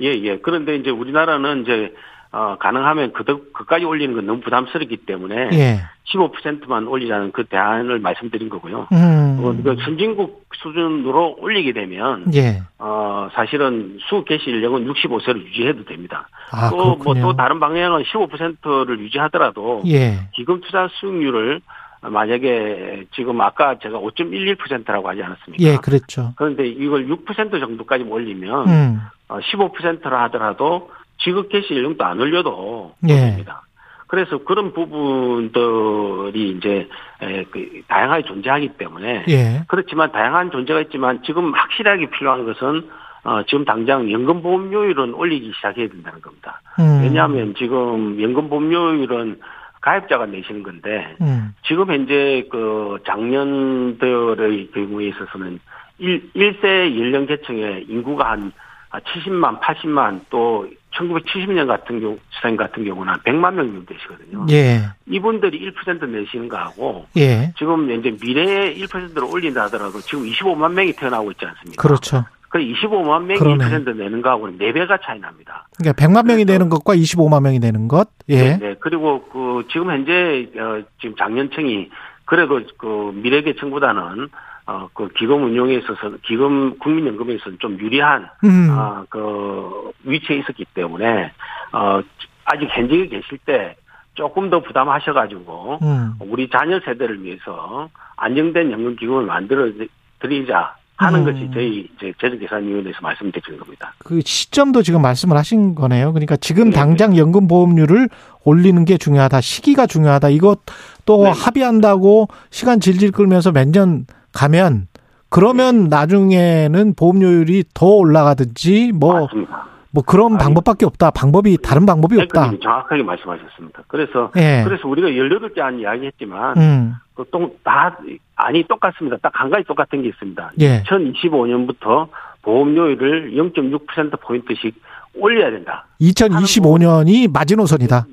예, 0.00 0.06
예. 0.22 0.38
그런데 0.38 0.76
이제 0.76 0.88
우리나라는 0.90 1.62
이제 1.62 1.92
어, 2.32 2.56
가능하면 2.60 3.12
그, 3.12 3.24
그까지 3.52 3.84
올리는 3.84 4.14
건 4.14 4.26
너무 4.26 4.40
부담스럽기 4.40 4.98
때문에 4.98 5.50
예. 5.52 5.80
15%만 6.12 6.86
올리자는 6.86 7.32
그 7.32 7.44
대안을 7.44 7.98
말씀드린 7.98 8.48
거고요. 8.48 8.86
음. 8.92 9.40
어, 9.40 9.54
그 9.62 9.76
선진국 9.84 10.44
수준으로 10.54 11.36
올리게 11.40 11.72
되면 11.72 12.32
예. 12.34 12.62
어, 12.78 13.28
사실은 13.32 13.98
수 14.08 14.24
개시 14.24 14.50
연령은 14.50 14.86
65세로 14.86 15.38
유지해도 15.44 15.84
됩니다. 15.86 16.28
아, 16.52 16.70
또뭐 16.70 16.98
그렇군요. 16.98 17.22
또 17.22 17.36
다른 17.36 17.58
방향은 17.58 18.04
15%를 18.04 19.00
유지하더라도 19.00 19.82
예. 19.86 20.28
기금 20.32 20.60
투자 20.60 20.88
수익률을 21.00 21.60
만약에 22.02 23.06
지금 23.14 23.40
아까 23.40 23.78
제가 23.78 23.98
5.11%라고 23.98 25.08
하지 25.08 25.22
않았습니까? 25.22 25.62
예, 25.62 25.76
그랬죠. 25.76 26.32
그런데 26.36 26.66
이걸 26.66 27.06
6% 27.08 27.60
정도까지 27.60 28.04
올리면 28.04 28.68
음. 28.68 29.00
어, 29.28 29.38
15%라 29.38 30.22
하더라도 30.24 30.90
지급 31.22 31.48
개시 31.48 31.74
연령도 31.74 32.04
안 32.04 32.20
올려도 32.20 32.94
예. 33.08 33.14
됩니다. 33.14 33.62
그래서 34.06 34.38
그런 34.38 34.72
부분들이 34.72 36.50
이제 36.50 36.88
에, 37.22 37.44
그 37.44 37.82
다양하게 37.86 38.24
존재하기 38.24 38.70
때문에 38.76 39.24
예. 39.28 39.62
그렇지만 39.68 40.10
다양한 40.10 40.50
존재가 40.50 40.80
있지만 40.82 41.22
지금 41.24 41.52
확실하게 41.54 42.10
필요한 42.10 42.44
것은 42.44 42.88
어, 43.22 43.42
지금 43.44 43.64
당장 43.64 44.10
연금보험료율은 44.10 45.14
올리기 45.14 45.52
시작해야 45.54 45.88
된다는 45.88 46.20
겁니다. 46.22 46.60
음. 46.78 47.02
왜냐하면 47.02 47.54
지금 47.56 48.20
연금보험료율은 48.20 49.40
가입자가 49.80 50.26
내시는 50.26 50.62
건데 50.62 51.16
음. 51.20 51.54
지금 51.66 51.90
현재 51.90 52.46
그 52.50 52.98
작년들의 53.06 54.70
경우에 54.72 55.08
있어서는 55.08 55.60
1, 55.98 56.32
1세 56.34 56.98
연령 56.98 57.26
계층의 57.26 57.86
인구가 57.88 58.30
한 58.30 58.52
70만, 58.90 59.60
80만 59.60 60.22
또 60.30 60.66
1970년 60.96 61.66
같은 61.66 62.00
경우, 62.00 62.18
생 62.42 62.56
같은 62.56 62.84
경우는 62.84 63.12
한 63.12 63.20
100만 63.20 63.54
명 63.54 63.66
정도 63.72 63.86
되시거든요. 63.86 64.46
예. 64.50 64.82
이분들이 65.06 65.72
1% 65.72 66.08
내시는 66.08 66.48
거하고 66.48 67.06
예. 67.16 67.52
지금 67.58 67.90
이제 67.90 68.16
미래에 68.22 68.74
1%를 68.74 69.24
올린다 69.24 69.64
하더라도 69.64 70.00
지금 70.00 70.24
25만 70.24 70.72
명이 70.72 70.92
태어나고 70.94 71.30
있지 71.32 71.44
않습니까? 71.46 71.80
그렇죠. 71.80 72.24
그 72.48 72.58
25만 72.58 73.22
명이 73.22 73.38
그러네. 73.38 73.64
1% 73.64 73.96
내는 73.96 74.22
거하고는 74.22 74.58
4배가 74.58 75.00
차이 75.02 75.20
납니다. 75.20 75.68
그러니까 75.78 76.04
100만 76.04 76.26
명이 76.26 76.44
내는 76.44 76.68
것과 76.68 76.96
25만 76.96 77.42
명이 77.42 77.60
내는 77.60 77.86
것. 77.86 78.08
예. 78.28 78.36
네, 78.36 78.58
네. 78.58 78.74
그리고 78.80 79.22
그 79.32 79.64
지금 79.70 79.90
현재 79.90 80.50
어, 80.58 80.82
지금 81.00 81.14
장년층이 81.16 81.90
그래도 82.24 82.60
그 82.76 83.12
미래계층보다는 83.14 84.28
어, 84.70 84.88
그 84.94 85.08
기금 85.16 85.42
운용에 85.42 85.74
있어서 85.78 86.16
기금 86.24 86.78
국민연금에 86.78 87.34
있어서 87.34 87.56
좀 87.58 87.76
유리한 87.80 88.28
음. 88.44 88.68
아, 88.70 89.04
그 89.08 89.90
위치에 90.04 90.36
있었기 90.38 90.64
때문에 90.74 91.32
어, 91.72 92.00
아직 92.44 92.68
현직에 92.70 93.08
계실 93.08 93.38
때 93.44 93.74
조금 94.14 94.48
더 94.48 94.60
부담하셔가지고 94.60 95.80
음. 95.82 96.12
우리 96.20 96.48
자녀 96.48 96.78
세대를 96.78 97.24
위해서 97.24 97.88
안정된 98.16 98.70
연금 98.70 98.94
기금을 98.94 99.26
만들어 99.26 99.72
드리자 100.20 100.76
하는 100.94 101.20
음. 101.20 101.24
것이 101.24 101.50
저희 101.52 101.88
이제 101.96 102.12
재정계산위원회에서 102.20 102.98
말씀드리는 103.02 103.58
겁니다. 103.58 103.92
그 103.98 104.20
시점도 104.24 104.82
지금 104.82 105.02
말씀을 105.02 105.36
하신 105.36 105.74
거네요. 105.74 106.12
그러니까 106.12 106.36
지금 106.36 106.66
네, 106.66 106.76
당장 106.76 107.16
연금 107.16 107.48
보험료를 107.48 108.08
올리는 108.44 108.84
게 108.84 108.98
중요하다. 108.98 109.40
시기가 109.40 109.86
중요하다. 109.86 110.28
이것 110.28 110.60
또 111.06 111.24
네. 111.24 111.30
합의한다고 111.30 112.28
시간 112.50 112.78
질질 112.78 113.10
끌면서 113.10 113.50
몇년 113.50 114.06
가면 114.32 114.88
그러면 115.28 115.84
네. 115.84 115.88
나중에는 115.88 116.94
보험료율이 116.94 117.64
더 117.74 117.86
올라가든지 117.86 118.92
뭐 118.94 119.22
맞습니다. 119.22 119.66
뭐 119.92 120.04
그런 120.04 120.38
방법밖에 120.38 120.86
없다. 120.86 121.10
방법이 121.10 121.58
다른 121.62 121.84
방법이 121.86 122.20
없다. 122.20 122.52
정확하게 122.62 123.02
말씀하셨습니다. 123.02 123.82
그래서 123.88 124.30
예. 124.36 124.62
그래서 124.64 124.86
우리가 124.88 125.08
18개 125.08 125.60
안 125.60 125.78
이야기 125.80 126.06
했지만 126.06 126.56
음. 126.58 126.94
그또다 127.14 127.98
아니 128.36 128.62
똑같습니다. 128.64 129.16
딱 129.22 129.32
한 129.34 129.50
가지 129.50 129.64
똑같은 129.66 130.02
게 130.02 130.08
있습니다. 130.08 130.52
예. 130.60 130.82
2025년부터 130.84 132.08
보험료율을 132.42 133.32
0.6% 133.32 134.20
포인트씩 134.20 134.74
올려야 135.18 135.50
된다. 135.50 135.86
2025년이 136.00 137.32
마지노선이다. 137.32 138.06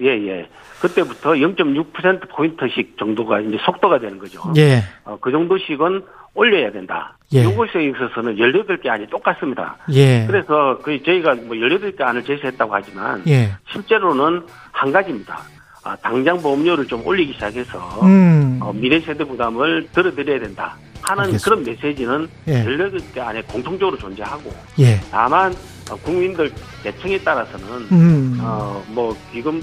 예, 0.00 0.06
예. 0.06 0.48
그때부터 0.80 1.32
0.6% 1.32 2.28
포인트씩 2.30 2.96
정도가 2.98 3.40
이제 3.40 3.58
속도가 3.64 3.98
되는 3.98 4.18
거죠. 4.18 4.40
예. 4.56 4.82
어, 5.04 5.18
그 5.20 5.30
정도씩은 5.30 6.02
올려야 6.34 6.70
된다. 6.70 7.16
예. 7.34 7.40
이것에 7.40 7.84
있어서는 7.84 8.36
18개 8.36 8.88
안이 8.88 9.08
똑같습니다. 9.08 9.76
예. 9.92 10.24
그래서 10.26 10.78
그 10.82 11.02
저희가 11.02 11.34
뭐 11.34 11.56
18개 11.56 12.00
안을 12.00 12.22
제시했다고 12.24 12.74
하지만 12.74 13.22
예. 13.26 13.50
실제로는 13.72 14.42
한 14.72 14.92
가지입니다. 14.92 15.40
아, 15.84 15.96
당장 15.96 16.40
보험료를 16.40 16.86
좀 16.86 17.04
올리기 17.06 17.32
시작해서 17.34 17.78
음. 18.02 18.58
어, 18.62 18.72
미래 18.72 19.00
세대 19.00 19.24
부담을 19.24 19.88
덜어드려야 19.92 20.38
된다 20.40 20.76
하는 21.02 21.24
알겠습니다. 21.24 21.44
그런 21.44 21.64
메시지는 21.64 22.28
예. 22.48 22.62
전력대 22.62 23.20
안에 23.20 23.42
공통적으로 23.42 23.96
존재하고 23.96 24.52
예. 24.80 25.00
다만 25.10 25.52
어, 25.90 25.96
국민들 25.96 26.52
계층에 26.82 27.18
따라서는 27.18 27.66
음. 27.92 28.38
어뭐 28.40 29.16
기금 29.32 29.62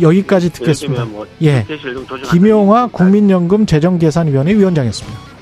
여기까지 0.00 0.46
예를 0.46 0.58
듣겠습니다. 0.58 1.04
뭐 1.04 1.26
예. 1.42 1.66
김용화 2.30 2.88
국민연금 2.88 3.66
재정계산위원회 3.66 4.54
위원장이었습니다. 4.54 5.39